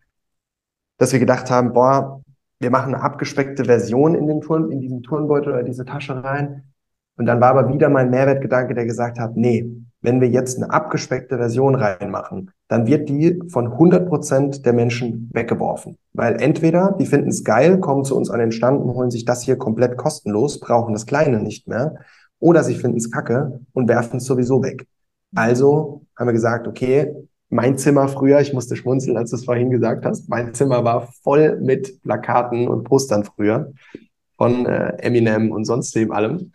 dass 0.98 1.14
wir 1.14 1.20
gedacht 1.20 1.50
haben, 1.52 1.74
boah, 1.74 2.22
wir 2.60 2.72
machen 2.72 2.94
eine 2.94 3.04
abgespeckte 3.04 3.66
Version 3.66 4.16
in 4.16 4.28
den 4.28 4.42
Turn, 4.42 4.72
in 4.72 4.82
diesen 4.82 5.04
Turnbeutel 5.04 5.54
oder 5.54 5.64
diese 5.64 5.86
Tasche 5.86 6.24
rein. 6.24 6.64
Und 7.18 7.26
dann 7.26 7.42
war 7.42 7.50
aber 7.50 7.74
wieder 7.74 7.90
mein 7.90 8.10
Mehrwertgedanke, 8.10 8.74
der 8.74 8.86
gesagt 8.86 9.20
hat, 9.20 9.36
nee, 9.36 9.70
wenn 10.02 10.22
wir 10.22 10.30
jetzt 10.30 10.58
eine 10.58 10.72
abgespeckte 10.72 11.38
Version 11.38 11.76
reinmachen, 11.76 12.52
dann 12.68 12.86
wird 12.86 13.10
die 13.10 13.40
von 13.50 13.72
100 13.74 14.08
Prozent 14.08 14.66
der 14.66 14.74
Menschen 14.74 15.30
weggeworfen. 15.34 15.98
Weil 16.14 16.42
entweder 16.42 16.96
die 17.00 17.06
finden 17.06 17.30
es 17.30 17.44
geil, 17.44 17.80
kommen 17.80 18.04
zu 18.04 18.16
uns 18.16 18.30
an 18.30 18.40
den 18.40 18.52
Stand 18.52 18.82
und 18.82 18.94
holen 18.94 19.12
sich 19.12 19.26
das 19.26 19.42
hier 19.42 19.58
komplett 19.58 19.98
kostenlos, 19.98 20.60
brauchen 20.60 20.94
das 20.94 21.06
Kleine 21.06 21.40
nicht 21.40 21.68
mehr, 21.68 21.96
oder 22.40 22.64
sie 22.64 22.76
finden 22.76 22.98
es 22.98 23.12
kacke 23.12 23.62
und 23.74 23.88
werfen 23.88 24.18
es 24.18 24.26
sowieso 24.26 24.62
weg. 24.62 24.88
Also 25.36 26.06
haben 26.16 26.28
wir 26.28 26.34
gesagt, 26.34 26.68
okay, 26.68 27.14
mein 27.50 27.78
Zimmer 27.78 28.08
früher, 28.08 28.40
ich 28.42 28.54
musste 28.54 28.76
schmunzeln, 28.76 29.18
als 29.18 29.30
du 29.30 29.38
es 29.38 29.46
vorhin 29.46 29.70
gesagt 29.70 30.06
hast, 30.06 30.30
mein 30.30 30.54
Zimmer 30.54 30.84
war 30.84 31.08
voll 31.24 31.60
mit 31.62 32.02
Plakaten 32.04 32.68
und 32.68 32.84
Postern 32.84 33.24
früher 33.24 33.72
von 34.38 34.66
äh, 34.66 34.98
Eminem 35.00 35.52
und 35.52 35.66
sonst 35.66 35.96
dem 35.96 36.12
allem. 36.12 36.52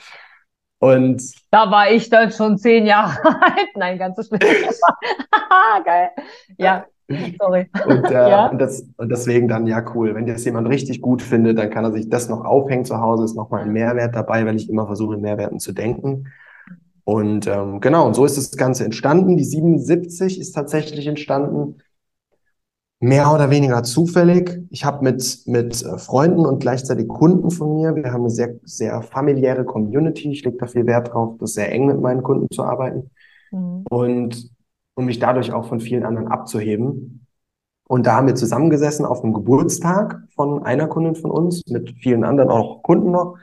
Und 0.79 1.23
da 1.51 1.71
war 1.71 1.91
ich 1.91 2.11
dann 2.11 2.33
schon 2.33 2.59
zehn 2.59 2.87
Jahre 2.87 3.25
alt. 3.25 3.69
Nein, 3.77 3.99
ganz 3.99 4.17
so 4.17 4.23
schlimm. 4.25 4.41
Geil. 5.85 6.11
Ja, 6.59 6.87
sorry. 7.39 7.71
Und, 7.87 8.05
äh, 8.11 8.13
ja? 8.13 8.47
Und, 8.47 8.59
das, 8.59 8.85
und 8.97 9.09
deswegen 9.09 9.49
dann, 9.49 9.67
ja, 9.67 9.85
cool. 9.95 10.15
Wenn 10.15 10.27
das 10.27 10.45
jemand 10.45 10.69
richtig 10.69 11.01
gut 11.01 11.23
findet, 11.23 11.59
dann 11.59 11.71
kann 11.71 11.85
er 11.85 11.93
sich 11.93 12.09
das 12.09 12.29
noch 12.29 12.45
aufhängen 12.45 12.85
zu 12.85 13.01
Hause, 13.01 13.25
ist 13.25 13.37
nochmal 13.37 13.63
ein 13.63 13.73
Mehrwert 13.73 14.15
dabei, 14.15 14.45
weil 14.45 14.57
ich 14.57 14.69
immer 14.69 14.87
versuche, 14.87 15.15
in 15.15 15.21
Mehrwerten 15.21 15.61
zu 15.61 15.73
denken. 15.73 16.27
Und 17.05 17.47
ähm, 17.47 17.81
genau, 17.81 18.07
und 18.07 18.15
so 18.15 18.25
ist 18.25 18.37
das 18.37 18.53
Ganze 18.53 18.85
entstanden. 18.85 19.37
Die 19.37 19.45
77 19.45 20.39
ist 20.39 20.53
tatsächlich 20.53 21.07
entstanden, 21.07 21.79
mehr 23.03 23.35
oder 23.35 23.51
weniger 23.51 23.83
zufällig. 23.83 24.61
Ich 24.71 24.85
habe 24.85 25.03
mit, 25.03 25.43
mit 25.47 25.83
äh, 25.83 25.99
Freunden 25.99 26.47
und 26.47 26.61
gleichzeitig 26.61 27.09
Kunden 27.09 27.51
von 27.51 27.75
mir, 27.75 27.97
wir 27.97 28.13
haben 28.13 28.21
eine 28.21 28.31
sehr, 28.31 28.55
sehr 28.63 29.03
familiäre 29.03 29.65
Community. 29.65 30.31
Ich 30.31 30.45
lege 30.45 30.57
da 30.57 30.69
viel 30.69 30.87
Wert 30.87 31.13
drauf, 31.13 31.37
das 31.41 31.55
sehr 31.55 31.73
eng 31.73 31.87
mit 31.87 32.01
meinen 32.01 32.23
Kunden 32.23 32.47
zu 32.53 32.63
arbeiten. 32.63 33.11
Mhm. 33.51 33.85
Und 33.91 34.51
um 34.95 35.07
mich 35.07 35.19
dadurch 35.19 35.53
auch 35.53 35.67
von 35.67 35.81
vielen 35.81 36.05
anderen 36.05 36.29
abzuheben. 36.29 37.27
Und 37.89 38.07
da 38.07 38.17
haben 38.17 38.29
wir 38.29 38.37
zusammengesessen 38.37 39.05
auf 39.05 39.25
einem 39.25 39.33
Geburtstag 39.35 40.23
von 40.37 40.63
einer 40.63 40.87
Kundin 40.87 41.17
von 41.17 41.33
uns, 41.33 41.67
mit 41.67 41.97
vielen 42.01 42.23
anderen 42.23 42.51
auch 42.51 42.85
Kunden 42.85 43.11
noch 43.11 43.37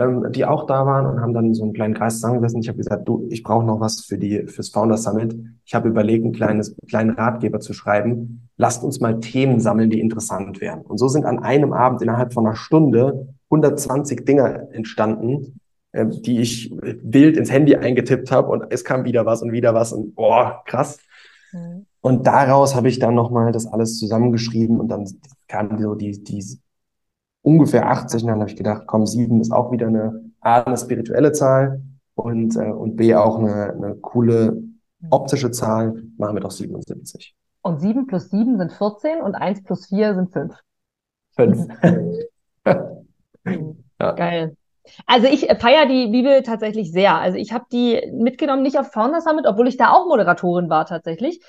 ähm, 0.00 0.26
die 0.32 0.46
auch 0.46 0.66
da 0.66 0.86
waren 0.86 1.06
und 1.06 1.20
haben 1.20 1.34
dann 1.34 1.52
so 1.52 1.62
einen 1.62 1.74
kleinen 1.74 1.94
Kreis 1.94 2.14
zusammengesessen. 2.14 2.60
Ich 2.60 2.68
habe 2.68 2.78
gesagt, 2.78 3.06
du, 3.06 3.26
ich 3.30 3.42
brauche 3.42 3.64
noch 3.64 3.80
was 3.80 4.00
für 4.00 4.18
die 4.18 4.46
fürs 4.46 4.70
Founder 4.70 4.96
Summit. 4.96 5.36
Ich 5.64 5.74
habe 5.74 5.88
überlegt, 5.88 6.24
einen 6.24 6.32
kleines, 6.32 6.74
kleinen 6.88 7.10
Ratgeber 7.10 7.60
zu 7.60 7.74
schreiben. 7.74 8.48
Lasst 8.56 8.82
uns 8.82 9.00
mal 9.00 9.20
Themen 9.20 9.60
sammeln, 9.60 9.90
die 9.90 10.00
interessant 10.00 10.60
wären. 10.60 10.80
Und 10.80 10.98
so 10.98 11.08
sind 11.08 11.26
an 11.26 11.38
einem 11.40 11.72
Abend 11.72 12.00
innerhalb 12.02 12.32
von 12.32 12.46
einer 12.46 12.56
Stunde 12.56 13.28
120 13.50 14.24
Dinger 14.24 14.68
entstanden, 14.72 15.60
äh, 15.92 16.06
die 16.06 16.40
ich 16.40 16.72
wild 16.72 17.36
ins 17.36 17.52
Handy 17.52 17.76
eingetippt 17.76 18.32
habe 18.32 18.48
und 18.48 18.64
es 18.70 18.84
kam 18.84 19.04
wieder 19.04 19.26
was 19.26 19.42
und 19.42 19.52
wieder 19.52 19.74
was 19.74 19.92
und 19.92 20.14
boah, 20.14 20.62
krass. 20.66 20.98
Mhm. 21.52 21.86
Und 22.00 22.26
daraus 22.26 22.74
habe 22.74 22.88
ich 22.88 22.98
dann 22.98 23.14
nochmal 23.14 23.52
das 23.52 23.66
alles 23.66 23.98
zusammengeschrieben 23.98 24.80
und 24.80 24.88
dann 24.88 25.06
kam 25.46 25.78
so 25.78 25.94
die, 25.94 26.22
die 26.22 26.42
ungefähr 27.42 27.88
80 27.88 28.22
und 28.22 28.28
dann 28.28 28.40
habe 28.40 28.50
ich 28.50 28.56
gedacht, 28.56 28.84
komm, 28.86 29.06
sieben 29.06 29.40
ist 29.40 29.52
auch 29.52 29.72
wieder 29.72 29.86
eine 29.86 30.30
A, 30.40 30.60
eine 30.60 30.76
spirituelle 30.76 31.32
Zahl 31.32 31.82
und, 32.14 32.56
äh, 32.56 32.70
und 32.70 32.96
B, 32.96 33.14
auch 33.14 33.38
eine, 33.38 33.72
eine 33.72 33.94
coole 33.96 34.62
optische 35.10 35.50
Zahl, 35.50 36.02
machen 36.18 36.36
wir 36.36 36.40
doch 36.40 36.50
77. 36.50 37.34
Und 37.62 37.80
7 37.80 38.06
plus 38.06 38.30
7 38.30 38.58
sind 38.58 38.72
14 38.72 39.20
und 39.20 39.34
1 39.34 39.64
plus 39.64 39.86
4 39.86 40.14
sind 40.14 40.32
5. 40.32 40.54
5. 41.36 41.68
ja. 43.98 44.12
Geil. 44.12 44.56
Also 45.06 45.26
ich 45.26 45.46
feiere 45.60 45.86
die 45.86 46.08
Bibel 46.08 46.42
tatsächlich 46.42 46.90
sehr. 46.90 47.16
Also 47.16 47.38
ich 47.38 47.52
habe 47.52 47.66
die 47.70 48.00
mitgenommen, 48.12 48.62
nicht 48.62 48.78
auf 48.78 48.90
Founders 48.92 49.24
Summit, 49.24 49.46
obwohl 49.46 49.68
ich 49.68 49.76
da 49.76 49.92
auch 49.92 50.06
Moderatorin 50.06 50.68
war 50.68 50.86
tatsächlich. 50.86 51.40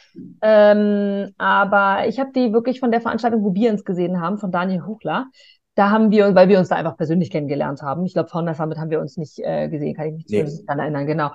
Ähm, 0.41 1.33
aber 1.37 2.07
ich 2.07 2.19
habe 2.19 2.31
die 2.33 2.53
wirklich 2.53 2.79
von 2.79 2.91
der 2.91 3.01
Veranstaltung, 3.01 3.43
wo 3.43 3.53
wir 3.53 3.71
uns 3.71 3.83
gesehen 3.83 4.21
haben, 4.21 4.37
von 4.37 4.51
Daniel 4.51 4.85
Huchler. 4.85 5.27
Da 5.75 5.89
haben 5.89 6.11
wir, 6.11 6.35
weil 6.35 6.49
wir 6.49 6.59
uns 6.59 6.69
da 6.69 6.75
einfach 6.75 6.97
persönlich 6.97 7.31
kennengelernt 7.31 7.81
haben. 7.81 8.05
Ich 8.05 8.13
glaube, 8.13 8.29
Founders 8.29 8.57
Summit 8.57 8.77
haben 8.77 8.89
wir 8.89 8.99
uns 8.99 9.17
nicht 9.17 9.39
äh, 9.39 9.69
gesehen, 9.69 9.95
kann 9.95 10.07
ich 10.07 10.13
mich 10.13 10.25
nee. 10.29 10.45
daran 10.67 10.79
erinnern, 10.79 11.07
genau. 11.07 11.27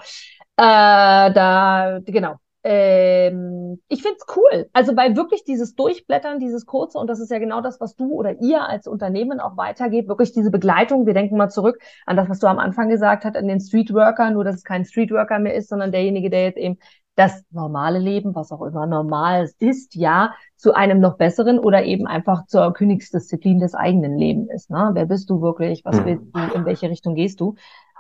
Äh, 0.57 1.33
da, 1.33 2.01
genau, 2.05 2.37
ähm, 2.69 3.81
ich 3.87 4.03
find's 4.03 4.25
cool. 4.35 4.69
Also 4.73 4.97
weil 4.97 5.15
wirklich 5.15 5.45
dieses 5.45 5.77
Durchblättern, 5.77 6.41
dieses 6.41 6.67
kurze, 6.67 6.99
und 6.99 7.07
das 7.07 7.21
ist 7.21 7.31
ja 7.31 7.39
genau 7.39 7.61
das, 7.61 7.81
was 7.81 7.95
du 7.95 8.13
oder 8.13 8.41
ihr 8.41 8.69
als 8.69 8.89
Unternehmen 8.89 9.39
auch 9.39 9.57
weitergeht, 9.57 10.09
wirklich 10.09 10.33
diese 10.33 10.51
Begleitung. 10.51 11.07
Wir 11.07 11.15
denken 11.15 11.37
mal 11.37 11.49
zurück 11.49 11.79
an 12.07 12.17
das, 12.17 12.29
was 12.29 12.41
du 12.41 12.49
am 12.49 12.59
Anfang 12.59 12.89
gesagt 12.89 13.25
hast, 13.25 13.37
an 13.37 13.47
den 13.47 13.61
Streetworker, 13.61 14.33
nur 14.33 14.43
dass 14.43 14.57
es 14.57 14.65
kein 14.65 14.85
Streetworker 14.85 15.39
mehr 15.39 15.55
ist, 15.55 15.69
sondern 15.69 15.93
derjenige, 15.93 16.29
der 16.29 16.43
jetzt 16.43 16.59
eben 16.59 16.79
das 17.17 17.43
normale 17.51 17.99
Leben, 17.99 18.35
was 18.35 18.53
auch 18.53 18.63
immer 18.63 18.87
normal 18.87 19.51
ist, 19.59 19.95
ja, 19.95 20.35
zu 20.57 20.75
einem 20.75 21.01
noch 21.01 21.17
besseren 21.17 21.59
oder 21.59 21.85
eben 21.85 22.07
einfach 22.07 22.47
zur 22.47 22.73
Königsdisziplin 22.73 23.59
des 23.59 23.75
eigenen 23.75 24.17
Lebens 24.17 24.51
ist. 24.53 24.71
Ne? 24.71 24.91
Wer 24.93 25.07
bist 25.07 25.29
du 25.31 25.41
wirklich? 25.41 25.85
Was 25.85 25.99
hm. 25.99 26.05
willst 26.05 26.25
du? 26.33 26.55
In 26.55 26.65
welche 26.67 26.91
Richtung 26.91 27.15
gehst 27.15 27.41
du? 27.41 27.57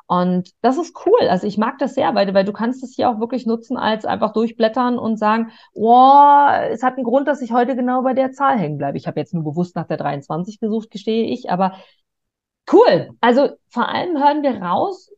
Und 0.06 0.50
das 0.60 0.78
ist 0.78 0.96
cool. 1.04 1.28
Also 1.28 1.46
ich 1.46 1.58
mag 1.58 1.78
das 1.78 1.94
sehr, 1.94 2.14
weil, 2.14 2.32
weil 2.32 2.44
du 2.44 2.52
kannst 2.52 2.84
es 2.84 2.94
hier 2.94 3.10
auch 3.10 3.18
wirklich 3.18 3.44
nutzen 3.44 3.76
als 3.76 4.04
einfach 4.04 4.32
durchblättern 4.32 4.98
und 4.98 5.18
sagen, 5.18 5.50
oh, 5.72 6.46
es 6.70 6.82
hat 6.82 6.94
einen 6.94 7.04
Grund, 7.04 7.26
dass 7.26 7.42
ich 7.42 7.52
heute 7.52 7.74
genau 7.74 8.02
bei 8.02 8.14
der 8.14 8.30
Zahl 8.32 8.58
hängen 8.58 8.78
bleibe. 8.78 8.98
Ich 8.98 9.08
habe 9.08 9.18
jetzt 9.18 9.34
nur 9.34 9.42
bewusst 9.42 9.74
nach 9.74 9.86
der 9.86 9.96
23 9.96 10.60
gesucht, 10.60 10.90
gestehe 10.90 11.24
ich, 11.24 11.50
aber 11.50 11.72
cool. 12.72 13.10
Also 13.20 13.48
vor 13.68 13.88
allem 13.88 14.16
hören 14.16 14.42
wir 14.42 14.62
raus, 14.62 15.10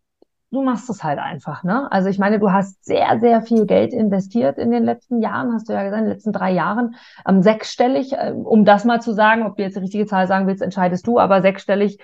du 0.51 0.63
machst 0.63 0.89
es 0.89 1.05
halt 1.05 1.19
einfach, 1.19 1.63
ne? 1.63 1.91
Also 1.93 2.09
ich 2.09 2.19
meine, 2.19 2.39
du 2.39 2.51
hast 2.51 2.85
sehr, 2.85 3.19
sehr 3.21 3.43
viel 3.43 3.67
Geld 3.67 3.93
investiert 3.93 4.59
in 4.59 4.71
den 4.71 4.85
letzten 4.85 5.21
Jahren, 5.21 5.53
hast 5.53 5.69
du 5.69 5.75
ja 5.75 5.83
gesagt, 5.83 6.01
in 6.01 6.07
den 6.07 6.15
letzten 6.15 6.33
drei 6.33 6.53
Jahren, 6.53 6.95
ähm, 7.27 7.43
sechsstellig, 7.43 8.13
äh, 8.15 8.33
um 8.33 8.65
das 8.65 8.85
mal 8.85 9.01
zu 9.03 9.13
sagen, 9.13 9.45
ob 9.45 9.57
du 9.57 9.63
jetzt 9.63 9.77
die 9.77 9.81
richtige 9.81 10.07
Zahl 10.07 10.27
sagen 10.27 10.47
willst, 10.47 10.63
entscheidest 10.63 11.07
du, 11.07 11.19
aber 11.19 11.43
sechsstellig 11.43 11.99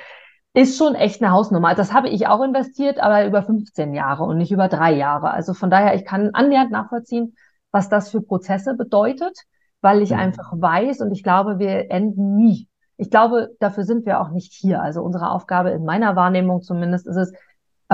ist 0.52 0.78
schon 0.78 0.94
echt 0.94 1.20
eine 1.22 1.32
Hausnummer. 1.32 1.74
Das 1.74 1.92
habe 1.92 2.08
ich 2.08 2.28
auch 2.28 2.42
investiert, 2.42 3.00
aber 3.00 3.26
über 3.26 3.42
15 3.42 3.92
Jahre 3.92 4.24
und 4.24 4.38
nicht 4.38 4.52
über 4.52 4.68
drei 4.68 4.92
Jahre. 4.92 5.30
Also 5.30 5.52
von 5.52 5.68
daher, 5.68 5.94
ich 5.94 6.04
kann 6.04 6.30
annähernd 6.32 6.70
nachvollziehen, 6.70 7.34
was 7.72 7.88
das 7.88 8.10
für 8.10 8.20
Prozesse 8.20 8.74
bedeutet, 8.74 9.36
weil 9.80 10.00
ich 10.00 10.10
mhm. 10.10 10.18
einfach 10.18 10.52
weiß 10.54 11.00
und 11.00 11.10
ich 11.12 11.24
glaube, 11.24 11.58
wir 11.58 11.90
enden 11.90 12.36
nie. 12.36 12.68
Ich 12.96 13.10
glaube, 13.10 13.50
dafür 13.58 13.82
sind 13.82 14.06
wir 14.06 14.20
auch 14.20 14.30
nicht 14.30 14.52
hier. 14.52 14.80
Also 14.80 15.02
unsere 15.02 15.30
Aufgabe 15.30 15.70
in 15.70 15.84
meiner 15.84 16.14
Wahrnehmung 16.14 16.62
zumindest 16.62 17.08
ist 17.08 17.16
es, 17.16 17.32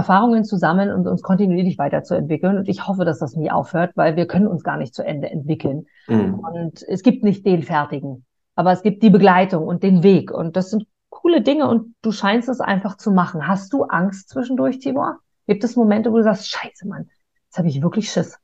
Erfahrungen 0.00 0.44
zu 0.44 0.56
sammeln 0.56 0.90
und 0.90 1.06
uns 1.06 1.20
kontinuierlich 1.20 1.76
weiterzuentwickeln. 1.76 2.56
Und 2.56 2.68
ich 2.70 2.88
hoffe, 2.88 3.04
dass 3.04 3.18
das 3.18 3.36
nie 3.36 3.50
aufhört, 3.50 3.92
weil 3.96 4.16
wir 4.16 4.26
können 4.26 4.46
uns 4.46 4.62
gar 4.62 4.78
nicht 4.78 4.94
zu 4.94 5.04
Ende 5.04 5.28
entwickeln. 5.28 5.86
Mhm. 6.08 6.38
Und 6.38 6.82
es 6.88 7.02
gibt 7.02 7.22
nicht 7.22 7.44
den 7.44 7.62
Fertigen, 7.62 8.24
aber 8.54 8.72
es 8.72 8.82
gibt 8.82 9.02
die 9.02 9.10
Begleitung 9.10 9.66
und 9.66 9.82
den 9.82 10.02
Weg. 10.02 10.30
Und 10.30 10.56
das 10.56 10.70
sind 10.70 10.86
coole 11.10 11.42
Dinge 11.42 11.68
und 11.68 11.94
du 12.00 12.12
scheinst 12.12 12.48
es 12.48 12.60
einfach 12.60 12.96
zu 12.96 13.10
machen. 13.10 13.46
Hast 13.46 13.74
du 13.74 13.84
Angst 13.84 14.30
zwischendurch, 14.30 14.78
Tibor? 14.78 15.18
Gibt 15.46 15.64
es 15.64 15.76
Momente, 15.76 16.10
wo 16.10 16.16
du 16.16 16.22
sagst, 16.22 16.48
scheiße, 16.48 16.88
Mann, 16.88 17.10
jetzt 17.44 17.58
habe 17.58 17.68
ich 17.68 17.82
wirklich 17.82 18.10
Schiss. 18.10 18.38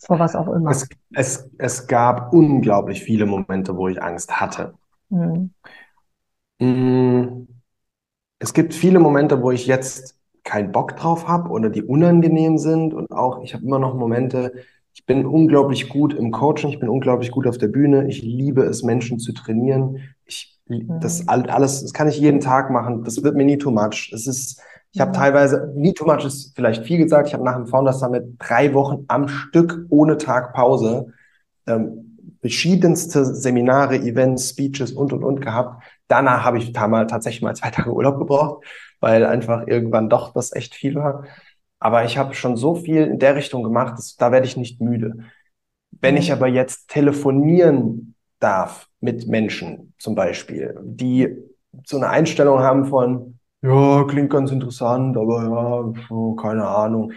Vor 0.00 0.20
was 0.20 0.36
auch 0.36 0.46
immer. 0.46 0.70
Es, 0.70 0.88
es, 1.12 1.50
es 1.58 1.86
gab 1.88 2.32
unglaublich 2.32 3.02
viele 3.02 3.26
Momente, 3.26 3.76
wo 3.76 3.88
ich 3.88 4.00
Angst 4.00 4.40
hatte. 4.40 4.74
Hm. 5.10 5.50
Es 8.38 8.52
gibt 8.52 8.74
viele 8.74 9.00
Momente, 9.00 9.42
wo 9.42 9.50
ich 9.50 9.66
jetzt 9.66 10.17
keinen 10.48 10.72
Bock 10.72 10.96
drauf 10.96 11.28
habe 11.28 11.50
oder 11.50 11.68
die 11.68 11.82
unangenehm 11.82 12.58
sind. 12.58 12.94
Und 12.94 13.12
auch, 13.12 13.42
ich 13.42 13.54
habe 13.54 13.64
immer 13.64 13.78
noch 13.78 13.94
Momente, 13.94 14.52
ich 14.94 15.06
bin 15.06 15.26
unglaublich 15.26 15.88
gut 15.88 16.14
im 16.14 16.32
Coaching, 16.32 16.70
ich 16.70 16.80
bin 16.80 16.88
unglaublich 16.88 17.30
gut 17.30 17.46
auf 17.46 17.58
der 17.58 17.68
Bühne. 17.68 18.08
Ich 18.08 18.22
liebe 18.22 18.62
es, 18.62 18.82
Menschen 18.82 19.18
zu 19.18 19.32
trainieren. 19.32 19.98
Ich 20.24 20.58
das 20.68 21.22
mhm. 21.22 21.28
alles, 21.28 21.82
das 21.82 21.92
kann 21.92 22.08
ich 22.08 22.18
jeden 22.18 22.40
Tag 22.40 22.70
machen. 22.70 23.04
Das 23.04 23.22
wird 23.22 23.36
mir 23.36 23.44
nie 23.44 23.58
too 23.58 23.70
much. 23.70 24.10
Es 24.12 24.26
ist, 24.26 24.60
ich 24.92 25.00
habe 25.00 25.10
mhm. 25.10 25.14
teilweise, 25.14 25.72
nie 25.76 25.94
too 25.94 26.04
much 26.04 26.24
ist 26.24 26.54
vielleicht 26.54 26.84
viel 26.84 26.98
gesagt. 26.98 27.28
Ich 27.28 27.34
habe 27.34 27.44
nach 27.44 27.56
dem 27.56 27.66
Founders 27.66 28.00
Summit 28.00 28.34
drei 28.38 28.74
Wochen 28.74 29.04
am 29.08 29.28
Stück 29.28 29.86
ohne 29.88 30.18
Tag 30.18 30.52
Pause 30.52 31.12
ähm, 31.66 32.16
verschiedenste 32.40 33.24
Seminare, 33.24 33.96
Events, 33.96 34.50
Speeches 34.50 34.92
und 34.92 35.12
und 35.12 35.24
und 35.24 35.40
gehabt. 35.40 35.82
Danach 36.08 36.44
habe 36.44 36.58
ich 36.58 36.72
tatsächlich 36.72 37.42
mal 37.42 37.54
zwei 37.54 37.70
Tage 37.70 37.92
Urlaub 37.92 38.18
gebraucht, 38.18 38.64
weil 39.00 39.24
einfach 39.24 39.66
irgendwann 39.66 40.08
doch 40.08 40.32
das 40.32 40.52
echt 40.52 40.74
viel 40.74 40.96
war. 40.96 41.24
Aber 41.78 42.04
ich 42.04 42.18
habe 42.18 42.34
schon 42.34 42.56
so 42.56 42.74
viel 42.74 43.02
in 43.04 43.18
der 43.18 43.36
Richtung 43.36 43.62
gemacht, 43.62 43.98
dass, 43.98 44.16
da 44.16 44.32
werde 44.32 44.46
ich 44.46 44.56
nicht 44.56 44.80
müde. 44.80 45.18
Wenn 45.92 46.16
ich 46.16 46.28
mhm. 46.28 46.34
aber 46.34 46.48
jetzt 46.48 46.88
telefonieren 46.88 48.14
darf 48.40 48.88
mit 49.00 49.28
Menschen 49.28 49.94
zum 49.98 50.14
Beispiel, 50.14 50.78
die 50.82 51.36
so 51.84 51.96
eine 51.96 52.08
Einstellung 52.08 52.60
haben 52.60 52.86
von, 52.86 53.38
ja, 53.62 54.04
klingt 54.04 54.30
ganz 54.30 54.50
interessant, 54.50 55.16
aber 55.16 55.42
ja, 55.42 56.06
oh, 56.10 56.34
keine 56.34 56.66
Ahnung. 56.66 57.12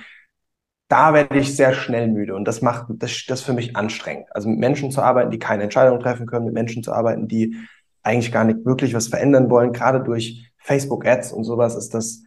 Da 0.87 1.13
werde 1.13 1.39
ich 1.39 1.55
sehr 1.55 1.73
schnell 1.73 2.09
müde 2.09 2.35
und 2.35 2.45
das 2.45 2.61
macht 2.61 2.87
das, 2.89 3.23
das 3.27 3.41
für 3.41 3.53
mich 3.53 3.77
anstrengend. 3.77 4.27
Also 4.31 4.49
mit 4.49 4.59
Menschen 4.59 4.91
zu 4.91 5.01
arbeiten, 5.01 5.31
die 5.31 5.39
keine 5.39 5.63
Entscheidung 5.63 5.99
treffen 5.99 6.25
können, 6.25 6.45
mit 6.45 6.53
Menschen 6.53 6.83
zu 6.83 6.91
arbeiten, 6.91 7.27
die 7.27 7.55
eigentlich 8.03 8.31
gar 8.31 8.43
nicht 8.43 8.65
wirklich 8.65 8.93
was 8.93 9.07
verändern 9.07 9.49
wollen, 9.49 9.73
gerade 9.73 10.01
durch 10.01 10.51
Facebook 10.57 11.05
Ads 11.05 11.33
und 11.33 11.43
sowas 11.43 11.75
ist 11.75 11.93
das 11.93 12.23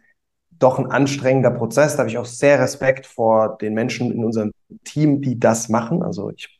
doch 0.57 0.79
ein 0.79 0.89
anstrengender 0.89 1.51
Prozess. 1.51 1.93
Da 1.93 1.99
habe 1.99 2.09
ich 2.09 2.17
auch 2.17 2.25
sehr 2.25 2.59
Respekt 2.59 3.05
vor 3.05 3.57
den 3.57 3.73
Menschen 3.73 4.11
in 4.11 4.23
unserem 4.23 4.51
Team, 4.83 5.21
die 5.21 5.39
das 5.39 5.69
machen. 5.69 6.01
Also 6.01 6.31
ich 6.31 6.59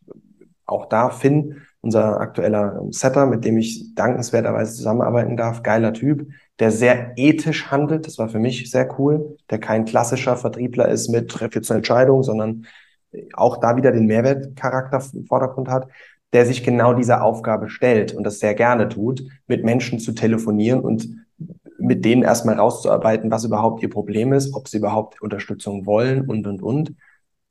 auch 0.65 0.87
da 0.87 1.09
Finn 1.09 1.61
unser 1.81 2.19
aktueller 2.19 2.81
Setter, 2.89 3.27
mit 3.27 3.45
dem 3.45 3.57
ich 3.57 3.93
dankenswerterweise 3.93 4.75
zusammenarbeiten 4.75 5.37
darf. 5.37 5.61
Geiler 5.61 5.93
Typ, 5.93 6.27
der 6.59 6.71
sehr 6.71 7.13
ethisch 7.15 7.69
handelt. 7.69 8.07
Das 8.07 8.17
war 8.17 8.27
für 8.27 8.39
mich 8.39 8.71
sehr 8.71 8.99
cool. 8.99 9.37
Der 9.51 9.59
kein 9.59 9.85
klassischer 9.85 10.35
Vertriebler 10.35 10.89
ist 10.89 11.09
mit 11.09 11.29
Treffe 11.29 11.61
zur 11.61 11.75
Entscheidung, 11.75 12.23
sondern 12.23 12.65
auch 13.33 13.57
da 13.57 13.77
wieder 13.77 13.91
den 13.91 14.07
Mehrwertcharakter 14.07 15.01
im 15.13 15.25
Vordergrund 15.25 15.69
hat, 15.69 15.87
der 16.35 16.45
sich 16.45 16.65
genau 16.65 16.93
dieser 16.93 17.23
Aufgabe 17.23 17.69
stellt 17.69 18.13
und 18.13 18.25
das 18.25 18.39
sehr 18.39 18.55
gerne 18.55 18.89
tut, 18.89 19.23
mit 19.47 19.63
Menschen 19.63 19.99
zu 19.99 20.11
telefonieren 20.11 20.81
und 20.81 21.07
mit 21.77 22.03
denen 22.03 22.23
erstmal 22.23 22.55
rauszuarbeiten, 22.59 23.31
was 23.31 23.45
überhaupt 23.45 23.81
ihr 23.81 23.89
Problem 23.89 24.33
ist, 24.33 24.53
ob 24.53 24.67
sie 24.67 24.79
überhaupt 24.79 25.21
Unterstützung 25.21 25.85
wollen 25.85 26.27
und, 26.27 26.45
und, 26.45 26.61
und. 26.61 26.93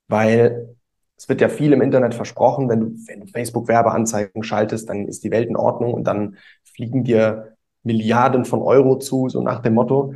Weil 0.07 0.77
es 1.17 1.31
wird 1.31 1.41
ja 1.41 1.49
viel 1.49 1.73
im 1.73 1.81
Internet 1.81 2.13
versprochen, 2.13 2.69
wenn 2.69 2.81
du, 2.81 2.87
wenn 3.07 3.21
du 3.21 3.27
Facebook-Werbeanzeigen 3.27 4.43
schaltest, 4.43 4.87
dann 4.91 5.09
ist 5.09 5.25
die 5.25 5.31
Welt 5.31 5.49
in 5.49 5.57
Ordnung 5.57 5.95
und 5.95 6.05
dann 6.05 6.37
fliegen 6.63 7.05
dir 7.05 7.57
Milliarden 7.85 8.45
von 8.45 8.61
Euro 8.61 8.99
zu, 8.99 9.31
so 9.31 9.41
nach 9.41 9.63
dem 9.63 9.73
Motto. 9.73 10.13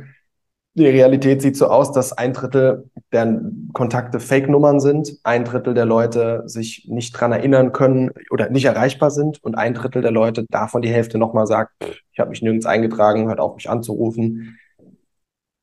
Die 0.79 0.87
Realität 0.87 1.41
sieht 1.41 1.57
so 1.57 1.67
aus, 1.67 1.91
dass 1.91 2.13
ein 2.13 2.31
Drittel 2.31 2.89
der 3.11 3.41
Kontakte 3.73 4.21
Fake-Nummern 4.21 4.79
sind, 4.79 5.19
ein 5.23 5.43
Drittel 5.43 5.73
der 5.73 5.83
Leute 5.83 6.43
sich 6.45 6.87
nicht 6.87 7.11
dran 7.11 7.33
erinnern 7.33 7.73
können 7.73 8.11
oder 8.29 8.49
nicht 8.49 8.63
erreichbar 8.63 9.11
sind 9.11 9.43
und 9.43 9.55
ein 9.55 9.73
Drittel 9.73 10.01
der 10.01 10.11
Leute 10.11 10.45
davon 10.49 10.81
die 10.81 10.89
Hälfte 10.89 11.17
nochmal 11.17 11.47
sagt, 11.47 11.73
ich 12.13 12.19
habe 12.19 12.29
mich 12.29 12.41
nirgends 12.41 12.65
eingetragen, 12.65 13.27
hört 13.27 13.41
auf 13.41 13.55
mich 13.55 13.69
anzurufen. 13.69 14.57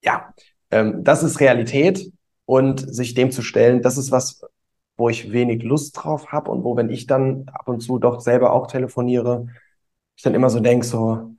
Ja, 0.05 0.35
ähm, 0.70 1.02
das 1.02 1.22
ist 1.22 1.40
Realität 1.40 2.12
und 2.44 2.81
sich 2.94 3.14
dem 3.14 3.31
zu 3.31 3.40
stellen, 3.40 3.81
das 3.81 3.96
ist 3.96 4.11
was, 4.11 4.42
wo 4.98 5.09
ich 5.09 5.33
wenig 5.33 5.62
Lust 5.62 5.96
drauf 5.96 6.26
habe 6.31 6.50
und 6.50 6.62
wo, 6.62 6.76
wenn 6.76 6.90
ich 6.90 7.07
dann 7.07 7.48
ab 7.55 7.68
und 7.68 7.81
zu 7.81 7.98
doch 7.98 8.20
selber 8.20 8.52
auch 8.52 8.66
telefoniere, 8.66 9.46
ich 10.14 10.22
dann 10.22 10.35
immer 10.35 10.50
so 10.50 10.61
denke, 10.61 10.85
so, 10.85 11.31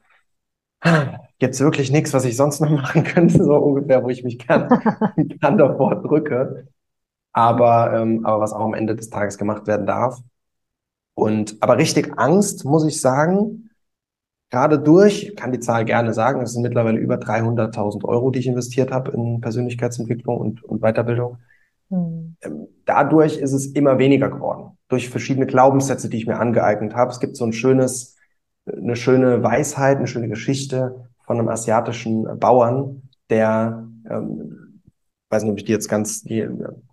gibt 1.40 1.54
es 1.54 1.62
wirklich 1.62 1.92
nichts, 1.92 2.14
was 2.14 2.26
ich 2.26 2.36
sonst 2.36 2.60
noch 2.60 2.70
machen 2.82 3.04
könnte, 3.04 3.44
so 3.44 3.56
ungefähr, 3.56 4.04
wo 4.04 4.10
ich 4.10 4.24
mich 4.24 4.40
gern, 4.40 4.68
gern 5.18 5.58
davor 5.58 6.02
drücke. 6.02 6.68
Aber, 7.34 7.94
ähm, 7.94 8.26
aber 8.26 8.42
was 8.42 8.54
auch 8.54 8.66
am 8.66 8.74
Ende 8.74 8.96
des 8.96 9.10
Tages 9.10 9.38
gemacht 9.38 9.68
werden 9.68 9.86
darf. 9.86 10.20
Und 11.14 11.58
aber 11.62 11.78
richtig 11.78 12.18
Angst, 12.18 12.66
muss 12.66 12.86
ich 12.86 13.00
sagen, 13.02 13.70
gerade 14.50 14.80
durch, 14.80 15.36
kann 15.36 15.52
die 15.52 15.60
Zahl 15.60 15.86
gerne 15.86 16.14
sagen, 16.14 16.42
es 16.42 16.54
sind 16.54 16.64
mittlerweile 16.64 17.00
über 17.00 17.16
300.000 17.16 18.06
Euro, 18.06 18.32
die 18.32 18.40
ich 18.40 18.48
investiert 18.48 18.92
habe 18.92 19.12
in 19.12 19.42
Persönlichkeitsentwicklung 19.42 20.38
und, 20.38 20.64
und 20.64 20.82
Weiterbildung. 20.82 21.38
Mhm. 21.90 22.38
Dadurch 22.86 23.38
ist 23.38 23.54
es 23.54 23.68
immer 23.68 23.98
weniger 24.00 24.30
geworden. 24.30 24.78
Durch 24.88 25.10
verschiedene 25.10 25.46
Glaubenssätze, 25.46 26.10
die 26.10 26.18
ich 26.18 26.28
mir 26.28 26.40
angeeignet 26.40 26.96
habe. 26.96 27.12
Es 27.12 27.20
gibt 27.20 27.36
so 27.36 27.46
ein 27.46 27.54
schönes, 27.54 28.16
eine 28.66 28.96
schöne 28.96 29.44
Weisheit, 29.44 29.98
eine 29.98 30.08
schöne 30.08 30.30
Geschichte 30.30 31.07
von 31.28 31.38
einem 31.38 31.50
asiatischen 31.50 32.40
Bauern, 32.40 33.04
der, 33.30 33.86
ähm, 34.10 34.82
weiß 35.30 35.44
nicht, 35.44 35.52
ob 35.52 35.58
ich 35.58 35.66
die 35.66 35.74
jetzt 35.74 35.90
ganz, 35.90 36.24
die, 36.24 36.48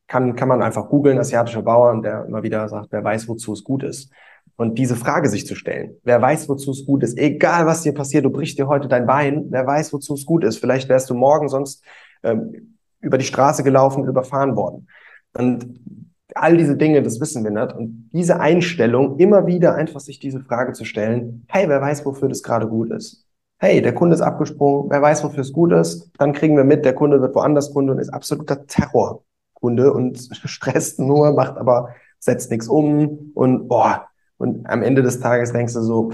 kann, 0.09 0.35
kann 0.37 0.49
man 0.49 0.63
einfach 0.63 0.89
googeln, 0.89 1.19
asiatischer 1.19 1.63
Bauer, 1.63 2.03
der 2.03 2.27
immer 2.27 2.43
wieder 2.43 2.69
sagt, 2.69 2.89
wer 2.91 3.03
weiß, 3.03 3.29
wozu 3.29 3.53
es 3.53 3.65
gut 3.65 3.85
ist. 3.85 4.13
Und 4.57 4.79
diese 4.79 4.97
Frage 4.97 5.29
sich 5.29 5.47
zu 5.47 5.55
stellen, 5.55 5.97
wer 6.03 6.21
weiß, 6.21 6.49
wozu 6.49 6.73
es 6.73 6.85
gut 6.85 7.03
ist, 7.03 7.17
egal 7.19 7.67
was 7.67 7.83
dir 7.83 7.95
passiert, 7.95 8.25
du 8.25 8.31
brichst 8.31 8.59
dir 8.59 8.69
heute 8.69 8.89
dein 8.89 9.07
Bein, 9.07 9.47
wer 9.51 9.67
weiß, 9.67 9.93
wozu 9.93 10.15
es 10.15 10.27
gut 10.27 10.45
ist. 10.45 10.59
Vielleicht 10.59 10.89
wärst 10.89 11.11
du 11.11 11.15
morgen 11.15 11.49
sonst 11.49 11.85
ähm, 12.23 12.77
über 13.01 13.19
die 13.19 13.25
Straße 13.25 13.63
gelaufen 13.63 14.03
und 14.03 14.09
überfahren 14.09 14.57
worden. 14.57 14.89
Und 15.37 15.81
all 16.35 16.57
diese 16.57 16.77
Dinge, 16.77 17.03
das 17.03 17.21
wissen 17.21 17.45
wir 17.45 17.51
nicht. 17.51 17.75
Und 17.75 18.11
diese 18.13 18.41
Einstellung, 18.41 19.19
immer 19.19 19.47
wieder 19.47 19.75
einfach 19.75 20.01
sich 20.01 20.19
diese 20.19 20.41
Frage 20.41 20.73
zu 20.73 20.85
stellen, 20.85 21.45
hey, 21.49 21.69
wer 21.69 21.81
weiß, 21.81 22.05
wofür 22.05 22.29
das 22.29 22.43
gerade 22.43 22.69
gut 22.69 22.91
ist. 22.91 23.25
Hey, 23.59 23.81
der 23.81 23.95
Kunde 23.95 24.15
ist 24.15 24.21
abgesprungen, 24.21 24.91
wer 24.91 25.01
weiß, 25.01 25.25
wofür 25.25 25.41
es 25.41 25.53
gut 25.53 25.73
ist. 25.73 26.11
Dann 26.19 26.33
kriegen 26.33 26.57
wir 26.57 26.65
mit, 26.65 26.85
der 26.85 26.95
Kunde 26.95 27.21
wird 27.21 27.35
woanders 27.35 27.73
Kunde 27.73 27.93
und 27.93 27.99
ist 27.99 28.11
absoluter 28.11 28.67
Terrorkunde 28.67 29.93
und 29.93 30.19
stresst 30.45 30.99
nur, 30.99 31.33
macht 31.33 31.57
aber, 31.57 31.95
setzt 32.19 32.51
nichts 32.51 32.69
um 32.69 33.33
und 33.35 33.69
boah, 33.69 34.09
und 34.37 34.67
am 34.69 34.83
Ende 34.83 35.03
des 35.03 35.21
Tages 35.21 35.53
denkst 35.53 35.75
du 35.75 35.81
so, 35.81 36.13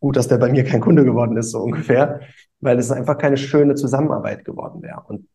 gut, 0.00 0.16
dass 0.16 0.28
der 0.28 0.38
bei 0.38 0.50
mir 0.50 0.64
kein 0.64 0.80
Kunde 0.80 1.04
geworden 1.04 1.36
ist, 1.36 1.50
so 1.50 1.60
ungefähr, 1.60 2.20
weil 2.60 2.78
es 2.78 2.90
einfach 2.90 3.18
keine 3.18 3.36
schöne 3.36 3.74
Zusammenarbeit 3.74 4.44
geworden 4.44 4.82
wäre. 4.82 5.02
Und 5.06 5.28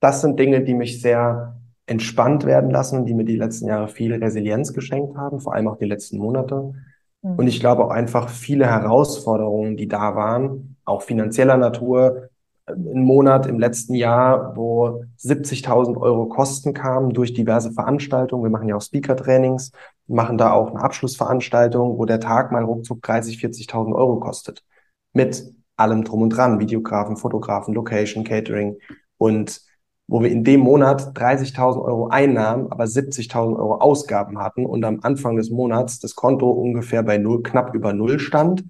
das 0.00 0.20
sind 0.20 0.38
Dinge, 0.38 0.62
die 0.62 0.74
mich 0.74 1.00
sehr 1.00 1.58
entspannt 1.86 2.44
werden 2.44 2.70
lassen 2.70 3.06
die 3.06 3.14
mir 3.14 3.24
die 3.24 3.36
letzten 3.36 3.66
Jahre 3.66 3.88
viel 3.88 4.12
Resilienz 4.12 4.74
geschenkt 4.74 5.16
haben, 5.16 5.40
vor 5.40 5.54
allem 5.54 5.68
auch 5.68 5.78
die 5.78 5.86
letzten 5.86 6.18
Monate. 6.18 6.74
Und 7.22 7.46
ich 7.48 7.60
glaube 7.60 7.84
auch 7.84 7.90
einfach 7.90 8.28
viele 8.28 8.66
Herausforderungen, 8.66 9.76
die 9.76 9.88
da 9.88 10.14
waren, 10.14 10.76
auch 10.84 11.02
finanzieller 11.02 11.56
Natur, 11.56 12.28
ein 12.66 13.02
Monat 13.02 13.46
im 13.46 13.58
letzten 13.58 13.94
Jahr, 13.94 14.56
wo 14.56 15.04
70.000 15.18 15.96
Euro 15.96 16.26
Kosten 16.26 16.74
kamen 16.74 17.12
durch 17.12 17.32
diverse 17.32 17.72
Veranstaltungen. 17.72 18.44
Wir 18.44 18.50
machen 18.50 18.68
ja 18.68 18.76
auch 18.76 18.82
Speaker-Trainings, 18.82 19.72
machen 20.06 20.38
da 20.38 20.52
auch 20.52 20.70
eine 20.70 20.82
Abschlussveranstaltung, 20.82 21.98
wo 21.98 22.04
der 22.04 22.20
Tag 22.20 22.52
mal 22.52 22.64
ruckzuck 22.64 23.02
30, 23.02 23.38
40.000 23.38 23.94
Euro 23.94 24.20
kostet. 24.20 24.64
Mit 25.12 25.44
allem 25.76 26.04
drum 26.04 26.22
und 26.22 26.30
dran, 26.30 26.60
Videografen, 26.60 27.16
Fotografen, 27.16 27.74
Location, 27.74 28.24
Catering 28.24 28.76
und 29.16 29.60
wo 30.08 30.22
wir 30.22 30.30
in 30.30 30.42
dem 30.42 30.60
Monat 30.60 31.16
30.000 31.16 31.84
Euro 31.84 32.08
Einnahmen, 32.08 32.72
aber 32.72 32.84
70.000 32.84 33.56
Euro 33.56 33.74
Ausgaben 33.74 34.38
hatten 34.38 34.64
und 34.64 34.84
am 34.84 35.00
Anfang 35.02 35.36
des 35.36 35.50
Monats 35.50 36.00
das 36.00 36.14
Konto 36.14 36.50
ungefähr 36.50 37.02
bei 37.02 37.18
null, 37.18 37.42
knapp 37.42 37.74
über 37.74 37.92
null 37.92 38.18
stand 38.18 38.64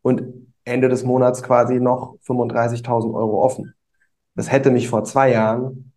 und 0.00 0.22
Ende 0.64 0.88
des 0.88 1.04
Monats 1.04 1.42
quasi 1.42 1.78
noch 1.78 2.16
35.000 2.26 3.14
Euro 3.14 3.42
offen. 3.42 3.74
Das 4.34 4.50
hätte 4.50 4.70
mich 4.70 4.88
vor 4.88 5.04
zwei 5.04 5.30
Jahren 5.30 5.92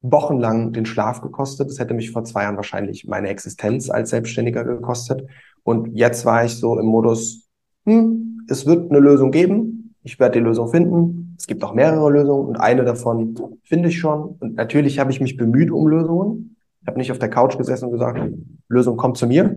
wochenlang 0.00 0.72
den 0.72 0.86
Schlaf 0.86 1.20
gekostet. 1.20 1.68
Das 1.68 1.78
hätte 1.78 1.94
mich 1.94 2.10
vor 2.10 2.24
zwei 2.24 2.44
Jahren 2.44 2.56
wahrscheinlich 2.56 3.06
meine 3.06 3.28
Existenz 3.28 3.90
als 3.90 4.10
Selbstständiger 4.10 4.64
gekostet. 4.64 5.28
Und 5.64 5.94
jetzt 5.96 6.24
war 6.24 6.44
ich 6.44 6.56
so 6.56 6.78
im 6.78 6.86
Modus, 6.86 7.48
hm, 7.84 8.46
es 8.48 8.64
wird 8.64 8.90
eine 8.90 9.00
Lösung 9.00 9.32
geben. 9.32 9.94
Ich 10.02 10.18
werde 10.18 10.38
die 10.38 10.44
Lösung 10.44 10.68
finden. 10.68 11.27
Es 11.38 11.46
gibt 11.46 11.62
auch 11.62 11.72
mehrere 11.72 12.10
Lösungen 12.10 12.48
und 12.48 12.56
eine 12.56 12.84
davon 12.84 13.58
finde 13.62 13.88
ich 13.88 13.98
schon. 13.98 14.36
Und 14.40 14.56
natürlich 14.56 14.98
habe 14.98 15.12
ich 15.12 15.20
mich 15.20 15.36
bemüht 15.36 15.70
um 15.70 15.86
Lösungen. 15.86 16.56
Ich 16.80 16.88
habe 16.88 16.98
nicht 16.98 17.12
auf 17.12 17.20
der 17.20 17.30
Couch 17.30 17.56
gesessen 17.56 17.86
und 17.86 17.92
gesagt, 17.92 18.20
Lösung 18.68 18.96
kommt 18.96 19.16
zu 19.16 19.28
mir. 19.28 19.56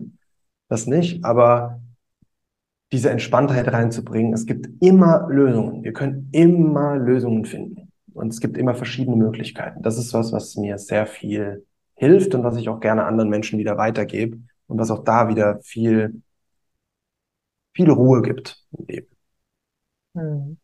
Das 0.70 0.86
nicht. 0.86 1.26
Aber 1.26 1.82
diese 2.92 3.10
Entspanntheit 3.10 3.68
reinzubringen. 3.72 4.32
Es 4.32 4.46
gibt 4.46 4.70
immer 4.84 5.28
Lösungen. 5.30 5.84
Wir 5.84 5.94
können 5.94 6.30
immer 6.32 6.98
Lösungen 6.98 7.46
finden. 7.46 7.92
Und 8.14 8.28
es 8.28 8.42
gibt 8.42 8.58
immer 8.58 8.76
verschiedene 8.76 9.16
Möglichkeiten. 9.16 9.82
Das 9.82 9.98
ist 9.98 10.14
was, 10.14 10.32
was 10.32 10.56
mir 10.58 10.78
sehr 10.78 11.08
viel 11.08 11.66
hilft 11.96 12.36
und 12.36 12.44
was 12.44 12.58
ich 12.58 12.70
auch 12.70 12.80
gerne 12.80 13.06
anderen 13.06 13.30
Menschen 13.30 13.58
wieder 13.58 13.78
weitergebe 13.78 14.38
und 14.68 14.78
was 14.78 14.92
auch 14.92 15.04
da 15.04 15.30
wieder 15.30 15.62
viel, 15.62 16.22
viel 17.74 17.90
Ruhe 17.90 18.22
gibt 18.22 18.64
im 18.78 18.86
Leben. 18.86 19.08
Hm. 20.16 20.61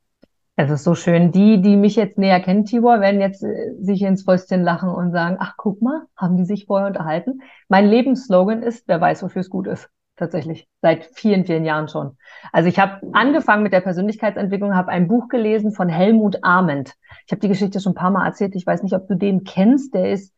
Es 0.60 0.72
ist 0.72 0.84
so 0.84 0.96
schön. 0.96 1.32
Die, 1.32 1.62
die 1.62 1.78
mich 1.78 1.96
jetzt 1.96 2.18
näher 2.18 2.40
kennen, 2.40 2.66
Tibor, 2.66 3.00
werden 3.00 3.22
jetzt 3.22 3.44
äh, 3.44 3.76
sich 3.80 4.02
ins 4.02 4.24
Fäustchen 4.24 4.64
lachen 4.64 4.90
und 4.90 5.12
sagen, 5.12 5.38
ach, 5.40 5.54
guck 5.56 5.82
mal, 5.82 6.08
haben 6.18 6.36
die 6.36 6.46
sich 6.46 6.66
vorher 6.66 6.88
unterhalten? 6.88 7.42
Mein 7.70 7.88
Lebensslogan 7.88 8.64
ist, 8.64 8.88
wer 8.88 9.00
weiß, 9.00 9.22
wofür 9.22 9.42
es 9.42 9.50
gut 9.50 9.68
ist 9.68 9.90
tatsächlich 10.18 10.68
seit 10.82 11.06
vielen, 11.14 11.46
vielen 11.46 11.64
Jahren 11.64 11.88
schon. 11.88 12.18
Also 12.52 12.68
ich 12.68 12.80
habe 12.80 13.02
angefangen 13.14 13.64
mit 13.64 13.72
der 13.72 13.82
Persönlichkeitsentwicklung, 13.82 14.76
habe 14.76 14.90
ein 14.90 15.08
Buch 15.08 15.30
gelesen 15.30 15.72
von 15.72 15.88
Helmut 15.90 16.44
Arment. 16.44 16.94
Ich 17.26 17.32
habe 17.32 17.40
die 17.40 17.48
Geschichte 17.48 17.80
schon 17.80 17.92
ein 17.92 17.96
paar 17.96 18.12
Mal 18.12 18.26
erzählt. 18.26 18.56
Ich 18.56 18.66
weiß 18.66 18.84
nicht, 18.84 18.96
ob 18.96 19.08
du 19.08 19.16
den 19.16 19.44
kennst. 19.44 19.94
Der 19.94 20.12
ist. 20.12 20.34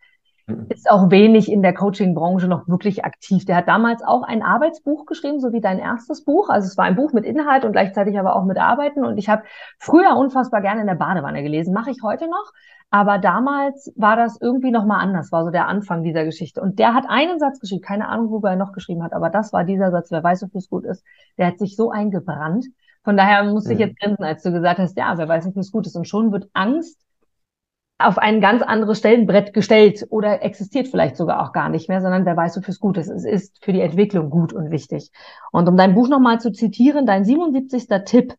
Ist 0.70 0.90
auch 0.90 1.12
wenig 1.12 1.52
in 1.52 1.62
der 1.62 1.74
Coaching-Branche 1.74 2.48
noch 2.48 2.68
wirklich 2.68 3.06
aktiv. 3.06 3.46
Der 3.46 3.58
hat 3.58 3.68
damals 3.68 4.04
auch 4.04 4.24
ein 4.24 4.42
Arbeitsbuch 4.42 5.06
geschrieben, 5.06 5.40
so 5.40 5.52
wie 5.52 5.62
dein 5.62 5.80
erstes 5.80 6.24
Buch. 6.24 6.50
Also 6.50 6.68
es 6.68 6.78
war 6.78 6.86
ein 6.86 6.96
Buch 6.96 7.14
mit 7.14 7.26
Inhalt 7.26 7.66
und 7.66 7.72
gleichzeitig 7.72 8.18
aber 8.20 8.36
auch 8.36 8.46
mit 8.46 8.58
Arbeiten. 8.58 9.06
Und 9.06 9.18
ich 9.18 9.30
habe 9.30 9.44
früher 9.78 10.16
unfassbar 10.18 10.62
gerne 10.62 10.82
in 10.82 10.88
der 10.88 10.96
Badewanne 10.96 11.44
gelesen. 11.44 11.74
Mache 11.74 11.92
ich 11.92 12.04
heute 12.04 12.26
noch. 12.26 12.52
Aber 12.92 13.20
damals 13.20 13.94
war 13.96 14.16
das 14.16 14.42
irgendwie 14.42 14.72
nochmal 14.72 15.02
anders, 15.02 15.32
war 15.32 15.46
so 15.46 15.52
der 15.52 15.68
Anfang 15.68 16.04
dieser 16.04 16.26
Geschichte. 16.26 16.60
Und 16.60 16.80
der 16.80 16.96
hat 16.96 17.06
einen 17.08 17.38
Satz 17.38 17.60
geschrieben, 17.60 17.82
keine 17.82 18.08
Ahnung, 18.08 18.32
worüber 18.32 18.50
er 18.50 18.56
noch 18.56 18.72
geschrieben 18.72 19.04
hat, 19.04 19.14
aber 19.14 19.30
das 19.30 19.54
war 19.54 19.64
dieser 19.64 19.92
Satz, 19.92 20.10
wer 20.10 20.24
weiß, 20.24 20.44
ob 20.44 20.56
es 20.56 20.70
gut 20.70 20.86
ist. 20.86 21.04
Der 21.38 21.48
hat 21.48 21.60
sich 21.60 21.76
so 21.76 21.92
eingebrannt. 21.92 22.66
Von 23.04 23.16
daher 23.16 23.44
musste 23.44 23.74
ich 23.74 23.80
jetzt 23.80 24.00
grinsen, 24.00 24.26
als 24.26 24.42
du 24.42 24.52
gesagt 24.52 24.80
hast, 24.80 24.98
ja, 24.98 25.16
wer 25.18 25.28
weiß, 25.28 25.48
ob 25.48 25.58
es 25.58 25.72
gut 25.72 25.86
ist. 25.86 25.96
Und 25.96 26.08
schon 26.08 26.32
wird 26.32 26.50
Angst 26.54 27.00
auf 28.00 28.18
ein 28.18 28.40
ganz 28.40 28.64
anderes 28.64 29.00
Stellenbrett 29.00 29.54
gestellt 29.54 30.08
oder 30.10 30.42
existiert 30.42 30.88
vielleicht 30.88 31.18
sogar 31.18 31.44
auch 31.44 31.52
gar 31.52 31.68
nicht 31.68 31.90
mehr, 31.90 32.00
sondern 32.00 32.26
wer 32.26 32.38
weiß, 32.38 32.56
wofür 32.58 32.72
es 32.72 32.80
gut 32.80 32.98
ist. 32.98 33.10
Es 33.10 33.26
ist 33.26 33.64
für 33.64 33.74
die 33.74 33.82
Entwicklung 33.82 34.30
gut 34.30 34.54
und 34.54 34.72
wichtig. 34.72 35.12
Und 35.52 35.68
um 35.68 35.76
dein 35.76 35.94
Buch 35.94 36.08
nochmal 36.08 36.40
zu 36.40 36.54
zitieren, 36.54 37.06
dein 37.06 37.26
77. 37.26 37.88
Tipp, 38.06 38.36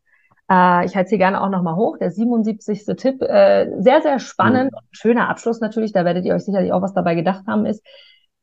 äh, 0.51 0.87
ich 0.87 0.97
halte 0.97 1.11
sie 1.11 1.19
gerne 1.19 1.43
auch 1.43 1.51
nochmal 1.51 1.77
hoch. 1.77 1.99
Der 1.99 2.11
77. 2.11 2.87
Tipp, 2.97 3.21
äh, 3.21 3.71
sehr, 3.79 4.01
sehr 4.01 4.19
spannend. 4.19 4.73
Mhm. 4.73 4.79
Schöner 4.93 5.29
Abschluss 5.29 5.61
natürlich. 5.61 5.93
Da 5.93 6.07
werdet 6.07 6.25
ihr 6.25 6.35
euch 6.35 6.45
sicherlich 6.45 6.73
auch 6.73 6.81
was 6.81 6.95
dabei 6.95 7.15
gedacht 7.15 7.47
haben, 7.47 7.67
ist, 7.67 7.85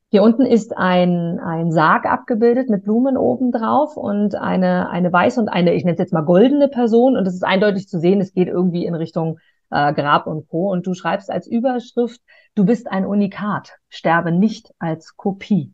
hier 0.09 0.23
unten 0.23 0.45
ist 0.45 0.77
ein, 0.77 1.39
ein 1.39 1.71
Sarg 1.71 2.05
abgebildet 2.05 2.69
mit 2.69 2.83
Blumen 2.83 3.17
oben 3.17 3.51
drauf 3.51 3.97
und 3.97 4.35
eine, 4.35 4.89
eine 4.89 5.11
weiße 5.11 5.37
und 5.37 5.49
eine, 5.49 5.73
ich 5.73 5.83
nenne 5.83 5.95
es 5.95 5.99
jetzt 5.99 6.13
mal 6.13 6.21
goldene 6.21 6.69
Person. 6.69 7.17
Und 7.17 7.27
es 7.27 7.33
ist 7.33 7.43
eindeutig 7.43 7.89
zu 7.89 7.99
sehen, 7.99 8.21
es 8.21 8.33
geht 8.33 8.47
irgendwie 8.47 8.85
in 8.85 8.95
Richtung 8.95 9.39
äh, 9.69 9.93
Grab 9.93 10.27
und 10.27 10.47
Co. 10.47 10.71
Und 10.71 10.87
du 10.87 10.93
schreibst 10.93 11.29
als 11.29 11.47
Überschrift, 11.47 12.21
du 12.55 12.65
bist 12.65 12.89
ein 12.89 13.05
Unikat, 13.05 13.77
sterbe 13.89 14.31
nicht 14.31 14.71
als 14.79 15.15
Kopie. 15.15 15.73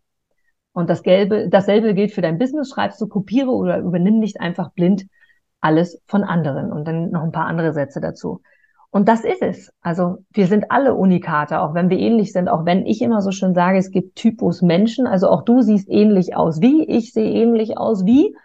Und 0.73 0.89
das 0.89 1.03
Gelbe, 1.03 1.49
dasselbe 1.49 1.93
gilt 1.93 2.12
für 2.12 2.21
dein 2.21 2.39
Business. 2.39 2.71
Schreibst 2.71 2.99
du, 2.99 3.08
kopiere 3.08 3.51
oder 3.51 3.77
übernimm 3.79 4.19
nicht 4.19 4.41
einfach 4.41 4.71
blind 4.71 5.06
alles 5.62 6.01
von 6.08 6.23
anderen 6.23 6.73
und 6.73 6.86
dann 6.88 7.12
noch 7.12 7.23
ein 7.23 7.32
paar 7.32 7.45
andere 7.45 7.71
Sätze 7.73 8.01
dazu. 8.01 8.41
Und 8.89 9.08
das 9.08 9.23
ist 9.23 9.41
es. 9.41 9.71
Also 9.82 10.17
wir 10.32 10.45
sind 10.45 10.69
alle 10.69 10.93
Unikate, 10.93 11.62
auch 11.62 11.73
wenn 11.73 11.89
wir 11.89 11.97
ähnlich 11.97 12.32
sind, 12.32 12.47
auch 12.47 12.65
wenn 12.65 12.86
ich 12.86 13.01
immer 13.01 13.21
so 13.21 13.32
schön 13.32 13.56
sage, 13.56 13.77
es 13.77 13.89
gibt 13.89 14.15
Typus 14.15 14.62
Menschen, 14.62 15.08
also 15.08 15.29
auch 15.29 15.43
du 15.43 15.62
siehst 15.62 15.89
ähnlich 15.89 16.36
aus 16.36 16.62
wie, 16.62 16.84
ich 16.84 17.13
sehe 17.13 17.32
ähnlich 17.32 17.77
aus 17.77 18.06
wie. 18.06 18.36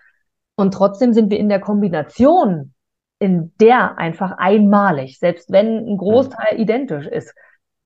Und 0.56 0.72
trotzdem 0.72 1.12
sind 1.12 1.30
wir 1.30 1.38
in 1.38 1.48
der 1.48 1.61
Kombination, 1.61 2.72
in 3.18 3.52
der 3.61 3.98
einfach 3.98 4.33
einmalig, 4.38 5.18
selbst 5.18 5.50
wenn 5.50 5.88
ein 5.88 5.96
Großteil 5.96 6.54
mhm. 6.54 6.61
identisch 6.61 7.07
ist. 7.07 7.35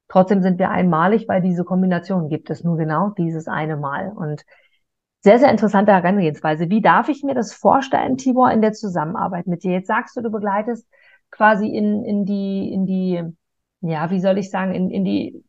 Trotzdem 0.09 0.42
sind 0.42 0.59
wir 0.59 0.71
einmalig, 0.71 1.27
weil 1.27 1.40
diese 1.40 1.64
Kombination 1.64 2.29
gibt 2.29 2.51
es 2.51 2.64
nur 2.64 2.77
genau 2.77 3.11
dieses 3.11 3.49
eine 3.49 3.79
Mal. 3.79 4.12
Und 4.14 4.45
sehr, 5.21 5.38
sehr 5.38 5.51
interessante 5.51 5.92
Herangehensweise. 5.92 6.68
Wie 6.68 6.83
darf 6.83 7.09
ich 7.09 7.23
mir 7.23 7.35
das 7.35 7.55
vorstellen, 7.55 8.16
Tibor, 8.16 8.51
in 8.51 8.61
der 8.61 8.73
Zusammenarbeit 8.73 9.47
mit 9.47 9.62
dir? 9.62 9.73
Jetzt 9.73 9.87
sagst 9.87 10.16
du, 10.16 10.21
du 10.21 10.31
begleitest 10.31 10.87
quasi 11.31 11.68
in, 11.68 12.05
in 12.05 12.25
die, 12.27 12.73
in 12.73 12.87
die, 12.87 13.23
ja, 13.81 14.11
wie 14.11 14.21
soll 14.21 14.37
ich 14.37 14.51
sagen, 14.51 14.75
in, 14.75 14.90
in 14.90 15.05
die, 15.05 15.42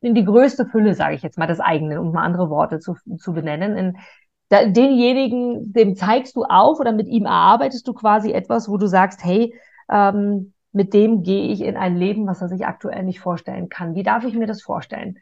in 0.00 0.14
die 0.14 0.24
größte 0.24 0.66
Fülle, 0.66 0.94
sage 0.94 1.14
ich 1.14 1.22
jetzt 1.22 1.38
mal, 1.38 1.46
des 1.46 1.58
eigenen, 1.58 1.98
um 1.98 2.12
mal 2.12 2.22
andere 2.22 2.50
Worte 2.50 2.78
zu, 2.80 2.94
zu 3.18 3.32
benennen, 3.32 3.76
in 3.76 3.96
da, 4.52 4.66
denjenigen, 4.66 5.72
dem 5.72 5.96
zeigst 5.96 6.36
du 6.36 6.44
auf 6.44 6.78
oder 6.78 6.92
mit 6.92 7.08
ihm 7.08 7.24
erarbeitest 7.24 7.88
du 7.88 7.94
quasi 7.94 8.32
etwas, 8.32 8.68
wo 8.68 8.76
du 8.76 8.86
sagst, 8.86 9.24
hey, 9.24 9.54
ähm, 9.90 10.52
mit 10.72 10.92
dem 10.92 11.22
gehe 11.22 11.48
ich 11.50 11.62
in 11.62 11.78
ein 11.78 11.96
Leben, 11.96 12.26
was 12.26 12.42
er 12.42 12.48
sich 12.48 12.66
aktuell 12.66 13.02
nicht 13.02 13.20
vorstellen 13.20 13.70
kann. 13.70 13.94
Wie 13.94 14.02
darf 14.02 14.24
ich 14.24 14.34
mir 14.34 14.46
das 14.46 14.60
vorstellen? 14.60 15.16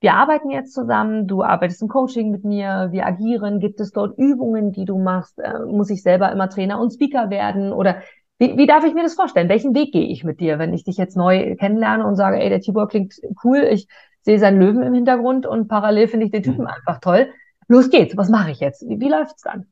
Wir 0.00 0.12
arbeiten 0.12 0.50
jetzt 0.50 0.74
zusammen, 0.74 1.26
du 1.26 1.42
arbeitest 1.42 1.80
im 1.80 1.88
Coaching 1.88 2.30
mit 2.30 2.44
mir, 2.44 2.88
wir 2.90 3.06
agieren, 3.06 3.58
gibt 3.58 3.80
es 3.80 3.90
dort 3.90 4.18
Übungen, 4.18 4.72
die 4.72 4.84
du 4.84 4.98
machst? 4.98 5.38
Äh, 5.38 5.60
muss 5.60 5.88
ich 5.88 6.02
selber 6.02 6.30
immer 6.30 6.50
Trainer 6.50 6.78
und 6.78 6.92
Speaker 6.92 7.30
werden? 7.30 7.72
Oder 7.72 8.02
wie, 8.38 8.58
wie 8.58 8.66
darf 8.66 8.84
ich 8.84 8.92
mir 8.92 9.02
das 9.02 9.14
vorstellen? 9.14 9.48
Welchen 9.48 9.74
Weg 9.74 9.92
gehe 9.92 10.08
ich 10.08 10.24
mit 10.24 10.40
dir, 10.40 10.58
wenn 10.58 10.74
ich 10.74 10.84
dich 10.84 10.98
jetzt 10.98 11.16
neu 11.16 11.56
kennenlerne 11.56 12.06
und 12.06 12.16
sage, 12.16 12.38
ey, 12.38 12.50
der 12.50 12.60
Tibor 12.60 12.88
klingt 12.88 13.14
cool, 13.44 13.66
ich 13.70 13.88
sehe 14.20 14.38
seinen 14.38 14.60
Löwen 14.60 14.82
im 14.82 14.92
Hintergrund 14.92 15.46
und 15.46 15.68
parallel 15.68 16.08
finde 16.08 16.26
ich 16.26 16.32
den 16.32 16.42
Typen 16.42 16.64
mhm. 16.64 16.66
einfach 16.66 17.00
toll. 17.00 17.30
Los 17.68 17.90
geht's, 17.90 18.16
was 18.16 18.28
mache 18.28 18.50
ich 18.50 18.60
jetzt? 18.60 18.82
Wie, 18.88 19.00
wie 19.00 19.08
läuft's 19.08 19.42
dann? 19.42 19.66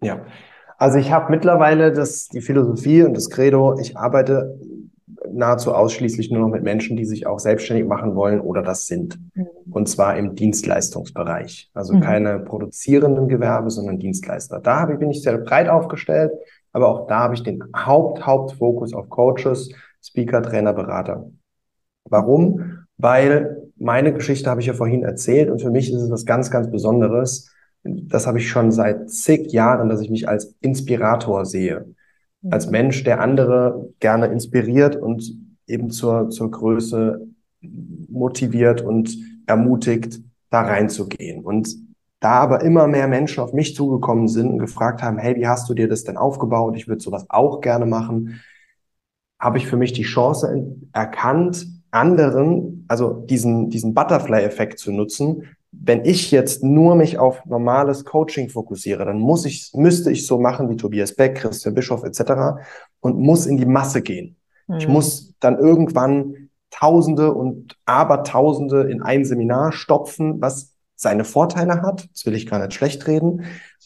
Ja, 0.00 0.24
also 0.76 0.98
ich 0.98 1.12
habe 1.12 1.30
mittlerweile 1.30 1.92
das, 1.92 2.28
die 2.28 2.40
Philosophie 2.40 3.02
und 3.02 3.16
das 3.16 3.30
Credo, 3.30 3.78
ich 3.78 3.96
arbeite 3.96 4.58
nahezu 5.32 5.74
ausschließlich 5.74 6.30
nur 6.30 6.42
noch 6.42 6.48
mit 6.48 6.62
Menschen, 6.62 6.96
die 6.96 7.04
sich 7.04 7.26
auch 7.26 7.38
selbstständig 7.38 7.86
machen 7.86 8.14
wollen 8.14 8.40
oder 8.40 8.62
das 8.62 8.86
sind. 8.86 9.18
Mhm. 9.34 9.46
Und 9.70 9.88
zwar 9.88 10.16
im 10.16 10.34
Dienstleistungsbereich. 10.34 11.70
Also 11.74 11.94
mhm. 11.94 12.00
keine 12.00 12.38
produzierenden 12.40 13.28
Gewerbe, 13.28 13.70
sondern 13.70 13.98
Dienstleister. 13.98 14.60
Da 14.60 14.86
bin 14.86 15.10
ich 15.10 15.22
sehr 15.22 15.38
breit 15.38 15.68
aufgestellt, 15.68 16.32
aber 16.72 16.88
auch 16.88 17.06
da 17.06 17.20
habe 17.20 17.34
ich 17.34 17.42
den 17.42 17.62
Haupt, 17.74 18.26
Hauptfokus 18.26 18.92
auf 18.94 19.08
Coaches, 19.08 19.70
Speaker, 20.02 20.42
Trainer, 20.42 20.72
Berater. 20.72 21.30
Warum? 22.04 22.84
Weil 22.98 23.63
meine 23.76 24.12
Geschichte 24.12 24.48
habe 24.50 24.60
ich 24.60 24.66
ja 24.66 24.74
vorhin 24.74 25.02
erzählt 25.02 25.50
und 25.50 25.60
für 25.60 25.70
mich 25.70 25.92
ist 25.92 26.00
es 26.00 26.10
was 26.10 26.26
ganz, 26.26 26.50
ganz 26.50 26.70
Besonderes, 26.70 27.50
das 27.84 28.26
habe 28.26 28.38
ich 28.38 28.48
schon 28.48 28.72
seit 28.72 29.10
zig 29.10 29.52
Jahren, 29.52 29.88
dass 29.88 30.00
ich 30.00 30.10
mich 30.10 30.28
als 30.28 30.54
Inspirator 30.60 31.44
sehe. 31.44 31.94
Als 32.50 32.66
mhm. 32.66 32.72
Mensch, 32.72 33.04
der 33.04 33.20
andere 33.20 33.90
gerne 34.00 34.26
inspiriert 34.26 34.96
und 34.96 35.38
eben 35.66 35.90
zur, 35.90 36.30
zur 36.30 36.50
Größe 36.50 37.26
motiviert 37.60 38.80
und 38.80 39.16
ermutigt, 39.46 40.20
da 40.50 40.62
reinzugehen. 40.62 41.44
Und 41.44 41.74
da 42.20 42.32
aber 42.40 42.62
immer 42.62 42.86
mehr 42.86 43.08
Menschen 43.08 43.42
auf 43.42 43.52
mich 43.52 43.74
zugekommen 43.74 44.28
sind 44.28 44.48
und 44.48 44.58
gefragt 44.58 45.02
haben, 45.02 45.18
hey, 45.18 45.36
wie 45.36 45.46
hast 45.46 45.68
du 45.68 45.74
dir 45.74 45.88
das 45.88 46.04
denn 46.04 46.16
aufgebaut? 46.16 46.76
Ich 46.76 46.88
würde 46.88 47.02
sowas 47.02 47.26
auch 47.28 47.60
gerne 47.60 47.84
machen. 47.84 48.40
Habe 49.38 49.58
ich 49.58 49.66
für 49.66 49.76
mich 49.76 49.92
die 49.92 50.04
Chance 50.04 50.76
erkannt, 50.92 51.66
anderen, 51.94 52.84
also 52.88 53.12
diesen, 53.12 53.70
diesen 53.70 53.94
Butterfly-Effekt 53.94 54.78
zu 54.78 54.92
nutzen, 54.92 55.44
wenn 55.70 56.04
ich 56.04 56.30
jetzt 56.30 56.62
nur 56.62 56.94
mich 56.94 57.18
auf 57.18 57.44
normales 57.46 58.04
Coaching 58.04 58.48
fokussiere, 58.48 59.04
dann 59.04 59.18
muss 59.18 59.44
ich, 59.44 59.72
müsste 59.74 60.10
ich 60.10 60.26
so 60.26 60.38
machen 60.38 60.68
wie 60.70 60.76
Tobias 60.76 61.14
Beck, 61.14 61.36
Christian 61.36 61.74
Bischof 61.74 62.04
etc. 62.04 62.60
und 63.00 63.18
muss 63.18 63.46
in 63.46 63.56
die 63.56 63.66
Masse 63.66 64.02
gehen. 64.02 64.36
Mhm. 64.66 64.76
Ich 64.76 64.88
muss 64.88 65.34
dann 65.40 65.58
irgendwann 65.58 66.50
Tausende 66.70 67.32
und 67.32 67.76
Abertausende 67.84 68.82
in 68.90 69.00
ein 69.00 69.24
Seminar 69.24 69.72
stopfen, 69.72 70.40
was 70.40 70.72
seine 70.96 71.24
Vorteile 71.24 71.82
hat. 71.82 72.08
Das 72.12 72.26
will 72.26 72.34
ich 72.34 72.46
gar 72.46 72.58
nicht 72.58 72.74
schlecht 72.74 73.06
reden. 73.06 73.44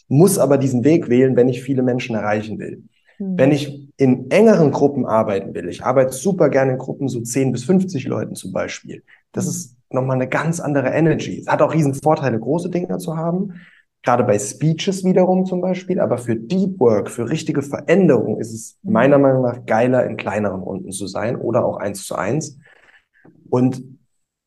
Muss 0.09 0.39
aber 0.39 0.57
diesen 0.57 0.85
Weg 0.85 1.11
wählen, 1.11 1.37
wenn 1.37 1.49
ich 1.49 1.63
viele 1.63 1.83
Menschen 1.83 2.17
erreichen 2.17 2.59
will. 2.59 2.85
Mhm. 3.19 3.39
Wenn 3.39 3.53
ich 3.53 3.89
in 3.97 4.31
engeren 4.31 4.71
Gruppen 4.71 5.07
arbeiten 5.07 5.55
will, 5.55 5.69
ich 5.69 5.85
arbeite 5.85 6.13
super 6.13 6.49
gerne 6.49 6.73
in 6.73 6.79
Gruppen, 6.79 7.09
so 7.09 7.21
10 7.21 7.53
bis 7.53 7.65
50 7.65 8.07
Leuten 8.07 8.35
zum 8.35 8.53
Beispiel. 8.53 9.03
Das 9.33 9.47
ist 9.47 9.77
nochmal 9.91 10.17
eine 10.17 10.29
ganz 10.29 10.61
andere 10.61 10.89
Energy. 10.89 11.41
Es 11.41 11.49
hat 11.49 11.63
auch 11.63 11.73
riesen 11.73 11.95
Vorteile, 11.95 12.39
große 12.39 12.71
Dinge 12.71 12.99
zu 12.99 13.17
haben. 13.17 13.55
Gerade 14.03 14.25
bei 14.25 14.39
Speeches 14.39 15.05
wiederum 15.05 15.45
zum 15.45 15.61
Beispiel. 15.61 16.01
Aber 16.01 16.19
für 16.19 16.37
Deep 16.37 16.79
Work, 16.79 17.11
für 17.11 17.29
richtige 17.29 17.63
Veränderung 17.63 18.39
ist 18.39 18.53
es 18.53 18.79
hm. 18.83 18.93
meiner 18.93 19.19
Meinung 19.19 19.43
nach 19.43 19.67
geiler, 19.67 20.07
in 20.07 20.17
kleineren 20.17 20.63
Runden 20.63 20.93
zu 20.93 21.07
sein 21.07 21.37
oder 21.37 21.65
auch 21.65 21.79
eins 21.79 22.07
zu 22.07 22.15
eins. 22.15 22.59
Und 23.51 23.83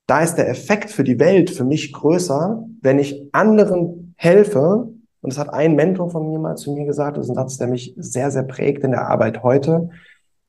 da 0.08 0.22
ist 0.22 0.36
der 0.36 0.50
Effekt 0.50 0.90
für 0.90 1.04
die 1.04 1.20
Welt 1.20 1.50
für 1.50 1.64
mich 1.64 1.94
größer, 1.94 2.66
wenn 2.82 3.00
ich 3.00 3.30
anderen 3.32 4.14
helfe, 4.18 4.90
und 5.22 5.32
das 5.32 5.40
hat 5.40 5.54
ein 5.54 5.76
Mentor 5.76 6.10
von 6.10 6.28
mir 6.30 6.40
mal 6.40 6.56
zu 6.56 6.74
mir 6.74 6.86
gesagt, 6.86 7.18
das 7.18 7.26
ist 7.26 7.32
ein 7.32 7.36
Satz, 7.36 7.58
der 7.58 7.68
mich 7.68 7.94
sehr, 7.96 8.32
sehr 8.32 8.44
prägt 8.44 8.84
in 8.84 8.92
der 8.92 9.08
Arbeit 9.08 9.44
heute. 9.44 9.90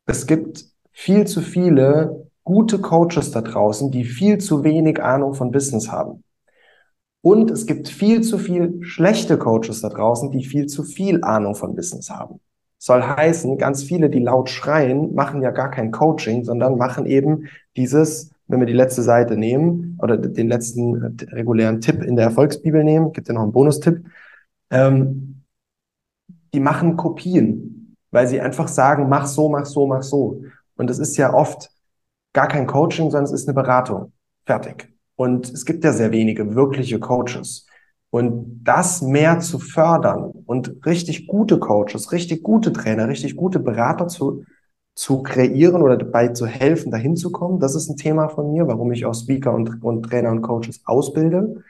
Es 0.07 0.27
gibt 0.27 0.65
viel 0.93 1.27
zu 1.27 1.41
viele 1.43 2.27
gute 2.43 2.81
Coaches 2.81 3.31
da 3.31 3.43
draußen, 3.43 3.91
die 3.91 4.05
viel 4.05 4.39
zu 4.39 4.65
wenig 4.65 5.03
Ahnung 5.03 5.35
von 5.35 5.51
Business 5.51 5.93
haben. 5.93 6.25
Und 7.21 7.51
es 7.51 7.67
gibt 7.67 7.89
viel 7.89 8.23
zu 8.23 8.39
viel 8.39 8.83
schlechte 8.83 9.39
Coaches 9.39 9.81
da 9.81 9.91
draußen, 9.91 10.31
die 10.33 10.45
viel 10.45 10.67
zu 10.67 10.83
viel 10.83 11.23
Ahnung 11.23 11.55
von 11.55 11.77
Business 11.77 12.11
haben. 12.11 12.41
Soll 12.79 13.03
heißen, 13.03 13.59
ganz 13.59 13.85
viele, 13.85 14.11
die 14.11 14.19
laut 14.19 14.51
schreien, 14.51 15.15
machen 15.15 15.41
ja 15.41 15.53
gar 15.53 15.71
kein 15.71 15.93
Coaching, 15.93 16.43
sondern 16.43 16.79
machen 16.79 17.07
eben 17.07 17.45
dieses, 17.77 18.33
wenn 18.49 18.59
wir 18.59 18.67
die 18.67 18.73
letzte 18.73 19.03
Seite 19.03 19.37
nehmen 19.37 19.97
oder 20.03 20.17
den 20.17 20.49
letzten 20.49 20.97
regulären 21.31 21.81
Tipp 21.81 22.03
in 22.03 22.17
der 22.17 22.25
Erfolgsbibel 22.25 22.83
nehmen, 22.83 23.13
gibt 23.13 23.29
ja 23.29 23.35
noch 23.35 23.43
einen 23.43 23.53
Bonustipp, 23.53 24.05
ähm, 24.73 25.45
die 26.53 26.61
machen 26.61 26.97
Kopien, 26.97 27.97
weil 28.11 28.27
sie 28.27 28.41
einfach 28.41 28.69
sagen, 28.69 29.09
mach 29.09 29.27
so, 29.27 29.49
mach 29.49 29.67
so, 29.67 29.87
mach 29.87 30.03
so. 30.03 30.43
Und 30.77 30.91
das 30.91 30.99
ist 30.99 31.17
ja 31.17 31.33
oft 31.33 31.71
gar 32.33 32.49
kein 32.49 32.67
Coaching, 32.67 33.11
sondern 33.11 33.25
es 33.25 33.33
ist 33.33 33.49
eine 33.49 33.55
Beratung. 33.55 34.13
Fertig. 34.45 34.93
Und 35.15 35.51
es 35.51 35.65
gibt 35.65 35.85
ja 35.85 35.93
sehr 35.93 36.11
wenige 36.11 36.55
wirkliche 36.55 36.99
Coaches. 36.99 37.67
Und 38.11 38.63
das 38.63 39.01
mehr 39.01 39.39
zu 39.41 39.59
fördern 39.59 40.33
und 40.45 40.85
richtig 40.85 41.27
gute 41.27 41.59
Coaches, 41.59 42.13
richtig 42.13 42.43
gute 42.43 42.73
Trainer, 42.73 43.09
richtig 43.09 43.37
gute 43.37 43.59
Berater 43.59 44.09
zu, 44.09 44.45
zu 44.95 45.23
kreieren 45.23 45.81
oder 45.81 45.97
dabei 45.97 46.29
zu 46.29 46.47
helfen, 46.47 46.91
dahin 46.91 47.17
zu 47.17 47.33
kommen, 47.33 47.59
das 47.59 47.75
ist 47.75 47.89
ein 47.89 47.97
Thema 47.97 48.29
von 48.29 48.53
mir, 48.53 48.67
warum 48.67 48.93
ich 48.93 49.07
auch 49.07 49.15
Speaker 49.15 49.55
und, 49.55 49.83
und 49.83 50.03
Trainer 50.03 50.31
und 50.31 50.43
Coaches 50.43 50.83
ausbilde. 50.85 51.63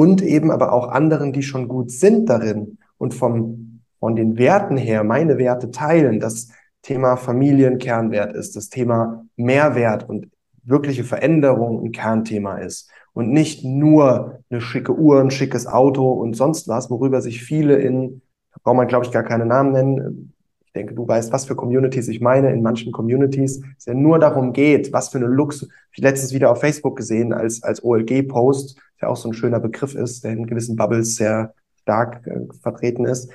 Und 0.00 0.22
eben 0.22 0.50
aber 0.50 0.72
auch 0.72 0.88
anderen, 0.88 1.34
die 1.34 1.42
schon 1.42 1.68
gut 1.68 1.90
sind 1.90 2.30
darin 2.30 2.78
und 2.96 3.12
vom, 3.12 3.82
von 3.98 4.16
den 4.16 4.38
Werten 4.38 4.78
her 4.78 5.04
meine 5.04 5.36
Werte 5.36 5.70
teilen, 5.70 6.20
dass 6.20 6.48
Thema 6.80 7.16
Familienkernwert 7.16 8.34
ist, 8.34 8.56
das 8.56 8.70
Thema 8.70 9.26
Mehrwert 9.36 10.08
und 10.08 10.30
wirkliche 10.62 11.04
Veränderung 11.04 11.84
ein 11.84 11.92
Kernthema 11.92 12.56
ist 12.60 12.90
und 13.12 13.30
nicht 13.30 13.62
nur 13.62 14.38
eine 14.48 14.62
schicke 14.62 14.96
Uhr, 14.96 15.20
ein 15.20 15.30
schickes 15.30 15.66
Auto 15.66 16.10
und 16.10 16.34
sonst 16.34 16.66
was, 16.66 16.88
worüber 16.88 17.20
sich 17.20 17.42
viele 17.42 17.76
in, 17.76 18.22
da 18.54 18.60
braucht 18.62 18.76
man 18.78 18.88
glaube 18.88 19.04
ich 19.04 19.12
gar 19.12 19.22
keine 19.22 19.44
Namen 19.44 19.72
nennen, 19.72 20.32
ich 20.70 20.74
denke, 20.74 20.94
du 20.94 21.06
weißt, 21.06 21.32
was 21.32 21.46
für 21.46 21.56
Communities 21.56 22.06
ich 22.06 22.20
meine. 22.20 22.52
In 22.52 22.62
manchen 22.62 22.92
Communities 22.92 23.60
es 23.76 23.86
ja 23.86 23.94
nur 23.94 24.20
darum 24.20 24.52
geht, 24.52 24.92
was 24.92 25.08
für 25.08 25.18
eine 25.18 25.26
Luxus. 25.26 25.68
Ich 25.92 26.00
letztens 26.00 26.32
wieder 26.32 26.50
auf 26.50 26.60
Facebook 26.60 26.96
gesehen 26.96 27.32
als, 27.32 27.62
als 27.62 27.82
OLG-Post, 27.82 28.78
der 29.00 29.10
auch 29.10 29.16
so 29.16 29.28
ein 29.28 29.34
schöner 29.34 29.58
Begriff 29.58 29.94
ist, 29.94 30.22
der 30.22 30.32
in 30.32 30.46
gewissen 30.46 30.76
Bubbles 30.76 31.16
sehr 31.16 31.54
stark 31.82 32.26
äh, 32.26 32.46
vertreten 32.62 33.04
ist 33.04 33.30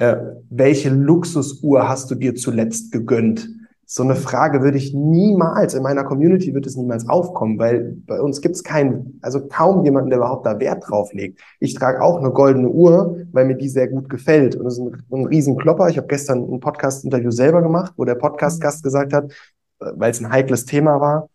äh, 0.00 0.16
welche 0.48 0.88
Luxusuhr 0.88 1.86
hast 1.86 2.10
du 2.10 2.14
dir 2.14 2.34
zuletzt 2.34 2.90
gegönnt? 2.90 3.48
So 3.92 4.04
eine 4.04 4.14
Frage 4.14 4.62
würde 4.62 4.78
ich 4.78 4.94
niemals, 4.94 5.74
in 5.74 5.82
meiner 5.82 6.04
Community 6.04 6.54
wird 6.54 6.64
es 6.64 6.76
niemals 6.76 7.08
aufkommen, 7.08 7.58
weil 7.58 7.96
bei 8.06 8.20
uns 8.20 8.40
gibt 8.40 8.54
es 8.54 8.62
keinen, 8.62 9.18
also 9.20 9.48
kaum 9.48 9.84
jemanden, 9.84 10.10
der 10.10 10.20
überhaupt 10.20 10.46
da 10.46 10.60
Wert 10.60 10.84
drauf 10.86 11.12
legt. 11.12 11.40
Ich 11.58 11.74
trage 11.74 12.00
auch 12.00 12.18
eine 12.18 12.30
goldene 12.30 12.68
Uhr, 12.68 13.26
weil 13.32 13.46
mir 13.46 13.56
die 13.56 13.68
sehr 13.68 13.88
gut 13.88 14.08
gefällt. 14.08 14.54
Und 14.54 14.64
das 14.66 14.74
ist 14.74 14.78
ein, 14.78 15.02
ein 15.10 15.26
Riesenklopper. 15.26 15.88
Ich 15.88 15.96
habe 15.96 16.06
gestern 16.06 16.38
ein 16.38 16.60
Podcast-Interview 16.60 17.32
selber 17.32 17.62
gemacht, 17.62 17.92
wo 17.96 18.04
der 18.04 18.14
Podcast-Gast 18.14 18.84
gesagt 18.84 19.12
hat, 19.12 19.32
weil 19.80 20.12
es 20.12 20.20
ein 20.20 20.30
heikles 20.30 20.66
Thema 20.66 21.00
war, 21.00 21.28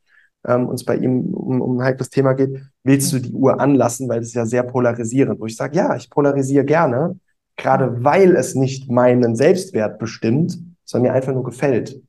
ähm, 0.47 0.69
uns 0.69 0.85
bei 0.85 0.95
ihm 0.95 1.33
um, 1.33 1.59
um 1.59 1.77
ein 1.79 1.83
heikles 1.83 2.09
Thema 2.09 2.35
geht, 2.35 2.57
willst 2.85 3.11
du 3.11 3.19
die 3.19 3.33
Uhr 3.33 3.59
anlassen, 3.59 4.07
weil 4.07 4.21
es 4.21 4.33
ja 4.33 4.45
sehr 4.45 4.63
polarisierend, 4.63 5.41
wo 5.41 5.45
ich 5.45 5.57
sage, 5.57 5.75
ja, 5.75 5.93
ich 5.97 6.09
polarisiere 6.09 6.63
gerne, 6.63 7.19
gerade 7.57 8.01
weil 8.05 8.33
es 8.37 8.55
nicht 8.55 8.89
meinen 8.89 9.35
Selbstwert 9.35 9.99
bestimmt, 9.99 10.57
sondern 10.85 11.11
mir 11.11 11.17
einfach 11.17 11.33
nur 11.33 11.43
gefällt. 11.43 11.99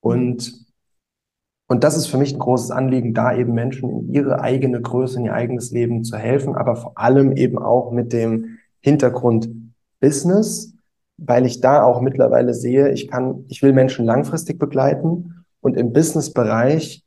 Und, 0.00 0.66
und 1.68 1.84
das 1.84 1.96
ist 1.96 2.06
für 2.06 2.18
mich 2.18 2.34
ein 2.34 2.38
großes 2.38 2.70
Anliegen, 2.70 3.14
da 3.14 3.36
eben 3.36 3.54
Menschen 3.54 3.90
in 3.90 4.12
ihre 4.12 4.40
eigene 4.40 4.80
Größe, 4.80 5.18
in 5.18 5.26
ihr 5.26 5.34
eigenes 5.34 5.70
Leben 5.70 6.04
zu 6.04 6.16
helfen, 6.16 6.54
aber 6.54 6.76
vor 6.76 6.92
allem 6.96 7.32
eben 7.36 7.58
auch 7.58 7.92
mit 7.92 8.12
dem 8.12 8.58
Hintergrund 8.80 9.50
Business, 10.00 10.74
weil 11.18 11.44
ich 11.44 11.60
da 11.60 11.82
auch 11.82 12.00
mittlerweile 12.00 12.54
sehe, 12.54 12.90
ich 12.92 13.08
kann, 13.08 13.44
ich 13.48 13.62
will 13.62 13.74
Menschen 13.74 14.06
langfristig 14.06 14.58
begleiten 14.58 15.44
und 15.60 15.76
im 15.76 15.92
Business-Bereich 15.92 17.04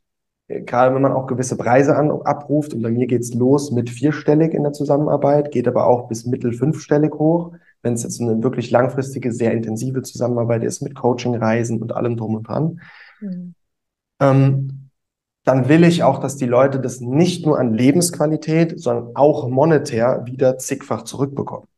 gerade 0.48 0.94
wenn 0.94 1.02
man 1.02 1.12
auch 1.12 1.26
gewisse 1.26 1.56
Preise 1.56 1.96
an, 1.96 2.10
abruft, 2.10 2.74
und 2.74 2.82
bei 2.82 2.90
mir 2.90 3.06
geht's 3.06 3.32
los 3.34 3.70
mit 3.70 3.90
vierstellig 3.90 4.52
in 4.52 4.62
der 4.62 4.72
Zusammenarbeit, 4.72 5.50
geht 5.50 5.68
aber 5.68 5.86
auch 5.86 6.08
bis 6.08 6.26
mittel 6.26 6.52
fünfstellig 6.52 7.14
hoch, 7.14 7.52
wenn 7.84 7.92
es 7.92 8.02
jetzt 8.02 8.20
eine 8.20 8.42
wirklich 8.42 8.70
langfristige, 8.70 9.30
sehr 9.32 9.52
intensive 9.52 10.02
Zusammenarbeit 10.02 10.64
ist 10.64 10.80
mit 10.80 10.94
Coaching, 10.94 11.36
Reisen 11.36 11.80
und 11.80 11.92
allem 11.92 12.16
drum 12.16 12.34
und 12.34 12.48
dran. 12.48 12.80
Mhm. 13.20 13.54
Ähm, 14.20 14.90
dann 15.44 15.68
will 15.68 15.84
ich 15.84 16.02
auch, 16.02 16.18
dass 16.18 16.36
die 16.36 16.46
Leute 16.46 16.80
das 16.80 17.00
nicht 17.00 17.44
nur 17.44 17.58
an 17.58 17.74
Lebensqualität, 17.74 18.80
sondern 18.80 19.14
auch 19.14 19.48
monetär 19.48 20.22
wieder 20.24 20.56
zigfach 20.56 21.02
zurückbekommen. 21.02 21.68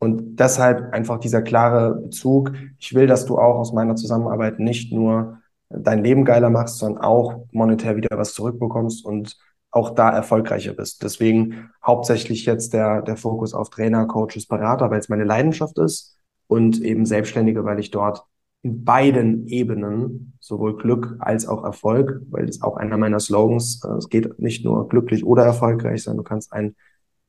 Und 0.00 0.36
deshalb 0.36 0.92
einfach 0.92 1.18
dieser 1.18 1.40
klare 1.40 1.94
Bezug. 1.94 2.52
Ich 2.78 2.92
will, 2.94 3.06
dass 3.06 3.24
du 3.24 3.38
auch 3.38 3.54
aus 3.54 3.72
meiner 3.72 3.94
Zusammenarbeit 3.94 4.58
nicht 4.58 4.92
nur 4.92 5.38
dein 5.70 6.02
Leben 6.02 6.24
geiler 6.24 6.50
machst, 6.50 6.78
sondern 6.78 7.02
auch 7.02 7.46
monetär 7.52 7.96
wieder 7.96 8.18
was 8.18 8.34
zurückbekommst 8.34 9.04
und 9.04 9.38
auch 9.74 9.90
da 9.90 10.10
erfolgreicher 10.10 10.72
bist. 10.72 11.02
Deswegen 11.02 11.70
hauptsächlich 11.84 12.46
jetzt 12.46 12.72
der, 12.72 13.02
der 13.02 13.16
Fokus 13.16 13.54
auf 13.54 13.70
Trainer, 13.70 14.06
Coaches, 14.06 14.46
Berater, 14.46 14.90
weil 14.90 15.00
es 15.00 15.08
meine 15.08 15.24
Leidenschaft 15.24 15.78
ist 15.78 16.16
und 16.46 16.80
eben 16.80 17.06
Selbstständige, 17.06 17.64
weil 17.64 17.80
ich 17.80 17.90
dort 17.90 18.24
in 18.62 18.84
beiden 18.84 19.46
Ebenen 19.46 20.34
sowohl 20.40 20.76
Glück 20.76 21.16
als 21.18 21.46
auch 21.46 21.64
Erfolg, 21.64 22.22
weil 22.30 22.46
das 22.46 22.62
auch 22.62 22.76
einer 22.76 22.96
meiner 22.96 23.20
Slogans, 23.20 23.82
äh, 23.84 23.96
es 23.96 24.08
geht 24.08 24.38
nicht 24.38 24.64
nur 24.64 24.88
glücklich 24.88 25.24
oder 25.24 25.44
erfolgreich, 25.44 26.04
sondern 26.04 26.24
du 26.24 26.28
kannst 26.28 26.52
ein 26.52 26.76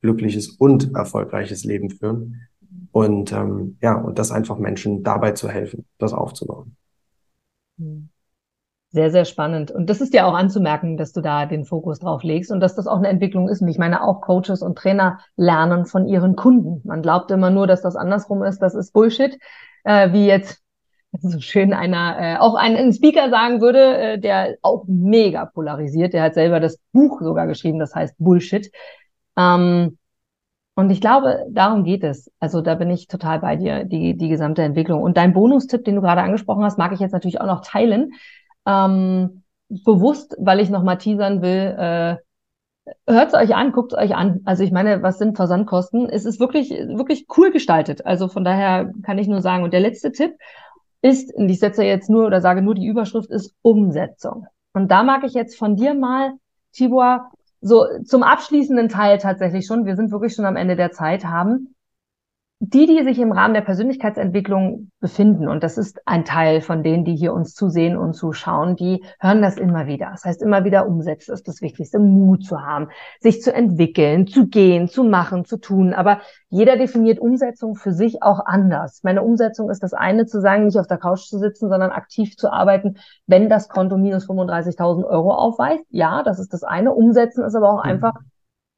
glückliches 0.00 0.48
und 0.50 0.94
erfolgreiches 0.94 1.64
Leben 1.64 1.90
führen. 1.90 2.42
Und 2.92 3.32
ähm, 3.32 3.76
ja, 3.82 3.94
und 3.94 4.18
das 4.18 4.30
einfach 4.30 4.58
Menschen 4.58 5.02
dabei 5.02 5.32
zu 5.32 5.48
helfen, 5.48 5.84
das 5.98 6.14
aufzubauen. 6.14 6.76
Hm. 7.78 8.08
Sehr, 8.96 9.10
sehr 9.10 9.26
spannend. 9.26 9.70
Und 9.70 9.90
das 9.90 10.00
ist 10.00 10.14
ja 10.14 10.24
auch 10.24 10.32
anzumerken, 10.32 10.96
dass 10.96 11.12
du 11.12 11.20
da 11.20 11.44
den 11.44 11.66
Fokus 11.66 11.98
drauf 11.98 12.22
legst 12.22 12.50
und 12.50 12.60
dass 12.60 12.76
das 12.76 12.86
auch 12.86 12.96
eine 12.96 13.08
Entwicklung 13.08 13.46
ist. 13.46 13.60
Und 13.60 13.68
ich 13.68 13.76
meine, 13.76 14.02
auch 14.02 14.22
Coaches 14.22 14.62
und 14.62 14.78
Trainer 14.78 15.18
lernen 15.36 15.84
von 15.84 16.08
ihren 16.08 16.34
Kunden. 16.34 16.80
Man 16.82 17.02
glaubt 17.02 17.30
immer 17.30 17.50
nur, 17.50 17.66
dass 17.66 17.82
das 17.82 17.94
andersrum 17.94 18.42
ist. 18.42 18.60
Das 18.60 18.74
ist 18.74 18.94
Bullshit. 18.94 19.38
Äh, 19.84 20.14
wie 20.14 20.26
jetzt 20.26 20.62
so 21.20 21.40
schön 21.40 21.74
einer, 21.74 22.16
äh, 22.18 22.36
auch 22.38 22.54
ein, 22.54 22.74
ein 22.74 22.90
Speaker 22.90 23.28
sagen 23.28 23.60
würde, 23.60 23.98
äh, 23.98 24.18
der 24.18 24.56
auch 24.62 24.84
mega 24.86 25.44
polarisiert. 25.44 26.14
Der 26.14 26.22
hat 26.22 26.32
selber 26.32 26.58
das 26.58 26.78
Buch 26.92 27.20
sogar 27.20 27.46
geschrieben, 27.46 27.78
das 27.78 27.94
heißt 27.94 28.14
Bullshit. 28.16 28.72
Ähm, 29.36 29.98
und 30.74 30.88
ich 30.88 31.02
glaube, 31.02 31.44
darum 31.50 31.84
geht 31.84 32.02
es. 32.02 32.32
Also 32.40 32.62
da 32.62 32.74
bin 32.76 32.88
ich 32.88 33.08
total 33.08 33.40
bei 33.40 33.56
dir, 33.56 33.84
die, 33.84 34.16
die 34.16 34.30
gesamte 34.30 34.62
Entwicklung. 34.62 35.02
Und 35.02 35.18
dein 35.18 35.34
Bonustipp, 35.34 35.84
den 35.84 35.96
du 35.96 36.00
gerade 36.00 36.22
angesprochen 36.22 36.64
hast, 36.64 36.78
mag 36.78 36.92
ich 36.92 37.00
jetzt 37.00 37.12
natürlich 37.12 37.42
auch 37.42 37.46
noch 37.46 37.60
teilen. 37.60 38.12
Ähm, 38.66 39.42
bewusst, 39.68 40.36
weil 40.38 40.60
ich 40.60 40.70
nochmal 40.70 40.98
teasern 40.98 41.42
will, 41.42 41.74
äh, 41.78 42.16
hört 43.06 43.28
es 43.28 43.34
euch 43.34 43.54
an, 43.54 43.72
guckt 43.72 43.92
es 43.92 43.98
euch 43.98 44.14
an. 44.14 44.40
Also 44.44 44.62
ich 44.62 44.72
meine, 44.72 45.02
was 45.02 45.18
sind 45.18 45.36
Versandkosten? 45.36 46.08
Es 46.08 46.24
ist 46.24 46.40
wirklich, 46.40 46.70
wirklich 46.70 47.26
cool 47.36 47.50
gestaltet. 47.50 48.06
Also 48.06 48.28
von 48.28 48.44
daher 48.44 48.92
kann 49.02 49.18
ich 49.18 49.28
nur 49.28 49.40
sagen. 49.40 49.64
Und 49.64 49.72
der 49.72 49.80
letzte 49.80 50.12
Tipp 50.12 50.34
ist, 51.02 51.34
und 51.34 51.48
ich 51.48 51.58
setze 51.58 51.84
jetzt 51.84 52.10
nur 52.10 52.26
oder 52.26 52.40
sage 52.40 52.62
nur 52.62 52.74
die 52.74 52.86
Überschrift, 52.86 53.30
ist 53.30 53.54
Umsetzung. 53.62 54.46
Und 54.72 54.90
da 54.90 55.02
mag 55.02 55.24
ich 55.24 55.34
jetzt 55.34 55.56
von 55.56 55.76
dir 55.76 55.94
mal, 55.94 56.32
Tibor, 56.72 57.30
so 57.60 57.86
zum 58.04 58.22
abschließenden 58.22 58.88
Teil 58.88 59.18
tatsächlich 59.18 59.66
schon, 59.66 59.86
wir 59.86 59.96
sind 59.96 60.10
wirklich 60.12 60.34
schon 60.34 60.44
am 60.44 60.56
Ende 60.56 60.76
der 60.76 60.92
Zeit 60.92 61.24
haben, 61.24 61.74
die, 62.58 62.86
die 62.86 63.04
sich 63.04 63.18
im 63.18 63.32
Rahmen 63.32 63.52
der 63.52 63.60
Persönlichkeitsentwicklung 63.60 64.90
befinden, 64.98 65.46
und 65.46 65.62
das 65.62 65.76
ist 65.76 66.00
ein 66.06 66.24
Teil 66.24 66.62
von 66.62 66.82
denen, 66.82 67.04
die 67.04 67.14
hier 67.14 67.34
uns 67.34 67.54
zusehen 67.54 67.98
und 67.98 68.14
zuschauen, 68.14 68.76
die 68.76 69.04
hören 69.20 69.42
das 69.42 69.58
immer 69.58 69.86
wieder. 69.86 70.08
Das 70.10 70.24
heißt, 70.24 70.40
immer 70.40 70.64
wieder 70.64 70.88
umsetzen 70.88 71.34
ist 71.34 71.46
das 71.48 71.60
Wichtigste, 71.60 71.98
Mut 71.98 72.44
zu 72.44 72.62
haben, 72.62 72.88
sich 73.20 73.42
zu 73.42 73.52
entwickeln, 73.52 74.26
zu 74.26 74.46
gehen, 74.46 74.88
zu 74.88 75.04
machen, 75.04 75.44
zu 75.44 75.58
tun. 75.58 75.92
Aber 75.92 76.22
jeder 76.48 76.78
definiert 76.78 77.18
Umsetzung 77.18 77.74
für 77.74 77.92
sich 77.92 78.22
auch 78.22 78.40
anders. 78.46 79.00
Meine 79.02 79.22
Umsetzung 79.22 79.68
ist 79.68 79.82
das 79.82 79.92
eine, 79.92 80.24
zu 80.24 80.40
sagen, 80.40 80.64
nicht 80.64 80.78
auf 80.78 80.86
der 80.86 80.98
Couch 80.98 81.26
zu 81.26 81.38
sitzen, 81.38 81.68
sondern 81.68 81.90
aktiv 81.90 82.36
zu 82.38 82.50
arbeiten, 82.50 82.96
wenn 83.26 83.50
das 83.50 83.68
Konto 83.68 83.98
minus 83.98 84.26
35.000 84.26 85.04
Euro 85.04 85.34
aufweist. 85.34 85.84
Ja, 85.90 86.22
das 86.22 86.38
ist 86.38 86.54
das 86.54 86.62
eine. 86.62 86.94
Umsetzen 86.94 87.44
ist 87.44 87.54
aber 87.54 87.70
auch 87.70 87.84
mhm. 87.84 87.90
einfach 87.90 88.14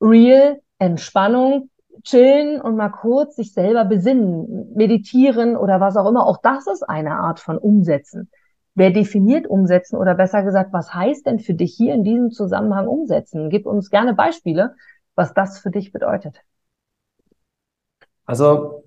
real, 0.01 0.59
Entspannung, 0.81 1.71
chillen 2.03 2.61
und 2.61 2.77
mal 2.77 2.91
kurz 2.91 3.37
sich 3.37 3.53
selber 3.53 3.85
besinnen, 3.85 4.73
meditieren 4.75 5.57
oder 5.57 5.81
was 5.81 5.97
auch 5.97 6.09
immer. 6.09 6.27
Auch 6.27 6.39
das 6.43 6.67
ist 6.67 6.83
eine 6.83 7.17
Art 7.17 7.41
von 7.41 7.59
Umsetzen. 7.59 8.31
Wer 8.75 8.91
definiert 8.91 9.47
umsetzen 9.49 9.97
oder 9.97 10.15
besser 10.15 10.43
gesagt, 10.43 10.73
was 10.73 10.95
heißt 10.95 11.27
denn 11.27 11.41
für 11.41 11.55
dich 11.55 11.75
hier 11.75 11.95
in 11.95 12.05
diesem 12.05 12.31
Zusammenhang 12.31 12.87
umsetzen? 12.87 13.51
Gib 13.51 13.67
uns 13.67 13.91
gerne 13.91 14.15
Beispiele, 14.15 14.77
was 15.15 15.35
das 15.35 15.59
für 15.59 15.71
dich 15.71 15.93
bedeutet. 15.93 16.43
Also 18.25 18.85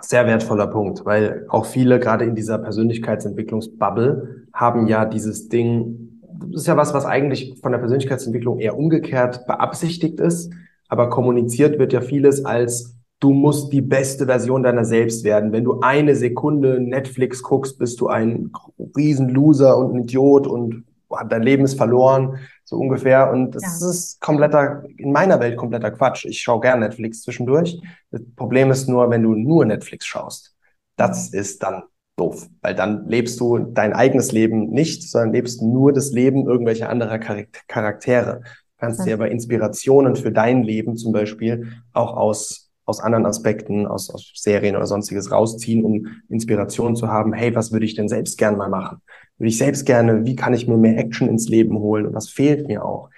sehr 0.00 0.26
wertvoller 0.26 0.66
Punkt, 0.66 1.04
weil 1.04 1.46
auch 1.48 1.64
viele 1.64 2.00
gerade 2.00 2.24
in 2.24 2.34
dieser 2.34 2.58
Persönlichkeitsentwicklungsbubble 2.58 4.46
haben 4.52 4.88
ja 4.88 5.04
dieses 5.04 5.48
Ding, 5.48 6.20
das 6.50 6.62
ist 6.62 6.66
ja 6.66 6.76
was, 6.76 6.92
was 6.92 7.06
eigentlich 7.06 7.58
von 7.62 7.72
der 7.72 7.78
Persönlichkeitsentwicklung 7.78 8.58
eher 8.58 8.76
umgekehrt 8.76 9.46
beabsichtigt 9.46 10.20
ist 10.20 10.52
aber 10.94 11.10
kommuniziert 11.10 11.80
wird 11.80 11.92
ja 11.92 12.00
vieles 12.00 12.44
als 12.44 12.94
du 13.18 13.32
musst 13.32 13.72
die 13.72 13.80
beste 13.80 14.26
Version 14.26 14.62
deiner 14.62 14.84
selbst 14.84 15.24
werden. 15.24 15.50
Wenn 15.50 15.64
du 15.64 15.80
eine 15.80 16.14
Sekunde 16.14 16.78
Netflix 16.78 17.42
guckst, 17.42 17.78
bist 17.78 18.00
du 18.00 18.06
ein 18.06 18.52
Riesenloser 18.96 19.76
und 19.76 19.94
ein 19.94 20.02
Idiot 20.02 20.46
und 20.46 20.84
dein 21.28 21.42
Leben 21.42 21.64
ist 21.64 21.76
verloren, 21.76 22.38
so 22.64 22.76
ungefähr. 22.76 23.32
Und 23.32 23.56
das 23.56 23.80
ja. 23.80 23.90
ist 23.90 24.20
kompletter, 24.20 24.84
in 24.98 25.10
meiner 25.10 25.40
Welt 25.40 25.56
kompletter 25.56 25.90
Quatsch. 25.90 26.26
Ich 26.26 26.42
schaue 26.42 26.60
gern 26.60 26.80
Netflix 26.80 27.22
zwischendurch. 27.22 27.80
Das 28.12 28.20
Problem 28.36 28.70
ist 28.70 28.88
nur, 28.88 29.10
wenn 29.10 29.22
du 29.22 29.34
nur 29.34 29.64
Netflix 29.64 30.06
schaust. 30.06 30.54
Das 30.96 31.30
ist 31.30 31.62
dann 31.62 31.84
doof, 32.16 32.46
weil 32.60 32.74
dann 32.74 33.08
lebst 33.08 33.40
du 33.40 33.58
dein 33.58 33.94
eigenes 33.94 34.30
Leben 34.30 34.70
nicht, 34.70 35.02
sondern 35.02 35.32
lebst 35.32 35.62
nur 35.62 35.92
das 35.92 36.12
Leben 36.12 36.46
irgendwelcher 36.46 36.88
anderer 36.88 37.18
Charaktere 37.18 38.42
kannst 38.84 39.06
dir 39.06 39.14
aber 39.14 39.30
Inspirationen 39.30 40.16
für 40.16 40.32
dein 40.32 40.62
Leben 40.62 40.96
zum 40.96 41.12
Beispiel 41.12 41.72
auch 41.92 42.16
aus, 42.16 42.70
aus 42.84 43.00
anderen 43.00 43.26
Aspekten, 43.26 43.86
aus, 43.86 44.10
aus 44.10 44.32
Serien 44.34 44.76
oder 44.76 44.86
sonstiges 44.86 45.30
rausziehen, 45.30 45.84
um 45.84 46.06
Inspiration 46.28 46.96
zu 46.96 47.08
haben. 47.08 47.32
Hey, 47.32 47.54
was 47.54 47.72
würde 47.72 47.86
ich 47.86 47.94
denn 47.94 48.08
selbst 48.08 48.38
gerne 48.38 48.56
mal 48.56 48.68
machen? 48.68 48.98
Würde 49.38 49.48
ich 49.48 49.58
selbst 49.58 49.86
gerne, 49.86 50.24
wie 50.24 50.36
kann 50.36 50.54
ich 50.54 50.68
mir 50.68 50.76
mehr 50.76 50.98
Action 50.98 51.28
ins 51.28 51.48
Leben 51.48 51.78
holen? 51.78 52.06
Und 52.06 52.14
was 52.14 52.28
fehlt 52.28 52.66
mir 52.68 52.84
auch? 52.84 53.10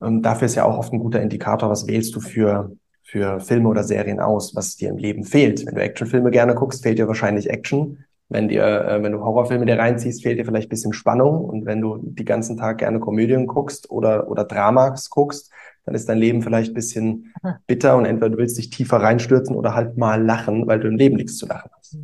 Und 0.00 0.22
dafür 0.22 0.46
ist 0.46 0.54
ja 0.54 0.64
auch 0.64 0.78
oft 0.78 0.92
ein 0.92 0.98
guter 0.98 1.20
Indikator, 1.20 1.70
was 1.70 1.86
wählst 1.86 2.14
du 2.16 2.20
für, 2.20 2.72
für 3.02 3.40
Filme 3.40 3.68
oder 3.68 3.84
Serien 3.84 4.18
aus, 4.18 4.56
was 4.56 4.76
dir 4.76 4.88
im 4.88 4.96
Leben 4.96 5.24
fehlt. 5.24 5.64
Wenn 5.66 5.74
du 5.74 5.82
Actionfilme 5.82 6.30
gerne 6.30 6.54
guckst, 6.54 6.82
fehlt 6.82 6.98
dir 6.98 7.06
wahrscheinlich 7.06 7.50
Action. 7.50 8.04
Wenn 8.30 8.48
dir, 8.48 8.62
äh, 8.64 9.02
wenn 9.02 9.12
du 9.12 9.20
Horrorfilme 9.20 9.66
dir 9.66 9.78
reinziehst, 9.78 10.22
fehlt 10.22 10.38
dir 10.38 10.44
vielleicht 10.44 10.68
ein 10.68 10.70
bisschen 10.70 10.92
Spannung. 10.92 11.44
Und 11.44 11.66
wenn 11.66 11.80
du 11.80 11.98
die 12.00 12.24
ganzen 12.24 12.56
Tag 12.56 12.78
gerne 12.78 13.00
Komödien 13.00 13.46
guckst 13.46 13.90
oder, 13.90 14.30
oder 14.30 14.44
Dramas 14.44 15.10
guckst, 15.10 15.52
dann 15.84 15.94
ist 15.94 16.08
dein 16.08 16.18
Leben 16.18 16.40
vielleicht 16.40 16.70
ein 16.70 16.74
bisschen 16.74 17.34
bitter 17.66 17.96
und 17.96 18.04
entweder 18.04 18.30
du 18.30 18.38
willst 18.38 18.56
dich 18.56 18.70
tiefer 18.70 18.98
reinstürzen 18.98 19.56
oder 19.56 19.74
halt 19.74 19.98
mal 19.98 20.22
lachen, 20.24 20.66
weil 20.66 20.78
du 20.78 20.88
im 20.88 20.96
Leben 20.96 21.16
nichts 21.16 21.36
zu 21.36 21.46
lachen 21.46 21.70
hast. 21.76 21.98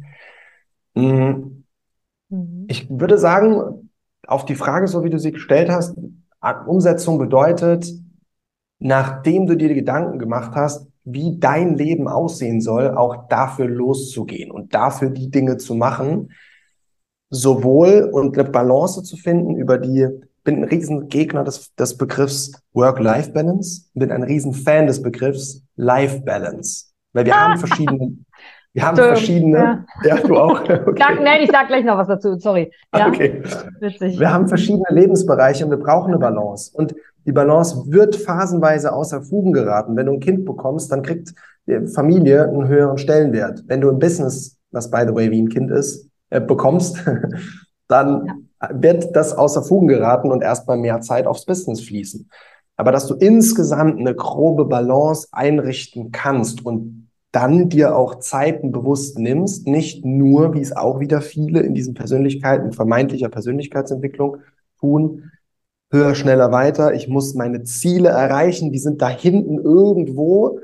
Mhm. 0.95 1.64
Mhm. 2.29 2.64
Ich 2.68 2.89
würde 2.91 3.18
sagen, 3.18 3.91
auf 4.27 4.45
die 4.45 4.57
Frage, 4.57 4.89
so 4.89 5.05
wie 5.05 5.11
du 5.11 5.18
sie 5.18 5.33
gestellt 5.33 5.70
hast, 5.70 5.97
Umsetzung 6.66 7.18
bedeutet, 7.18 7.89
nachdem 8.79 9.47
du 9.47 9.57
dir 9.57 9.68
die 9.68 9.74
Gedanken 9.74 10.18
gemacht 10.18 10.53
hast, 10.55 10.89
wie 11.07 11.38
dein 11.38 11.76
Leben 11.76 12.09
aussehen 12.09 12.61
soll, 12.61 12.90
auch 12.90 13.28
dafür 13.28 13.68
loszugehen 13.68 14.50
und 14.50 14.74
dafür 14.74 15.09
die 15.09 15.30
Dinge 15.30 15.57
zu 15.57 15.76
machen, 15.76 16.32
sowohl 17.30 18.11
und 18.12 18.36
eine 18.36 18.48
Balance 18.48 19.04
zu 19.04 19.16
finden 19.16 19.57
über 19.57 19.78
die, 19.78 20.09
bin 20.42 20.57
ein 20.57 20.64
riesen 20.64 21.09
Gegner 21.09 21.44
des, 21.44 21.72
des 21.76 21.96
Begriffs 21.96 22.61
Work-Life-Balance, 22.72 23.86
bin 23.94 24.11
ein 24.11 24.24
riesen 24.24 24.52
Fan 24.52 24.88
des 24.88 25.00
Begriffs 25.00 25.62
Life-Balance, 25.76 26.86
weil 27.12 27.24
wir 27.24 27.40
haben 27.40 27.57
verschiedene, 27.57 28.16
wir 28.72 28.82
haben 28.84 28.96
Stimmt, 28.96 29.09
verschiedene, 29.09 29.86
ja. 30.02 30.16
ja. 30.16 30.22
du 30.22 30.36
auch. 30.36 30.61
Okay. 30.68 30.94
Sag, 30.98 31.22
nein, 31.22 31.42
ich 31.42 31.50
sag 31.52 31.68
gleich 31.68 31.84
noch 31.84 31.98
was 31.98 32.09
dazu, 32.09 32.36
sorry. 32.36 32.72
Ja? 32.92 33.07
Okay. 33.07 33.42
Witzig. 33.78 34.18
Wir 34.18 34.32
haben 34.32 34.48
verschiedene 34.48 34.86
Lebensbereiche 34.90 35.64
und 35.64 35.70
wir 35.70 35.78
brauchen 35.78 36.09
eine 36.09 36.18
Balance. 36.18 36.72
Und 36.76 36.96
die 37.27 37.33
Balance 37.33 37.85
wird 37.89 38.16
phasenweise 38.16 38.93
außer 38.93 39.22
Fugen 39.22 39.53
geraten. 39.53 39.97
Wenn 39.97 40.07
du 40.07 40.12
ein 40.12 40.20
Kind 40.20 40.45
bekommst, 40.45 40.93
dann 40.93 41.03
kriegt 41.03 41.35
die 41.66 41.87
Familie 41.89 42.49
einen 42.49 42.68
höheren 42.68 42.99
Stellenwert. 42.99 43.64
Wenn 43.66 43.81
du 43.81 43.91
ein 43.91 43.99
Business, 43.99 44.57
was 44.70 44.91
by 44.91 45.05
the 45.07 45.14
way 45.14 45.31
wie 45.31 45.43
ein 45.43 45.49
Kind 45.49 45.70
ist, 45.70 46.09
äh, 46.31 46.41
bekommst, 46.41 47.05
dann 47.89 48.47
wird 48.70 49.14
das 49.14 49.33
außer 49.33 49.62
Fugen 49.62 49.89
geraten 49.89 50.31
und 50.31 50.43
erstmal 50.43 50.79
mehr 50.79 51.01
Zeit 51.01 51.27
aufs 51.27 51.45
Business 51.45 51.81
fließen. 51.81 52.31
Aber 52.77 52.93
dass 52.93 53.07
du 53.07 53.14
insgesamt 53.14 53.99
eine 53.99 54.14
grobe 54.14 54.66
Balance 54.66 55.29
einrichten 55.33 56.12
kannst 56.12 56.64
und 56.64 57.09
dann 57.33 57.68
dir 57.68 57.97
auch 57.97 58.20
Zeiten 58.20 58.70
bewusst 58.70 59.18
nimmst, 59.18 59.66
nicht 59.66 60.05
nur, 60.05 60.55
wie 60.55 60.61
es 60.61 60.74
auch 60.74 61.01
wieder 61.01 61.20
viele 61.20 61.61
in 61.61 61.74
diesen 61.74 61.95
Persönlichkeiten, 61.95 62.72
vermeintlicher 62.72 63.29
Persönlichkeitsentwicklung 63.29 64.39
tun, 64.81 65.33
höher, 65.97 66.14
schneller, 66.14 66.53
weiter. 66.53 66.94
Ich 66.94 67.09
muss 67.09 67.34
meine 67.34 67.64
Ziele 67.64 68.11
erreichen. 68.11 68.70
Die 68.70 68.78
sind 68.78 69.01
da 69.03 69.09
hinten 69.09 69.59
irgendwo 69.59 70.61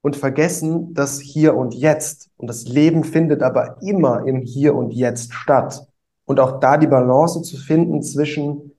und 0.00 0.16
vergessen 0.16 0.94
das 0.94 1.20
Hier 1.20 1.56
und 1.56 1.74
Jetzt. 1.74 2.30
Und 2.36 2.46
das 2.46 2.64
Leben 2.66 3.04
findet 3.04 3.42
aber 3.42 3.82
immer 3.82 4.26
im 4.26 4.40
Hier 4.40 4.74
und 4.74 4.92
Jetzt 4.92 5.34
statt. 5.34 5.86
Und 6.24 6.40
auch 6.40 6.60
da 6.60 6.76
die 6.76 6.86
Balance 6.86 7.42
zu 7.42 7.56
finden 7.56 8.02
zwischen 8.02 8.72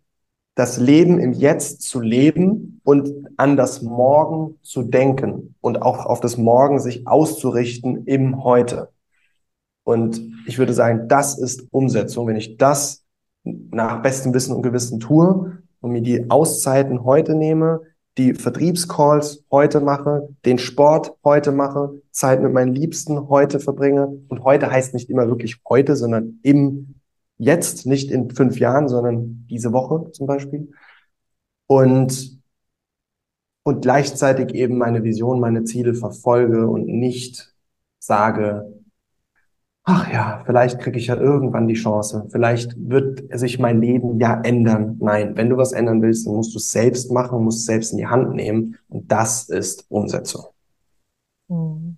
das 0.55 0.77
Leben 0.77 1.19
im 1.19 1.33
Jetzt 1.33 1.81
zu 1.81 1.99
leben 1.99 2.81
und 2.83 3.11
an 3.37 3.57
das 3.57 3.81
Morgen 3.81 4.57
zu 4.63 4.83
denken 4.83 5.55
und 5.61 5.81
auch 5.81 6.05
auf 6.05 6.19
das 6.19 6.37
Morgen 6.37 6.79
sich 6.79 7.07
auszurichten 7.07 8.05
im 8.05 8.43
Heute. 8.43 8.89
Und 9.83 10.21
ich 10.47 10.57
würde 10.57 10.73
sagen, 10.73 11.07
das 11.07 11.37
ist 11.37 11.67
Umsetzung. 11.71 12.27
Wenn 12.27 12.35
ich 12.35 12.57
das 12.57 13.03
nach 13.43 14.01
bestem 14.01 14.33
Wissen 14.33 14.55
und 14.55 14.61
Gewissen 14.61 14.99
tue 14.99 15.61
und 15.81 15.91
mir 15.91 16.01
die 16.01 16.29
Auszeiten 16.29 17.03
heute 17.03 17.35
nehme, 17.35 17.81
die 18.17 18.33
Vertriebscalls 18.33 19.43
heute 19.51 19.79
mache, 19.79 20.29
den 20.45 20.57
Sport 20.57 21.15
heute 21.23 21.51
mache, 21.51 22.01
Zeit 22.11 22.41
mit 22.41 22.53
meinen 22.53 22.73
Liebsten 22.73 23.29
heute 23.29 23.59
verbringe. 23.59 24.07
Und 24.27 24.43
heute 24.43 24.69
heißt 24.69 24.93
nicht 24.93 25.09
immer 25.09 25.27
wirklich 25.27 25.57
heute, 25.67 25.95
sondern 25.95 26.39
im 26.43 26.95
Jetzt, 27.37 27.87
nicht 27.87 28.11
in 28.11 28.29
fünf 28.29 28.59
Jahren, 28.59 28.87
sondern 28.87 29.47
diese 29.49 29.73
Woche 29.73 30.11
zum 30.11 30.27
Beispiel. 30.27 30.69
Und, 31.65 32.39
und 33.63 33.81
gleichzeitig 33.81 34.53
eben 34.53 34.77
meine 34.77 35.03
Vision, 35.03 35.39
meine 35.39 35.63
Ziele 35.63 35.95
verfolge 35.95 36.67
und 36.67 36.85
nicht 36.85 37.55
sage, 37.97 38.80
ach 39.83 40.11
ja, 40.11 40.43
vielleicht 40.45 40.79
kriege 40.79 40.97
ich 40.97 41.07
ja 41.07 41.15
irgendwann 41.15 41.67
die 41.67 41.73
Chance, 41.73 42.27
vielleicht 42.31 42.75
wird 42.77 43.23
sich 43.37 43.59
mein 43.59 43.81
Leben 43.81 44.19
ja 44.19 44.39
ändern. 44.41 44.97
Nein, 44.99 45.35
wenn 45.35 45.49
du 45.49 45.57
was 45.57 45.71
ändern 45.71 46.01
willst, 46.01 46.27
dann 46.27 46.35
musst 46.35 46.53
du 46.53 46.57
es 46.57 46.71
selbst 46.71 47.11
machen, 47.11 47.43
musst 47.43 47.59
es 47.59 47.65
selbst 47.65 47.91
in 47.91 47.97
die 47.97 48.07
Hand 48.07 48.33
nehmen 48.35 48.77
und 48.89 49.11
das 49.11 49.49
ist 49.49 49.85
Umsetzung. 49.89 50.45
Mhm. 51.47 51.97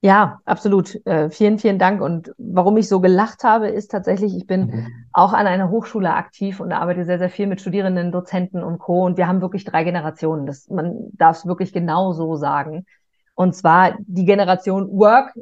Ja, 0.00 0.40
absolut. 0.44 1.04
Äh, 1.06 1.28
vielen, 1.28 1.58
vielen 1.58 1.80
Dank. 1.80 2.00
Und 2.00 2.32
warum 2.38 2.76
ich 2.76 2.88
so 2.88 3.00
gelacht 3.00 3.42
habe, 3.42 3.66
ist 3.68 3.90
tatsächlich, 3.90 4.36
ich 4.36 4.46
bin 4.46 4.66
mhm. 4.66 4.86
auch 5.12 5.32
an 5.32 5.48
einer 5.48 5.70
Hochschule 5.70 6.14
aktiv 6.14 6.60
und 6.60 6.70
arbeite 6.70 7.04
sehr, 7.04 7.18
sehr 7.18 7.30
viel 7.30 7.48
mit 7.48 7.60
Studierenden, 7.60 8.12
Dozenten 8.12 8.62
und 8.62 8.78
Co. 8.78 9.04
Und 9.04 9.16
wir 9.16 9.26
haben 9.26 9.40
wirklich 9.40 9.64
drei 9.64 9.82
Generationen. 9.82 10.46
Das, 10.46 10.68
man 10.68 11.10
darf 11.14 11.38
es 11.38 11.46
wirklich 11.46 11.72
genau 11.72 12.12
so 12.12 12.36
sagen. 12.36 12.86
Und 13.34 13.56
zwar 13.56 13.96
die 13.98 14.24
Generation 14.24 14.88
Work, 14.92 15.34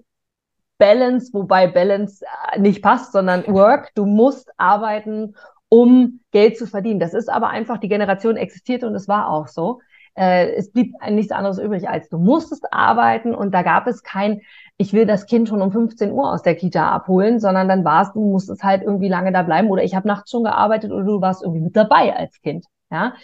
Balance, 0.78 1.32
wobei 1.32 1.66
Balance 1.66 2.24
äh, 2.52 2.58
nicht 2.60 2.82
passt, 2.82 3.12
sondern 3.12 3.46
Work. 3.48 3.92
Du 3.94 4.06
musst 4.06 4.50
arbeiten, 4.56 5.34
um 5.68 6.20
Geld 6.30 6.58
zu 6.58 6.66
verdienen. 6.66 7.00
Das 7.00 7.14
ist 7.14 7.28
aber 7.28 7.48
einfach, 7.48 7.78
die 7.78 7.88
Generation 7.88 8.36
existiert 8.36 8.84
und 8.84 8.94
es 8.94 9.08
war 9.08 9.28
auch 9.30 9.48
so. 9.48 9.80
Äh, 10.14 10.54
es 10.54 10.72
blieb 10.72 10.94
nichts 11.10 11.32
anderes 11.32 11.58
übrig, 11.58 11.88
als 11.88 12.08
du 12.08 12.18
musstest 12.18 12.72
arbeiten 12.72 13.34
und 13.34 13.52
da 13.52 13.62
gab 13.62 13.86
es 13.86 14.02
kein, 14.02 14.40
ich 14.78 14.92
will 14.92 15.04
das 15.06 15.26
Kind 15.26 15.48
schon 15.48 15.60
um 15.60 15.72
15 15.72 16.10
Uhr 16.10 16.32
aus 16.32 16.42
der 16.42 16.54
Kita 16.54 16.90
abholen, 16.90 17.38
sondern 17.38 17.68
dann 17.68 17.84
warst 17.84 18.14
du, 18.14 18.20
musstest 18.20 18.62
halt 18.62 18.82
irgendwie 18.82 19.08
lange 19.08 19.32
da 19.32 19.42
bleiben 19.42 19.68
oder 19.68 19.82
ich 19.82 19.94
habe 19.94 20.08
nachts 20.08 20.30
schon 20.30 20.44
gearbeitet 20.44 20.90
oder 20.90 21.04
du 21.04 21.20
warst 21.20 21.42
irgendwie 21.42 21.60
mit 21.60 21.76
dabei 21.76 22.16
als 22.16 22.40
Kind. 22.40 22.64
Ja, 22.90 23.14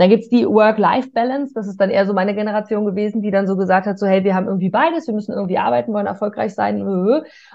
dann 0.00 0.08
gibt's 0.08 0.30
die 0.30 0.46
Work-Life-Balance. 0.46 1.52
Das 1.54 1.68
ist 1.68 1.78
dann 1.78 1.90
eher 1.90 2.06
so 2.06 2.14
meine 2.14 2.34
Generation 2.34 2.86
gewesen, 2.86 3.20
die 3.20 3.30
dann 3.30 3.46
so 3.46 3.54
gesagt 3.54 3.86
hat, 3.86 3.98
so 3.98 4.06
hey, 4.06 4.24
wir 4.24 4.34
haben 4.34 4.46
irgendwie 4.46 4.70
beides, 4.70 5.06
wir 5.06 5.12
müssen 5.12 5.34
irgendwie 5.34 5.58
arbeiten, 5.58 5.92
wollen 5.92 6.06
erfolgreich 6.06 6.54
sein. 6.54 6.80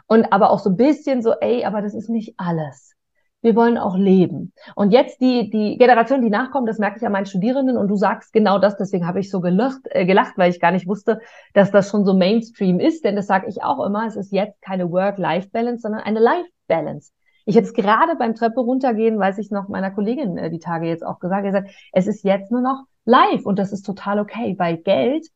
Und 0.06 0.32
aber 0.32 0.52
auch 0.52 0.60
so 0.60 0.70
ein 0.70 0.78
bisschen 0.78 1.24
so, 1.24 1.34
ey, 1.41 1.66
aber 1.66 1.82
das 1.82 1.96
ist 1.96 2.08
nicht 2.08 2.36
alles. 2.38 2.93
Wir 3.41 3.56
wollen 3.56 3.80
auch 3.80 3.98
leben. 3.98 4.54
Und 4.76 4.91
jetzt 4.91 5.22
die, 5.22 5.50
die 5.50 5.78
Generation, 5.80 6.22
die 6.22 6.30
nachkommt, 6.30 6.70
das 6.70 6.78
merke 6.78 6.98
ich 6.98 7.06
an 7.06 7.14
meinen 7.14 7.26
Studierenden 7.26 7.78
und 7.78 7.88
du 7.88 7.96
sagst 7.96 8.32
genau 8.32 8.60
das, 8.60 8.78
deswegen 8.78 9.08
habe 9.08 9.20
ich 9.20 9.32
so 9.32 9.41
gelacht, 9.41 9.82
äh, 9.86 10.06
gelacht, 10.06 10.38
weil 10.38 10.52
ich 10.52 10.60
gar 10.60 10.72
nicht 10.72 10.88
wusste, 10.88 11.22
dass 11.54 11.72
das 11.72 11.89
schon 11.89 12.06
so 12.06 12.14
Mainstream 12.14 12.80
ist, 12.80 13.06
denn 13.06 13.16
das 13.16 13.26
sage 13.26 13.48
ich 13.48 13.64
auch 13.64 13.84
immer, 13.84 14.06
es 14.06 14.16
ist 14.16 14.32
jetzt 14.32 14.62
keine 14.62 14.91
Work-Life-Balance, 14.91 15.82
sondern 15.82 16.02
eine 16.02 16.20
Life-Balance. 16.20 17.12
Ich 17.46 17.56
es 17.56 17.74
gerade 17.74 18.16
beim 18.18 18.36
Treppe 18.36 18.60
runtergehen, 18.60 19.20
weiß 19.20 19.38
ich 19.38 19.52
noch 19.52 19.68
meiner 19.68 19.91
Kollegin 19.91 20.38
äh, 20.38 20.50
die 20.50 20.60
Tage 20.60 20.88
jetzt 20.88 21.06
auch 21.06 21.20
gesagt, 21.20 21.46
gesagt, 21.46 21.70
es 21.93 22.08
ist 22.08 22.24
jetzt 22.24 22.52
nur 22.52 22.62
noch 22.62 22.84
live 23.06 23.46
und 23.46 23.60
das 23.60 23.72
ist 23.72 23.84
total 23.84 24.20
okay, 24.20 24.56
weil 24.58 24.78
Geld 24.78 25.28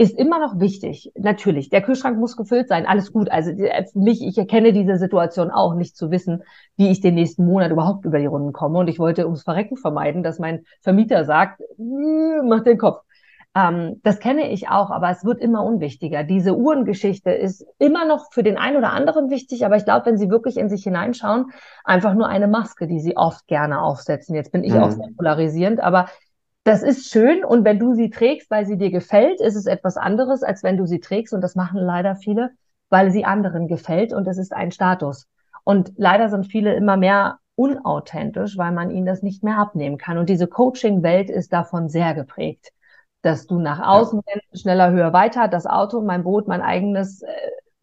ist 0.00 0.18
immer 0.18 0.38
noch 0.38 0.58
wichtig. 0.58 1.12
Natürlich, 1.14 1.68
der 1.68 1.82
Kühlschrank 1.82 2.18
muss 2.18 2.34
gefüllt 2.34 2.68
sein, 2.68 2.86
alles 2.86 3.12
gut. 3.12 3.30
Also 3.30 3.50
äh, 3.50 3.84
mich, 3.92 4.22
ich 4.22 4.38
erkenne 4.38 4.72
diese 4.72 4.96
Situation 4.96 5.50
auch, 5.50 5.74
nicht 5.74 5.94
zu 5.94 6.10
wissen, 6.10 6.42
wie 6.78 6.90
ich 6.90 7.02
den 7.02 7.14
nächsten 7.14 7.44
Monat 7.44 7.70
überhaupt 7.70 8.06
über 8.06 8.18
die 8.18 8.24
Runden 8.24 8.54
komme. 8.54 8.78
Und 8.78 8.88
ich 8.88 8.98
wollte 8.98 9.26
ums 9.26 9.42
Verrecken 9.42 9.76
vermeiden, 9.76 10.22
dass 10.22 10.38
mein 10.38 10.64
Vermieter 10.80 11.26
sagt, 11.26 11.60
mach 11.76 12.62
den 12.62 12.78
Kopf. 12.78 13.02
Ähm, 13.54 14.00
das 14.04 14.20
kenne 14.20 14.50
ich 14.50 14.68
auch, 14.68 14.90
aber 14.90 15.10
es 15.10 15.24
wird 15.24 15.40
immer 15.40 15.64
unwichtiger. 15.64 16.22
Diese 16.22 16.56
Uhrengeschichte 16.56 17.30
ist 17.30 17.66
immer 17.78 18.04
noch 18.04 18.32
für 18.32 18.42
den 18.42 18.56
einen 18.56 18.76
oder 18.76 18.92
anderen 18.92 19.28
wichtig, 19.28 19.64
aber 19.64 19.76
ich 19.76 19.84
glaube, 19.84 20.06
wenn 20.06 20.18
Sie 20.18 20.30
wirklich 20.30 20.56
in 20.56 20.68
sich 20.68 20.84
hineinschauen, 20.84 21.50
einfach 21.84 22.14
nur 22.14 22.28
eine 22.28 22.46
Maske, 22.46 22.86
die 22.86 23.00
Sie 23.00 23.16
oft 23.16 23.46
gerne 23.48 23.82
aufsetzen. 23.82 24.36
Jetzt 24.36 24.52
bin 24.52 24.62
ich 24.62 24.72
mhm. 24.72 24.82
auch 24.82 24.90
sehr 24.90 25.08
polarisierend, 25.16 25.80
aber 25.80 26.06
das 26.62 26.82
ist 26.82 27.10
schön 27.10 27.44
und 27.44 27.64
wenn 27.64 27.78
du 27.78 27.94
sie 27.94 28.10
trägst, 28.10 28.50
weil 28.50 28.66
sie 28.66 28.76
dir 28.76 28.90
gefällt, 28.90 29.40
ist 29.40 29.56
es 29.56 29.64
etwas 29.64 29.96
anderes, 29.96 30.42
als 30.42 30.62
wenn 30.62 30.76
du 30.76 30.86
sie 30.86 31.00
trägst 31.00 31.32
und 31.32 31.40
das 31.40 31.56
machen 31.56 31.80
leider 31.80 32.16
viele, 32.16 32.50
weil 32.90 33.10
sie 33.10 33.24
anderen 33.24 33.66
gefällt 33.66 34.12
und 34.12 34.28
es 34.28 34.36
ist 34.36 34.52
ein 34.52 34.70
Status. 34.70 35.26
Und 35.64 35.92
leider 35.96 36.28
sind 36.28 36.46
viele 36.46 36.74
immer 36.74 36.98
mehr 36.98 37.38
unauthentisch, 37.54 38.58
weil 38.58 38.72
man 38.72 38.90
ihnen 38.90 39.06
das 39.06 39.22
nicht 39.22 39.42
mehr 39.42 39.56
abnehmen 39.56 39.96
kann. 39.96 40.18
Und 40.18 40.28
diese 40.28 40.46
Coaching-Welt 40.46 41.30
ist 41.30 41.52
davon 41.52 41.88
sehr 41.88 42.12
geprägt 42.12 42.72
dass 43.22 43.46
du 43.46 43.58
nach 43.58 43.80
außen 43.80 44.20
ja. 44.26 44.58
schneller, 44.58 44.90
höher, 44.90 45.12
weiter, 45.12 45.48
das 45.48 45.66
Auto, 45.66 46.00
mein 46.00 46.24
Boot, 46.24 46.48
mein 46.48 46.62
eigenes 46.62 47.22
äh, 47.22 47.28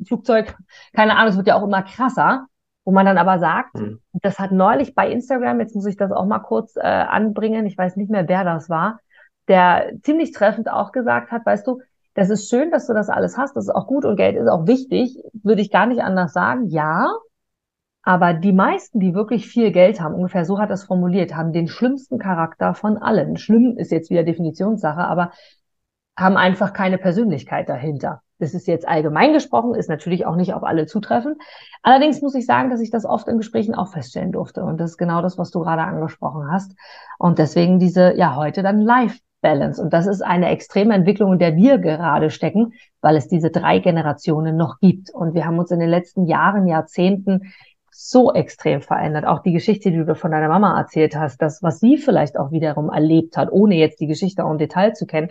Flugzeug, 0.05 0.55
keine 0.93 1.15
Ahnung, 1.15 1.29
es 1.29 1.37
wird 1.37 1.47
ja 1.47 1.55
auch 1.55 1.63
immer 1.63 1.83
krasser, 1.83 2.47
wo 2.85 2.91
man 2.91 3.05
dann 3.05 3.17
aber 3.17 3.39
sagt, 3.39 3.75
mhm. 3.75 3.99
das 4.13 4.39
hat 4.39 4.51
neulich 4.51 4.95
bei 4.95 5.11
Instagram, 5.11 5.59
jetzt 5.59 5.75
muss 5.75 5.85
ich 5.85 5.97
das 5.97 6.11
auch 6.11 6.25
mal 6.25 6.39
kurz 6.39 6.75
äh, 6.75 6.81
anbringen, 6.81 7.65
ich 7.65 7.77
weiß 7.77 7.95
nicht 7.97 8.09
mehr, 8.09 8.27
wer 8.27 8.43
das 8.43 8.69
war, 8.69 8.99
der 9.47 9.91
ziemlich 10.03 10.31
treffend 10.31 10.69
auch 10.69 10.91
gesagt 10.91 11.31
hat, 11.31 11.45
weißt 11.45 11.65
du, 11.67 11.81
das 12.13 12.29
ist 12.29 12.49
schön, 12.49 12.71
dass 12.71 12.87
du 12.87 12.93
das 12.93 13.09
alles 13.09 13.37
hast, 13.37 13.55
das 13.55 13.65
ist 13.65 13.75
auch 13.75 13.87
gut 13.87 14.05
und 14.05 14.15
Geld 14.15 14.35
ist 14.35 14.47
auch 14.47 14.65
wichtig, 14.65 15.21
würde 15.43 15.61
ich 15.61 15.71
gar 15.71 15.85
nicht 15.85 16.01
anders 16.01 16.33
sagen, 16.33 16.65
ja, 16.67 17.07
aber 18.07 18.33
die 18.33 18.53
meisten, 18.53 19.01
die 19.01 19.13
wirklich 19.13 19.47
viel 19.47 19.73
Geld 19.73 19.99
haben, 19.99 20.15
ungefähr 20.15 20.45
so 20.45 20.59
hat 20.59 20.69
er 20.69 20.75
es 20.75 20.85
formuliert, 20.85 21.35
haben 21.35 21.51
den 21.51 21.67
schlimmsten 21.67 22.19
Charakter 22.19 22.73
von 22.73 22.95
allen. 22.97 23.35
Schlimm 23.35 23.75
ist 23.77 23.91
jetzt 23.91 24.09
wieder 24.09 24.23
Definitionssache, 24.23 25.01
aber 25.01 25.31
haben 26.17 26.37
einfach 26.37 26.71
keine 26.71 26.97
Persönlichkeit 26.97 27.67
dahinter. 27.67 28.21
Das 28.39 28.53
ist 28.53 28.65
jetzt 28.65 28.87
allgemein 28.87 29.33
gesprochen, 29.33 29.75
ist 29.75 29.89
natürlich 29.89 30.25
auch 30.25 30.37
nicht 30.37 30.53
auf 30.53 30.63
alle 30.63 30.85
zutreffend. 30.85 31.35
Allerdings 31.83 32.21
muss 32.21 32.33
ich 32.33 32.45
sagen, 32.45 32.69
dass 32.69 32.79
ich 32.79 32.91
das 32.91 33.03
oft 33.03 33.27
in 33.27 33.39
Gesprächen 33.39 33.75
auch 33.75 33.91
feststellen 33.91 34.31
durfte. 34.31 34.63
Und 34.63 34.79
das 34.79 34.91
ist 34.91 34.97
genau 34.97 35.21
das, 35.21 35.37
was 35.37 35.51
du 35.51 35.59
gerade 35.59 35.81
angesprochen 35.81 36.49
hast. 36.49 36.77
Und 37.19 37.39
deswegen 37.39 37.77
diese, 37.77 38.15
ja, 38.15 38.37
heute 38.37 38.63
dann 38.63 38.79
Life 38.79 39.19
Balance. 39.41 39.81
Und 39.81 39.91
das 39.91 40.07
ist 40.07 40.21
eine 40.21 40.47
extreme 40.47 40.93
Entwicklung, 40.93 41.33
in 41.33 41.39
der 41.39 41.57
wir 41.57 41.77
gerade 41.77 42.29
stecken, 42.29 42.71
weil 43.01 43.17
es 43.17 43.27
diese 43.27 43.51
drei 43.51 43.79
Generationen 43.79 44.55
noch 44.55 44.79
gibt. 44.79 45.09
Und 45.09 45.33
wir 45.33 45.45
haben 45.45 45.59
uns 45.59 45.71
in 45.71 45.79
den 45.81 45.89
letzten 45.89 46.25
Jahren, 46.25 46.67
Jahrzehnten 46.67 47.51
so 47.99 48.31
extrem 48.31 48.81
verändert. 48.81 49.25
Auch 49.25 49.39
die 49.39 49.53
Geschichte, 49.53 49.89
die 49.89 50.05
du 50.05 50.15
von 50.15 50.31
deiner 50.31 50.49
Mama 50.49 50.77
erzählt 50.79 51.15
hast, 51.15 51.41
das, 51.41 51.63
was 51.63 51.79
sie 51.79 51.97
vielleicht 51.97 52.37
auch 52.37 52.51
wiederum 52.51 52.89
erlebt 52.89 53.37
hat, 53.37 53.51
ohne 53.51 53.75
jetzt 53.75 53.99
die 53.99 54.07
Geschichte 54.07 54.45
auch 54.45 54.51
im 54.51 54.59
Detail 54.59 54.93
zu 54.93 55.07
kennen. 55.07 55.29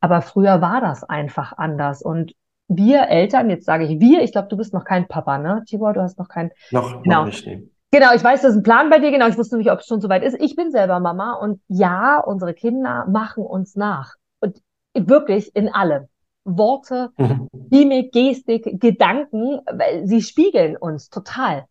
Aber 0.00 0.20
früher 0.20 0.60
war 0.60 0.80
das 0.80 1.04
einfach 1.04 1.56
anders. 1.56 2.02
Und 2.02 2.34
wir 2.68 3.08
Eltern, 3.08 3.48
jetzt 3.48 3.64
sage 3.64 3.84
ich 3.84 3.98
wir, 3.98 4.22
ich 4.22 4.32
glaube, 4.32 4.48
du 4.48 4.56
bist 4.56 4.74
noch 4.74 4.84
kein 4.84 5.08
Papa, 5.08 5.38
ne? 5.38 5.62
Tibor, 5.66 5.94
du 5.94 6.02
hast 6.02 6.18
noch 6.18 6.28
kein. 6.28 6.50
Noch, 6.70 7.02
genau. 7.02 7.20
noch 7.20 7.26
nicht. 7.26 7.46
Nee. 7.46 7.68
Genau, 7.90 8.14
ich 8.14 8.24
weiß, 8.24 8.42
das 8.42 8.52
ist 8.52 8.58
ein 8.58 8.62
Plan 8.62 8.90
bei 8.90 8.98
dir, 8.98 9.10
genau. 9.10 9.28
Ich 9.28 9.38
wusste 9.38 9.56
nicht, 9.56 9.70
ob 9.70 9.80
es 9.80 9.86
schon 9.86 10.00
soweit 10.00 10.22
ist. 10.22 10.40
Ich 10.40 10.54
bin 10.54 10.70
selber 10.70 11.00
Mama 11.00 11.34
und 11.34 11.60
ja, 11.68 12.18
unsere 12.18 12.54
Kinder 12.54 13.06
machen 13.08 13.44
uns 13.44 13.74
nach. 13.74 14.14
Und 14.40 14.60
wirklich 14.94 15.54
in 15.56 15.68
allem. 15.68 16.08
Worte, 16.44 17.10
mhm. 17.16 17.48
Mimik, 17.70 18.12
Gestik, 18.12 18.80
Gedanken, 18.80 19.60
weil 19.70 20.06
sie 20.06 20.22
spiegeln 20.22 20.76
uns 20.76 21.08
total. 21.08 21.66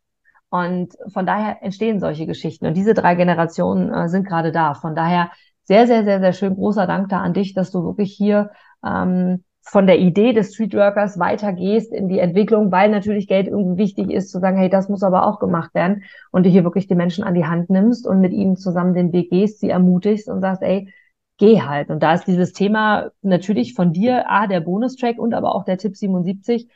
Und 0.52 0.98
von 1.08 1.26
daher 1.26 1.64
entstehen 1.64 2.02
solche 2.02 2.26
Geschichten. 2.28 2.66
Und 2.66 2.76
diese 2.76 2.94
drei 2.94 3.16
Generationen 3.16 3.92
äh, 3.92 4.10
sind 4.10 4.28
gerade 4.28 4.52
da. 4.52 4.74
Von 4.74 4.96
daher 4.96 5.32
sehr, 5.64 5.88
sehr, 5.88 6.04
sehr, 6.04 6.20
sehr 6.20 6.34
schön. 6.34 6.56
Großer 6.56 6.86
Dank 6.88 7.08
da 7.08 7.22
an 7.22 7.34
dich, 7.34 7.54
dass 7.54 7.72
du 7.72 7.86
wirklich 7.86 8.12
hier 8.14 8.52
ähm, 8.86 9.46
von 9.62 9.88
der 9.88 10.00
Idee 10.00 10.34
des 10.34 10.54
Streetworkers 10.54 11.20
weitergehst 11.20 11.94
in 11.94 12.10
die 12.10 12.20
Entwicklung, 12.20 12.70
weil 12.70 12.90
natürlich 12.90 13.30
Geld 13.30 13.48
irgendwie 13.48 13.82
wichtig 13.82 14.12
ist, 14.12 14.30
zu 14.30 14.40
sagen, 14.40 14.58
hey, 14.58 14.70
das 14.70 14.90
muss 14.90 15.04
aber 15.04 15.26
auch 15.26 15.40
gemacht 15.40 15.74
werden. 15.74 16.04
Und 16.32 16.46
du 16.46 16.50
hier 16.50 16.66
wirklich 16.66 16.88
die 16.88 16.96
Menschen 16.96 17.24
an 17.24 17.34
die 17.34 17.46
Hand 17.46 17.70
nimmst 17.70 18.06
und 18.06 18.20
mit 18.20 18.34
ihnen 18.34 18.58
zusammen 18.58 18.94
den 18.94 19.14
Weg 19.14 19.30
gehst, 19.30 19.62
sie 19.62 19.70
ermutigst 19.70 20.28
und 20.28 20.42
sagst, 20.42 20.64
ey, 20.64 20.94
geh 21.38 21.62
halt. 21.62 21.90
Und 21.90 22.04
da 22.04 22.14
ist 22.14 22.28
dieses 22.28 22.52
Thema 22.52 23.12
natürlich 23.22 23.74
von 23.74 23.94
dir, 23.94 24.30
A, 24.30 24.48
der 24.48 24.60
Bonustrack 24.60 25.18
und 25.18 25.34
aber 25.34 25.56
auch 25.56 25.64
der 25.64 25.78
Tipp 25.78 25.96
77, 25.96 26.68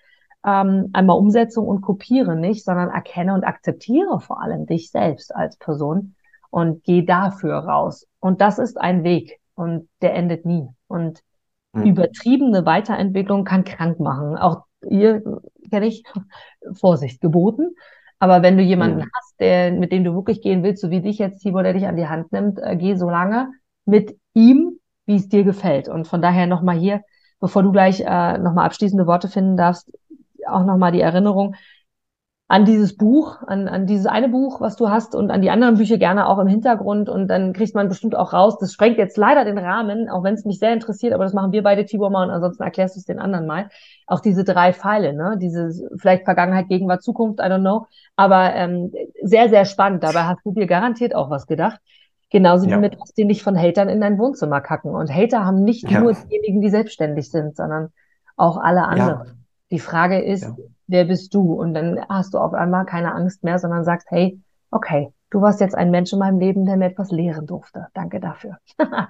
ähm, 0.46 0.90
einmal 0.94 1.18
Umsetzung 1.18 1.68
und 1.68 1.82
kopiere 1.82 2.36
nicht, 2.36 2.64
sondern 2.64 2.90
erkenne 2.90 3.34
und 3.34 3.44
akzeptiere 3.44 4.20
vor 4.20 4.42
allem 4.42 4.66
dich 4.66 4.92
selbst 4.92 5.36
als 5.36 5.58
Person 5.58 6.16
und 6.50 6.84
geh 6.84 7.04
dafür 7.04 7.58
raus. 7.58 8.08
Und 8.20 8.42
das 8.42 8.60
ist 8.60 8.80
ein 8.80 9.04
Weg 9.04 9.40
und 9.56 9.90
der 10.02 10.14
endet 10.14 10.46
nie. 10.46 10.68
Und 10.88 11.22
mhm. 11.74 11.84
übertriebene 11.84 12.66
Weiterentwicklung 12.66 13.44
kann 13.44 13.64
krank 13.64 14.00
machen. 14.00 14.38
Auch 14.38 14.64
ihr 14.88 15.24
kenne 15.70 15.88
ich 15.88 16.04
Vorsicht 16.74 17.22
geboten. 17.22 17.76
Aber 18.20 18.42
wenn 18.42 18.58
du 18.58 18.64
jemanden 18.64 19.00
mhm. 19.00 19.10
hast, 19.14 19.40
der, 19.40 19.72
mit 19.72 19.92
dem 19.92 20.04
du 20.04 20.14
wirklich 20.14 20.42
gehen 20.42 20.64
willst, 20.64 20.82
so 20.82 20.90
wie 20.90 21.02
dich 21.02 21.18
jetzt, 21.18 21.40
Tibor, 21.40 21.64
der 21.64 21.74
dich 21.74 21.88
an 21.88 21.98
die 21.98 22.08
Hand 22.08 22.32
nimmt, 22.32 22.60
äh, 22.60 22.76
geh 22.78 22.96
so 22.96 23.10
lange 23.10 23.50
mit 23.86 24.18
ihm, 24.34 24.80
wie 25.06 25.16
es 25.16 25.28
dir 25.28 25.44
gefällt. 25.44 25.90
Und 25.90 26.08
von 26.08 26.22
daher 26.22 26.48
nochmal 26.48 26.78
hier, 26.78 27.02
bevor 27.40 27.64
du 27.64 27.72
gleich 27.72 28.00
äh, 28.00 28.38
nochmal 28.38 28.66
abschließende 28.66 29.06
Worte 29.08 29.28
finden 29.28 29.58
darfst, 29.58 29.92
auch 30.48 30.66
nochmal 30.66 30.92
die 30.92 31.02
Erinnerung, 31.02 31.56
an 32.48 32.64
dieses 32.64 32.96
Buch, 32.96 33.42
an, 33.48 33.68
an 33.68 33.88
dieses 33.88 34.06
eine 34.06 34.30
Buch, 34.30 34.62
was 34.62 34.76
du 34.76 34.90
hast 34.90 35.16
und 35.16 35.32
an 35.32 35.42
die 35.42 35.50
anderen 35.50 35.78
Bücher 35.78 35.98
gerne 35.98 36.28
auch 36.28 36.38
im 36.38 36.48
Hintergrund 36.48 37.10
und 37.10 37.28
dann 37.28 37.54
kriegt 37.54 37.74
man 37.74 37.90
bestimmt 37.90 38.16
auch 38.16 38.34
raus. 38.34 38.60
Das 38.60 38.72
sprengt 38.72 39.00
jetzt 39.00 39.18
leider 39.18 39.46
den 39.46 39.58
Rahmen, 39.58 40.10
auch 40.10 40.24
wenn 40.24 40.36
es 40.36 40.46
mich 40.46 40.60
sehr 40.60 40.72
interessiert, 40.72 41.14
aber 41.14 41.24
das 41.24 41.34
machen 41.34 41.54
wir 41.54 41.64
beide, 41.64 41.86
Tibor, 41.86 42.12
mal 42.12 42.24
und 42.24 42.30
ansonsten 42.30 42.62
erklärst 42.62 42.96
du 42.96 43.00
es 43.00 43.06
den 43.06 43.18
anderen 43.18 43.48
mal. 43.48 43.70
Auch 44.06 44.20
diese 44.20 44.44
drei 44.44 44.74
Pfeile, 44.74 45.14
ne? 45.14 45.38
Diese 45.42 45.90
vielleicht 45.98 46.26
Vergangenheit, 46.26 46.68
Gegenwart, 46.68 47.02
Zukunft, 47.02 47.40
I 47.40 47.44
don't 47.44 47.62
know. 47.62 47.88
Aber 48.16 48.54
ähm, 48.54 48.94
sehr, 49.24 49.50
sehr 49.50 49.66
spannend. 49.66 50.04
Dabei 50.04 50.26
hast 50.26 50.46
du 50.46 50.52
dir 50.52 50.68
garantiert 50.68 51.16
auch 51.16 51.32
was 51.32 51.48
gedacht. 51.48 51.80
Genauso 52.30 52.68
ja. 52.68 52.78
wie 52.78 52.82
mit 52.82 53.00
was 53.00 53.14
die 53.14 53.26
nicht 53.26 53.42
von 53.42 53.58
Hatern 53.58 53.90
in 53.90 54.02
dein 54.02 54.20
Wohnzimmer 54.20 54.62
kacken. 54.62 54.94
Und 54.94 55.12
Hater 55.12 55.46
haben 55.46 55.64
nicht 55.64 55.90
ja. 55.90 56.00
nur 56.00 56.14
diejenigen, 56.14 56.62
die 56.62 56.70
selbstständig 56.70 57.32
sind, 57.32 57.56
sondern 57.56 57.90
auch 58.38 58.58
alle 58.58 58.84
anderen. 58.84 59.28
Ja. 59.28 59.34
Die 59.72 59.80
Frage 59.80 60.22
ist, 60.22 60.48
wer 60.88 61.06
bist 61.06 61.34
du? 61.34 61.54
Und 61.54 61.74
dann 61.74 62.00
hast 62.08 62.34
du 62.34 62.38
auf 62.38 62.54
einmal 62.54 62.86
keine 62.86 63.14
Angst 63.14 63.44
mehr, 63.44 63.60
sondern 63.60 63.84
sagst, 63.84 64.08
hey, 64.12 64.40
okay, 64.72 65.12
du 65.30 65.42
warst 65.42 65.60
jetzt 65.60 65.76
ein 65.76 65.92
Mensch 65.92 66.14
in 66.14 66.20
meinem 66.20 66.40
Leben, 66.40 66.66
der 66.66 66.78
mir 66.78 66.86
etwas 66.86 67.12
lehren 67.12 67.48
durfte. 67.48 67.88
Danke 67.94 68.20
dafür. 68.20 68.58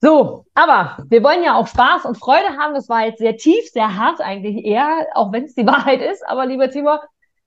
so, 0.00 0.46
aber 0.54 1.04
wir 1.08 1.22
wollen 1.22 1.42
ja 1.42 1.56
auch 1.56 1.66
Spaß 1.66 2.04
und 2.06 2.18
Freude 2.18 2.56
haben. 2.58 2.74
Das 2.74 2.88
war 2.88 3.04
jetzt 3.04 3.18
sehr 3.18 3.36
tief, 3.36 3.68
sehr 3.70 3.96
hart 3.96 4.20
eigentlich 4.20 4.64
eher, 4.64 5.06
auch 5.14 5.32
wenn 5.32 5.44
es 5.44 5.54
die 5.54 5.66
Wahrheit 5.66 6.00
ist. 6.00 6.26
Aber 6.26 6.46
lieber 6.46 6.70
Timur, 6.70 7.02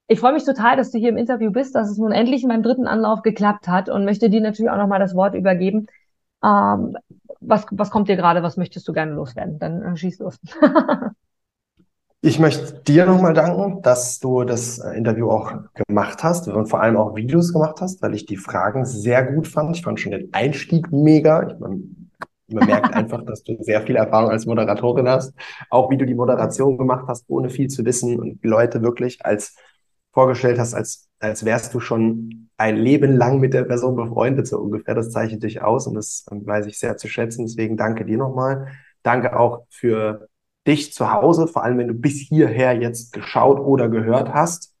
ich 0.06 0.20
freue 0.20 0.32
mich 0.32 0.44
total, 0.44 0.76
dass 0.76 0.90
du 0.90 0.98
hier 0.98 1.10
im 1.10 1.16
Interview 1.16 1.50
bist, 1.50 1.74
dass 1.74 1.90
es 1.90 1.98
nun 1.98 2.12
endlich 2.12 2.42
in 2.42 2.48
meinem 2.48 2.62
dritten 2.62 2.86
Anlauf 2.86 3.22
geklappt 3.22 3.68
hat 3.68 3.88
und 3.88 4.04
möchte 4.04 4.30
dir 4.30 4.40
natürlich 4.40 4.70
auch 4.70 4.76
nochmal 4.76 4.98
das 4.98 5.14
Wort 5.14 5.34
übergeben. 5.34 5.86
Ähm, 6.44 6.96
was, 7.40 7.66
was 7.70 7.90
kommt 7.90 8.08
dir 8.08 8.16
gerade? 8.16 8.42
Was 8.42 8.56
möchtest 8.56 8.86
du 8.88 8.92
gerne 8.92 9.12
loswerden? 9.12 9.58
Dann 9.58 9.82
äh, 9.82 9.96
schieß 9.96 10.18
los. 10.18 10.38
Ich 12.22 12.38
möchte 12.38 12.82
dir 12.82 13.06
nochmal 13.06 13.32
danken, 13.32 13.80
dass 13.80 14.18
du 14.18 14.44
das 14.44 14.78
äh, 14.78 14.90
Interview 14.90 15.30
auch 15.30 15.52
gemacht 15.86 16.22
hast 16.22 16.48
und 16.48 16.66
vor 16.66 16.82
allem 16.82 16.98
auch 16.98 17.16
Videos 17.16 17.52
gemacht 17.52 17.80
hast, 17.80 18.02
weil 18.02 18.14
ich 18.14 18.26
die 18.26 18.36
Fragen 18.36 18.84
sehr 18.84 19.24
gut 19.24 19.48
fand. 19.48 19.74
Ich 19.74 19.82
fand 19.82 20.00
schon 20.00 20.12
den 20.12 20.28
Einstieg 20.34 20.92
mega. 20.92 21.48
Ich, 21.48 21.58
man, 21.58 22.10
man 22.48 22.66
merkt 22.66 22.92
einfach, 22.94 23.24
dass 23.24 23.42
du 23.42 23.56
sehr 23.62 23.80
viel 23.80 23.96
Erfahrung 23.96 24.30
als 24.30 24.44
Moderatorin 24.44 25.08
hast. 25.08 25.32
Auch 25.70 25.90
wie 25.90 25.96
du 25.96 26.04
die 26.04 26.14
Moderation 26.14 26.76
gemacht 26.76 27.06
hast, 27.08 27.24
ohne 27.28 27.48
viel 27.48 27.68
zu 27.68 27.86
wissen 27.86 28.20
und 28.20 28.44
die 28.44 28.48
Leute 28.48 28.82
wirklich 28.82 29.24
als 29.24 29.56
vorgestellt 30.12 30.58
hast, 30.58 30.74
als, 30.74 31.08
als 31.20 31.46
wärst 31.46 31.72
du 31.72 31.80
schon 31.80 32.50
ein 32.58 32.76
Leben 32.76 33.16
lang 33.16 33.40
mit 33.40 33.54
der 33.54 33.64
Person 33.64 33.96
befreundet, 33.96 34.46
so 34.46 34.58
ungefähr. 34.58 34.94
Das 34.94 35.10
zeichnet 35.10 35.42
dich 35.42 35.62
aus 35.62 35.86
und 35.86 35.94
das 35.94 36.26
weiß 36.30 36.66
ich 36.66 36.78
sehr 36.78 36.98
zu 36.98 37.08
schätzen. 37.08 37.46
Deswegen 37.46 37.78
danke 37.78 38.04
dir 38.04 38.18
nochmal. 38.18 38.68
Danke 39.02 39.38
auch 39.38 39.64
für 39.70 40.28
dich 40.70 40.92
zu 40.92 41.12
Hause, 41.12 41.48
vor 41.48 41.64
allem 41.64 41.78
wenn 41.78 41.88
du 41.88 41.94
bis 41.94 42.18
hierher 42.20 42.74
jetzt 42.74 43.12
geschaut 43.12 43.58
oder 43.58 43.88
gehört 43.88 44.32
hast, 44.32 44.72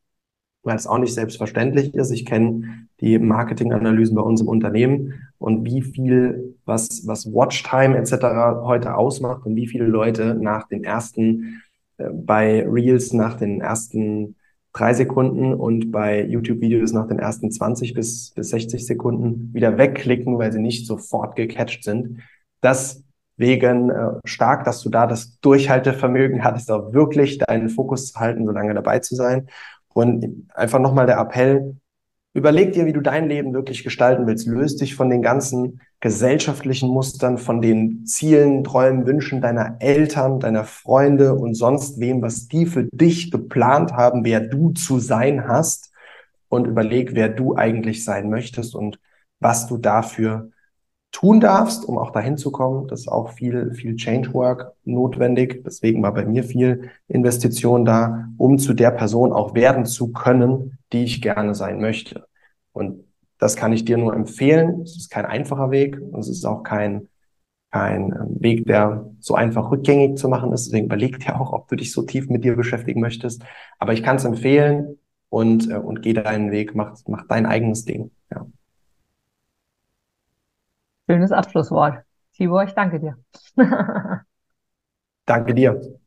weil 0.62 0.76
es 0.76 0.86
auch 0.86 0.98
nicht 0.98 1.14
selbstverständlich 1.14 1.94
ist. 1.94 2.10
Ich 2.10 2.24
kenne 2.24 2.86
die 3.00 3.18
Marketinganalysen 3.18 4.14
bei 4.14 4.22
uns 4.22 4.40
im 4.40 4.48
Unternehmen 4.48 5.14
und 5.38 5.64
wie 5.64 5.82
viel, 5.82 6.56
was, 6.64 7.06
was 7.06 7.26
Watchtime 7.26 7.96
etc. 7.96 8.62
heute 8.62 8.94
ausmacht 8.94 9.46
und 9.46 9.56
wie 9.56 9.66
viele 9.66 9.86
Leute 9.86 10.34
nach 10.34 10.68
den 10.68 10.84
ersten, 10.84 11.62
äh, 11.98 12.08
bei 12.12 12.66
Reels 12.68 13.12
nach 13.12 13.34
den 13.34 13.60
ersten 13.60 14.36
drei 14.72 14.94
Sekunden 14.94 15.54
und 15.54 15.90
bei 15.90 16.24
YouTube-Videos 16.24 16.92
nach 16.92 17.08
den 17.08 17.18
ersten 17.18 17.50
20 17.50 17.94
bis, 17.94 18.30
bis 18.36 18.50
60 18.50 18.86
Sekunden 18.86 19.52
wieder 19.52 19.78
wegklicken, 19.78 20.38
weil 20.38 20.52
sie 20.52 20.60
nicht 20.60 20.86
sofort 20.86 21.34
gecatcht 21.34 21.82
sind. 21.82 22.20
Das 22.60 23.02
wegen 23.40 23.88
äh, 23.90 24.10
stark, 24.24 24.64
dass 24.64 24.82
du 24.82 24.90
da 24.90 25.06
das 25.06 25.40
Durchhaltevermögen 25.40 26.44
hattest, 26.44 26.70
auch 26.70 26.92
wirklich 26.92 27.38
deinen 27.38 27.70
Fokus 27.70 28.12
zu 28.12 28.20
halten, 28.20 28.44
so 28.44 28.52
lange 28.52 28.74
dabei 28.74 28.98
zu 28.98 29.16
sein. 29.16 29.48
Und 29.94 30.46
einfach 30.54 30.78
nochmal 30.78 31.06
der 31.06 31.18
Appell, 31.18 31.76
überleg 32.34 32.72
dir, 32.72 32.84
wie 32.84 32.92
du 32.92 33.00
dein 33.00 33.28
Leben 33.28 33.54
wirklich 33.54 33.82
gestalten 33.82 34.26
willst. 34.26 34.46
Löst 34.46 34.82
dich 34.82 34.94
von 34.94 35.08
den 35.08 35.22
ganzen 35.22 35.80
gesellschaftlichen 36.00 36.90
Mustern, 36.90 37.38
von 37.38 37.62
den 37.62 38.04
Zielen, 38.04 38.62
Träumen, 38.62 39.06
Wünschen 39.06 39.40
deiner 39.40 39.76
Eltern, 39.80 40.38
deiner 40.38 40.64
Freunde 40.64 41.34
und 41.34 41.54
sonst 41.54 41.98
wem, 41.98 42.20
was 42.20 42.46
die 42.46 42.66
für 42.66 42.84
dich 42.92 43.30
geplant 43.30 43.94
haben, 43.94 44.22
wer 44.22 44.40
du 44.40 44.72
zu 44.72 44.98
sein 44.98 45.48
hast 45.48 45.92
und 46.50 46.66
überleg, 46.66 47.14
wer 47.14 47.30
du 47.30 47.56
eigentlich 47.56 48.04
sein 48.04 48.28
möchtest 48.28 48.74
und 48.74 49.00
was 49.40 49.66
du 49.66 49.78
dafür 49.78 50.50
tun 51.12 51.40
darfst, 51.40 51.84
um 51.84 51.98
auch 51.98 52.12
dahin 52.12 52.36
zu 52.36 52.50
kommen. 52.52 52.86
Das 52.88 53.00
ist 53.00 53.08
auch 53.08 53.30
viel, 53.30 53.72
viel 53.72 53.96
Change 53.96 54.32
Work 54.32 54.72
notwendig. 54.84 55.62
Deswegen 55.64 56.02
war 56.02 56.14
bei 56.14 56.24
mir 56.24 56.44
viel 56.44 56.90
Investition 57.08 57.84
da, 57.84 58.28
um 58.36 58.58
zu 58.58 58.74
der 58.74 58.90
Person 58.90 59.32
auch 59.32 59.54
werden 59.54 59.86
zu 59.86 60.12
können, 60.12 60.78
die 60.92 61.04
ich 61.04 61.20
gerne 61.20 61.54
sein 61.54 61.80
möchte. 61.80 62.26
Und 62.72 63.04
das 63.38 63.56
kann 63.56 63.72
ich 63.72 63.84
dir 63.84 63.98
nur 63.98 64.14
empfehlen. 64.14 64.82
Es 64.82 64.96
ist 64.96 65.10
kein 65.10 65.26
einfacher 65.26 65.70
Weg 65.70 65.98
und 66.00 66.20
es 66.20 66.28
ist 66.28 66.44
auch 66.44 66.62
kein, 66.62 67.08
kein 67.72 68.12
ähm, 68.12 68.36
Weg, 68.40 68.66
der 68.66 69.10
so 69.18 69.34
einfach 69.34 69.70
rückgängig 69.70 70.18
zu 70.18 70.28
machen 70.28 70.52
ist. 70.52 70.66
Deswegen 70.66 70.86
überleg 70.86 71.18
dir 71.20 71.40
auch, 71.40 71.52
ob 71.52 71.68
du 71.68 71.76
dich 71.76 71.92
so 71.92 72.02
tief 72.02 72.28
mit 72.28 72.44
dir 72.44 72.54
beschäftigen 72.54 73.00
möchtest. 73.00 73.42
Aber 73.78 73.92
ich 73.94 74.02
kann 74.02 74.16
es 74.16 74.24
empfehlen 74.24 74.98
und, 75.28 75.70
äh, 75.70 75.76
und 75.76 76.02
geh 76.02 76.12
deinen 76.12 76.50
Weg, 76.52 76.74
mach, 76.74 76.96
mach 77.08 77.26
dein 77.26 77.46
eigenes 77.46 77.84
Ding. 77.84 78.10
Ja. 78.30 78.46
Schönes 81.10 81.32
Abschlusswort. 81.32 82.04
Tibor, 82.34 82.62
ich 82.62 82.72
danke 82.74 83.00
dir. 83.00 83.16
danke 85.26 85.54
dir. 85.56 85.98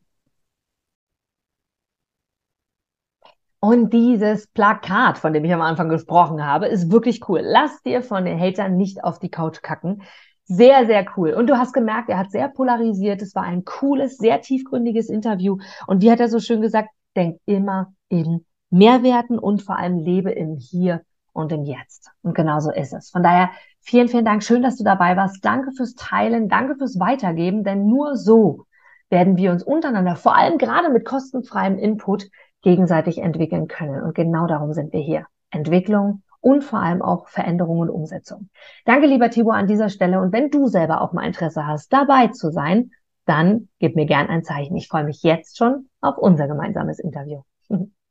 Und 3.60 3.92
dieses 3.92 4.46
Plakat, 4.46 5.18
von 5.18 5.34
dem 5.34 5.44
ich 5.44 5.52
am 5.52 5.60
Anfang 5.60 5.90
gesprochen 5.90 6.46
habe, 6.46 6.68
ist 6.68 6.90
wirklich 6.90 7.28
cool. 7.28 7.40
Lass 7.42 7.82
dir 7.82 8.00
von 8.00 8.24
den 8.24 8.40
Hatern 8.40 8.78
nicht 8.78 9.04
auf 9.04 9.18
die 9.18 9.28
Couch 9.28 9.60
kacken. 9.60 10.04
Sehr, 10.44 10.86
sehr 10.86 11.04
cool. 11.18 11.34
Und 11.34 11.48
du 11.48 11.58
hast 11.58 11.74
gemerkt, 11.74 12.08
er 12.08 12.16
hat 12.16 12.30
sehr 12.30 12.48
polarisiert. 12.48 13.20
Es 13.20 13.34
war 13.34 13.42
ein 13.42 13.66
cooles, 13.66 14.16
sehr 14.16 14.40
tiefgründiges 14.40 15.10
Interview. 15.10 15.58
Und 15.86 16.00
wie 16.00 16.10
hat 16.10 16.20
er 16.20 16.30
so 16.30 16.38
schön 16.38 16.62
gesagt, 16.62 16.88
denk 17.14 17.40
immer 17.44 17.92
in 18.08 18.46
Mehrwerten 18.70 19.38
und 19.38 19.60
vor 19.60 19.76
allem 19.76 19.98
lebe 19.98 20.30
im 20.30 20.56
Hier 20.56 21.02
und 21.34 21.52
im 21.52 21.64
Jetzt. 21.64 22.10
Und 22.22 22.34
genau 22.34 22.60
so 22.60 22.70
ist 22.70 22.94
es. 22.94 23.10
Von 23.10 23.22
daher 23.22 23.50
vielen, 23.84 24.08
vielen 24.08 24.24
Dank. 24.24 24.42
Schön, 24.42 24.62
dass 24.62 24.76
du 24.76 24.84
dabei 24.84 25.16
warst. 25.16 25.44
Danke 25.44 25.72
fürs 25.72 25.94
Teilen. 25.94 26.48
Danke 26.48 26.76
fürs 26.76 26.98
Weitergeben. 26.98 27.64
Denn 27.64 27.86
nur 27.86 28.16
so 28.16 28.66
werden 29.10 29.36
wir 29.36 29.52
uns 29.52 29.62
untereinander, 29.62 30.16
vor 30.16 30.34
allem 30.34 30.58
gerade 30.58 30.90
mit 30.90 31.04
kostenfreiem 31.04 31.78
Input, 31.78 32.28
gegenseitig 32.62 33.18
entwickeln 33.18 33.68
können. 33.68 34.02
Und 34.02 34.14
genau 34.14 34.46
darum 34.46 34.72
sind 34.72 34.92
wir 34.92 35.00
hier. 35.00 35.26
Entwicklung 35.50 36.22
und 36.40 36.64
vor 36.64 36.80
allem 36.80 37.02
auch 37.02 37.28
Veränderung 37.28 37.78
und 37.78 37.90
Umsetzung. 37.90 38.48
Danke, 38.84 39.06
lieber 39.06 39.30
Tibor, 39.30 39.54
an 39.54 39.66
dieser 39.66 39.88
Stelle. 39.88 40.20
Und 40.20 40.32
wenn 40.32 40.50
du 40.50 40.66
selber 40.66 41.00
auch 41.00 41.12
mal 41.12 41.26
Interesse 41.26 41.66
hast, 41.66 41.92
dabei 41.92 42.28
zu 42.28 42.50
sein, 42.50 42.90
dann 43.26 43.68
gib 43.78 43.96
mir 43.96 44.06
gern 44.06 44.28
ein 44.28 44.44
Zeichen. 44.44 44.76
Ich 44.76 44.88
freue 44.88 45.04
mich 45.04 45.22
jetzt 45.22 45.56
schon 45.56 45.88
auf 46.00 46.18
unser 46.18 46.48
gemeinsames 46.48 46.98
Interview. 46.98 47.42